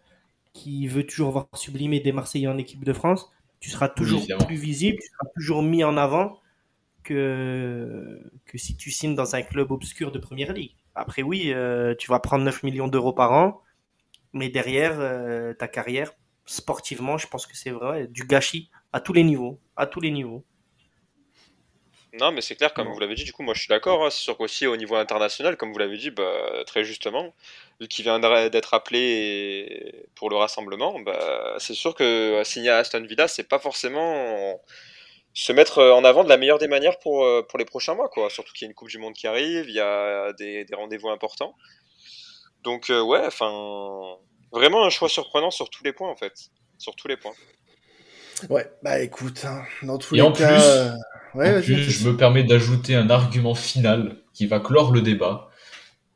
qui 0.53 0.89
veut 0.89 1.07
toujours 1.07 1.31
voir 1.31 1.49
sublimer 1.55 2.01
des 2.01 2.13
Marseillais 2.13 2.49
en 2.49 2.59
équipe 2.59 2.85
de 2.85 2.93
France, 2.93 3.33
tu 3.61 3.71
seras 3.71 3.89
toujours 3.89 4.27
plus 4.47 4.57
visible, 4.57 4.99
tu 5.01 5.07
seras 5.09 5.31
toujours 5.37 5.63
mis 5.63 5.85
en 5.85 5.97
avant 5.97 6.41
que, 7.05 8.21
que 8.47 8.59
si 8.59 8.77
tu 8.77 8.91
signes 8.91 9.15
dans 9.15 9.37
un 9.37 9.43
club 9.43 9.71
obscur 9.71 10.11
de 10.11 10.19
Première 10.19 10.53
Ligue. 10.53 10.75
Après, 10.95 11.23
oui, 11.23 11.53
euh, 11.53 11.95
tu 11.97 12.11
vas 12.11 12.19
prendre 12.19 12.45
9 12.45 12.63
millions 12.65 12.89
d'euros 12.89 13.13
par 13.13 13.33
an, 13.33 13.61
mais 14.33 14.49
derrière, 14.49 14.95
euh, 14.99 15.55
ta 15.55 15.69
carrière, 15.69 16.13
sportivement, 16.45 17.17
je 17.17 17.29
pense 17.29 17.47
que 17.47 17.57
c'est 17.57 17.71
vrai, 17.71 18.09
du 18.09 18.25
gâchis 18.25 18.71
à 18.93 19.01
tous 19.01 19.13
les 19.13 19.23
niveaux, 19.23 19.61
à 19.77 19.87
tous 19.87 20.01
les 20.01 20.11
niveaux. 20.11 20.45
Non, 22.17 22.31
mais 22.31 22.43
c'est 22.43 22.55
clair, 22.55 22.73
comme 22.73 22.93
vous 22.93 23.01
l'avez 23.01 23.17
dit, 23.17 23.25
du 23.25 23.33
coup, 23.33 23.43
moi 23.43 23.55
je 23.55 23.61
suis 23.61 23.69
d'accord. 23.69 24.05
hein. 24.05 24.11
c'est 24.11 24.21
sûr 24.23 24.37
qu'aussi 24.37 24.67
au 24.69 24.77
niveau 24.77 24.95
international, 24.95 25.57
comme 25.57 25.73
vous 25.73 25.79
l'avez 25.79 25.97
dit, 25.97 26.11
bah, 26.11 26.63
très 26.65 26.85
justement, 26.85 27.35
vu 27.81 27.89
qu'il 27.89 28.05
vient 28.05 28.21
d'être 28.51 28.73
appelé 28.75 30.05
pour 30.15 30.31
le 30.31 30.37
rassemblement, 30.37 31.01
bah, 31.01 31.57
c'est 31.59 31.75
sûr 31.75 31.95
que 31.95 32.41
signer 32.45 32.71
à 32.71 32.79
Aston 32.79 33.03
Villa, 33.05 33.27
c'est 33.27 33.49
pas 33.49 33.59
forcément 33.59 34.61
se 35.35 35.53
mettre 35.53 35.83
en 35.83 36.05
avant 36.05 36.25
de 36.25 36.29
la 36.29 36.37
meilleure 36.37 36.59
des 36.59 36.69
manières 36.69 36.99
pour, 37.01 37.25
euh, 37.25 37.43
pour 37.43 37.59
les 37.59 37.65
prochains 37.65 37.95
mois, 37.95 38.09
quoi. 38.09 38.31
Surtout 38.31 38.53
qu'il 38.53 38.67
y 38.67 38.69
a 38.69 38.71
une 38.71 38.75
Coupe 38.75 38.89
du 38.91 38.99
Monde 38.99 39.15
qui 39.15 39.27
arrive, 39.27 39.67
il 39.69 39.75
y 39.75 39.81
a 39.81 40.33
des, 40.35 40.65
des 40.65 40.75
rendez-vous 40.77 41.11
importants. 41.11 41.57
Donc, 42.63 42.91
euh, 42.91 43.03
ouais, 43.03 43.23
enfin, 43.27 44.17
vraiment 44.53 44.85
un 44.85 44.91
choix 44.91 45.09
surprenant 45.09 45.51
sur 45.51 45.71
tous 45.71 45.85
les 45.85 45.93
points, 45.93 46.11
en 46.11 46.17
fait. 46.17 46.35
Sur 46.79 46.95
tous 46.97 47.09
les 47.09 47.17
points. 47.17 47.35
Ouais, 48.51 48.71
bah 48.83 49.01
écoute, 49.01 49.45
hein, 49.47 49.63
dans 49.83 49.99
tous 49.99 50.15
Et 50.15 50.19
les 50.19 50.23
en 50.23 50.33
cas. 50.33 50.49
plus- 50.49 50.65
euh, 50.67 50.91
ouais, 51.35 51.59
en 51.59 51.63
plus, 51.63 51.91
je 51.91 52.09
me 52.09 52.17
permets 52.17 52.43
d'ajouter 52.45 52.95
un 52.95 53.09
argument 53.11 53.55
final 53.55 54.17
qui 54.33 54.47
va 54.47 54.61
clore 54.61 54.93
le 54.93 55.01
débat. 55.03 55.49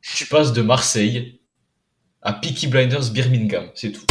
Tu 0.02 0.26
passes 0.26 0.52
de 0.52 0.62
Marseille 0.62 1.40
à 2.22 2.32
Peaky 2.32 2.66
Blinders 2.66 3.10
Birmingham, 3.12 3.66
c'est 3.74 3.92
tout. 3.92 4.04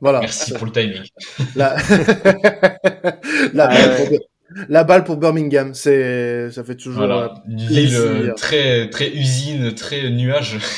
Voilà. 0.00 0.20
Merci 0.20 0.54
pour 0.54 0.66
le 0.66 0.72
timing. 0.72 1.02
La... 1.56 1.76
la, 3.52 3.68
Ah 3.68 3.74
balle 3.74 3.90
ouais. 3.90 3.96
pour... 4.08 4.18
la 4.68 4.84
balle 4.84 5.04
pour 5.04 5.16
Birmingham, 5.18 5.74
c'est 5.74 6.50
ça 6.50 6.64
fait 6.64 6.76
toujours. 6.76 7.04
Voilà, 7.04 7.34
une 7.48 7.58
ville 7.66 7.94
euh, 7.96 8.32
très 8.34 8.88
très 8.90 9.10
usine, 9.10 9.74
très 9.74 10.08
nuage. 10.10 10.58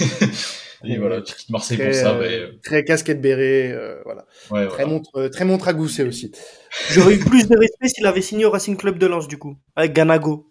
Et 0.85 0.99
voilà, 0.99 1.23
tu 1.23 1.35
quittes 1.35 1.51
Marseille 1.51 1.79
très, 1.79 1.87
pour 1.91 1.95
ça, 1.97 2.15
euh, 2.15 2.51
mais 2.53 2.59
très 2.63 2.85
casquette 2.85 3.21
béret, 3.21 3.73
euh, 3.73 4.01
voilà. 4.05 4.27
ouais, 4.51 4.67
Très 4.67 4.85
voilà. 4.85 4.87
montre, 4.87 5.11
euh, 5.17 5.29
très 5.29 5.45
montre 5.45 5.69
à 5.69 5.73
gousset 5.73 6.05
aussi. 6.05 6.33
J'aurais 6.91 7.15
eu 7.15 7.19
plus 7.19 7.49
de 7.49 7.57
respect 7.57 7.89
s'il 7.89 8.07
avait 8.07 8.21
signé 8.23 8.45
au 8.45 8.51
Racing 8.51 8.77
Club 8.77 8.99
de 8.99 9.07
Lens, 9.07 9.29
du 9.29 9.39
coup, 9.39 9.57
avec 9.77 9.93
Ganago. 9.93 10.51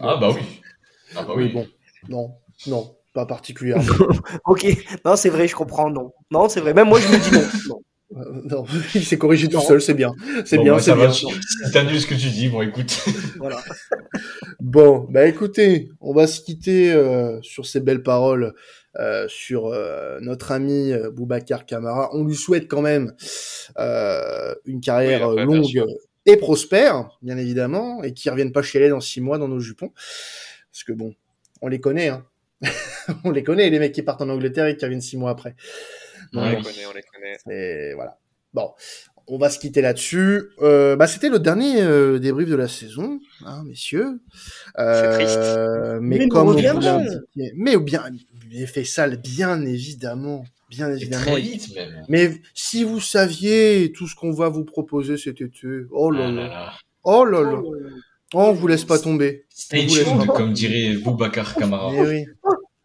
Ah 0.00 0.16
bah 0.16 0.30
oui. 0.34 0.40
Ah 1.16 1.22
bah 1.22 1.32
oui, 1.36 1.44
oui. 1.44 1.52
bon, 1.52 1.66
non, 2.08 2.34
non, 2.66 2.94
pas 3.14 3.26
particulièrement. 3.26 3.84
Ok, 4.44 4.66
non, 5.04 5.16
c'est 5.16 5.30
vrai, 5.30 5.48
je 5.48 5.54
comprends, 5.56 5.90
non. 5.90 6.12
Non, 6.30 6.48
c'est 6.48 6.60
vrai, 6.60 6.74
même 6.74 6.88
moi 6.88 7.00
je 7.00 7.08
me 7.08 7.16
dis 7.18 7.32
non. 7.32 7.74
non. 7.74 7.80
Euh, 8.16 8.40
non, 8.44 8.64
il 8.94 9.04
s'est 9.04 9.18
corrigé 9.18 9.48
tout 9.48 9.60
seul, 9.60 9.80
c'est 9.80 9.94
bien, 9.94 10.12
c'est 10.44 10.56
Bon, 10.56 10.64
bien, 10.64 10.72
bah, 10.74 10.78
c'est 10.80 10.90
ça 10.90 10.96
va, 10.96 11.06
bien. 11.06 11.12
si 11.14 11.26
t'annules 11.72 12.00
ce 12.00 12.06
que 12.08 12.14
tu 12.14 12.28
dis, 12.28 12.48
bon 12.48 12.60
écoute. 12.62 13.04
Voilà. 13.38 13.62
Bon, 14.58 15.06
bah 15.10 15.26
écoutez, 15.26 15.88
on 16.00 16.12
va 16.12 16.26
se 16.26 16.40
quitter 16.40 16.92
euh, 16.92 17.40
sur 17.42 17.66
ces 17.66 17.80
belles 17.80 18.02
paroles 18.02 18.52
euh, 18.96 19.28
sur 19.28 19.66
euh, 19.66 20.18
notre 20.20 20.52
ami 20.52 20.92
euh, 20.92 21.10
Boubacar 21.10 21.64
Camara. 21.64 22.10
On 22.12 22.24
lui 22.24 22.34
souhaite 22.34 22.66
quand 22.68 22.82
même 22.82 23.14
euh, 23.78 24.54
une 24.64 24.80
carrière 24.80 25.28
Oui, 25.28 25.40
après, 25.40 25.46
bien 25.46 25.56
longue 25.56 25.86
et 26.26 26.36
prospère, 26.36 27.18
bien 27.22 27.38
évidemment, 27.38 28.02
et 28.02 28.12
qu'il 28.12 28.30
revienne 28.30 28.52
pas 28.52 28.62
chialer 28.62 28.88
dans 28.88 29.00
six 29.00 29.20
mois 29.20 29.38
dans 29.38 29.48
nos 29.48 29.60
jupons, 29.60 29.90
parce 30.70 30.84
que 30.84 30.92
bon, 30.92 31.14
on 31.62 31.68
les 31.68 31.80
connaît, 31.80 32.08
hein. 32.08 32.26
on 33.24 33.30
les 33.30 33.42
connaît 33.42 33.70
les 33.70 33.78
mecs 33.78 33.92
qui 33.92 34.02
partent 34.02 34.20
en 34.20 34.28
Angleterre 34.28 34.66
et 34.66 34.76
qui 34.76 34.84
reviennent 34.84 35.00
six 35.00 35.16
mois 35.16 35.30
après. 35.30 35.54
On 36.34 36.44
les 36.48 36.56
connaît, 36.56 36.86
on 36.88 36.94
les 36.94 37.02
connaît. 37.02 37.90
Et 37.90 37.94
voilà. 37.94 38.18
Bon, 38.52 38.72
on 39.28 39.38
va 39.38 39.48
se 39.48 39.58
quitter 39.58 39.80
là-dessus. 39.80 40.50
Euh, 40.60 40.96
bah, 40.96 41.06
c'était 41.06 41.30
le 41.30 41.38
dernier 41.38 41.80
euh, 41.80 42.18
débrief 42.18 42.48
de 42.48 42.56
la 42.56 42.68
saison, 42.68 43.20
hein, 43.46 43.62
messieurs. 43.64 44.20
C'est 44.76 45.12
triste. 45.12 45.38
Mais, 46.00 46.28
comme 46.28 46.48
on 46.48 46.52
vous 46.52 46.58
mais 47.56 47.76
bien, 47.78 48.02
effet 48.52 48.84
sale, 48.84 49.16
bien 49.16 49.64
évidemment, 49.64 50.44
bien 50.68 50.92
évidemment. 50.92 51.24
très 51.24 51.40
vite 51.40 51.74
même. 51.74 52.04
Mais 52.08 52.40
si 52.54 52.84
vous 52.84 53.00
saviez 53.00 53.92
tout 53.92 54.06
ce 54.08 54.14
qu'on 54.14 54.32
va 54.32 54.48
vous 54.48 54.64
proposer 54.64 55.16
cet 55.16 55.40
été, 55.40 55.66
oh 55.90 56.10
là 56.10 56.26
Ah 56.26 56.30
là 56.38 56.72
oh 57.04 57.24
là 57.24 57.42
là, 57.42 57.60
oh, 57.62 57.74
on 58.34 58.52
vous 58.52 58.66
laisse 58.66 58.84
pas 58.84 58.98
tomber. 58.98 59.46
Stay 59.48 59.86
tuned, 59.86 60.26
comme 60.26 60.52
dirait 60.52 60.96
Boubacar 60.96 61.54
Camara. 61.54 61.92
Eh 61.94 62.00
oui. 62.00 62.24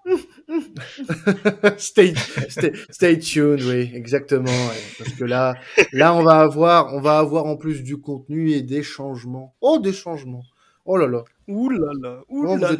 stay, 1.77 2.13
stay, 2.49 2.71
stay 2.89 3.19
tuned, 3.19 3.61
oui, 3.63 3.91
exactement. 3.93 4.51
Parce 4.97 5.11
que 5.11 5.23
là, 5.23 5.55
là, 5.91 6.13
on 6.13 6.23
va 6.23 6.41
avoir, 6.41 6.93
on 6.93 7.01
va 7.01 7.17
avoir 7.17 7.45
en 7.45 7.57
plus 7.57 7.83
du 7.83 7.97
contenu 7.97 8.51
et 8.51 8.61
des 8.61 8.83
changements. 8.83 9.55
Oh, 9.61 9.79
des 9.79 9.93
changements. 9.93 10.43
Oh 10.87 10.97
là 10.97 11.07
là. 11.07 11.23
Ouh 11.47 11.69
là 11.69 11.91
là, 11.99 12.21
ouh 12.29 12.43
Non, 12.43 12.55
vous 12.57 12.61
là 12.61 12.71
êtes. 12.73 12.79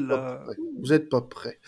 Vous 0.80 0.94
êtes 0.94 1.10
pas 1.10 1.22
prêts. 1.22 1.60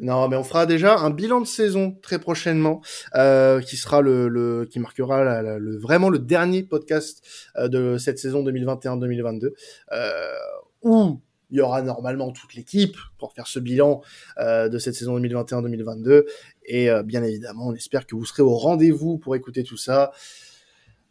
Non, 0.00 0.28
mais 0.28 0.36
on 0.36 0.44
fera 0.44 0.66
déjà 0.66 0.98
un 0.98 1.10
bilan 1.10 1.40
de 1.40 1.46
saison 1.46 1.96
très 2.02 2.18
prochainement, 2.18 2.82
euh, 3.14 3.60
qui 3.60 3.76
sera 3.76 4.00
le, 4.02 4.28
le 4.28 4.66
qui 4.70 4.78
marquera 4.78 5.24
la- 5.24 5.42
la- 5.42 5.58
le 5.58 5.76
vraiment 5.78 6.08
le 6.10 6.18
dernier 6.18 6.62
podcast 6.62 7.22
euh, 7.56 7.68
de 7.68 7.96
cette 7.98 8.18
saison 8.18 8.42
2021-2022, 8.44 9.52
euh, 9.92 10.32
où 10.82 11.20
il 11.50 11.58
y 11.58 11.60
aura 11.60 11.80
normalement 11.82 12.30
toute 12.32 12.54
l'équipe 12.54 12.96
pour 13.18 13.32
faire 13.32 13.46
ce 13.46 13.58
bilan 13.58 14.02
euh, 14.38 14.68
de 14.68 14.78
cette 14.78 14.94
saison 14.96 15.18
2021-2022. 15.20 16.24
Et 16.66 16.90
euh, 16.90 17.02
bien 17.02 17.22
évidemment, 17.22 17.68
on 17.68 17.74
espère 17.74 18.06
que 18.06 18.14
vous 18.16 18.24
serez 18.26 18.42
au 18.42 18.54
rendez-vous 18.56 19.16
pour 19.18 19.34
écouter 19.36 19.62
tout 19.62 19.76
ça. 19.76 20.12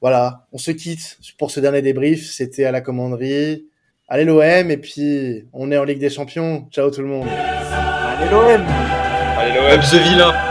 Voilà, 0.02 0.48
on 0.52 0.58
se 0.58 0.72
quitte 0.72 1.18
pour 1.40 1.52
ce 1.52 1.60
dernier 1.60 1.82
débrief. 1.82 2.30
C'était 2.30 2.66
à 2.66 2.72
la 2.72 2.82
commanderie. 2.82 3.68
Allez 4.08 4.24
l'OM 4.24 4.70
et 4.70 4.78
puis 4.78 5.48
on 5.52 5.72
est 5.72 5.78
en 5.80 5.84
Ligue 5.84 5.98
des 5.98 6.12
Champions. 6.12 6.68
Ciao 6.70 6.92
tout 6.92 7.02
le 7.02 7.08
monde. 7.08 7.28
Allez 7.28 8.30
l'OM 8.30 8.64
Allez, 9.40 9.54
l'OM. 9.56 9.80
The 9.80 9.96
Villa 9.96 10.45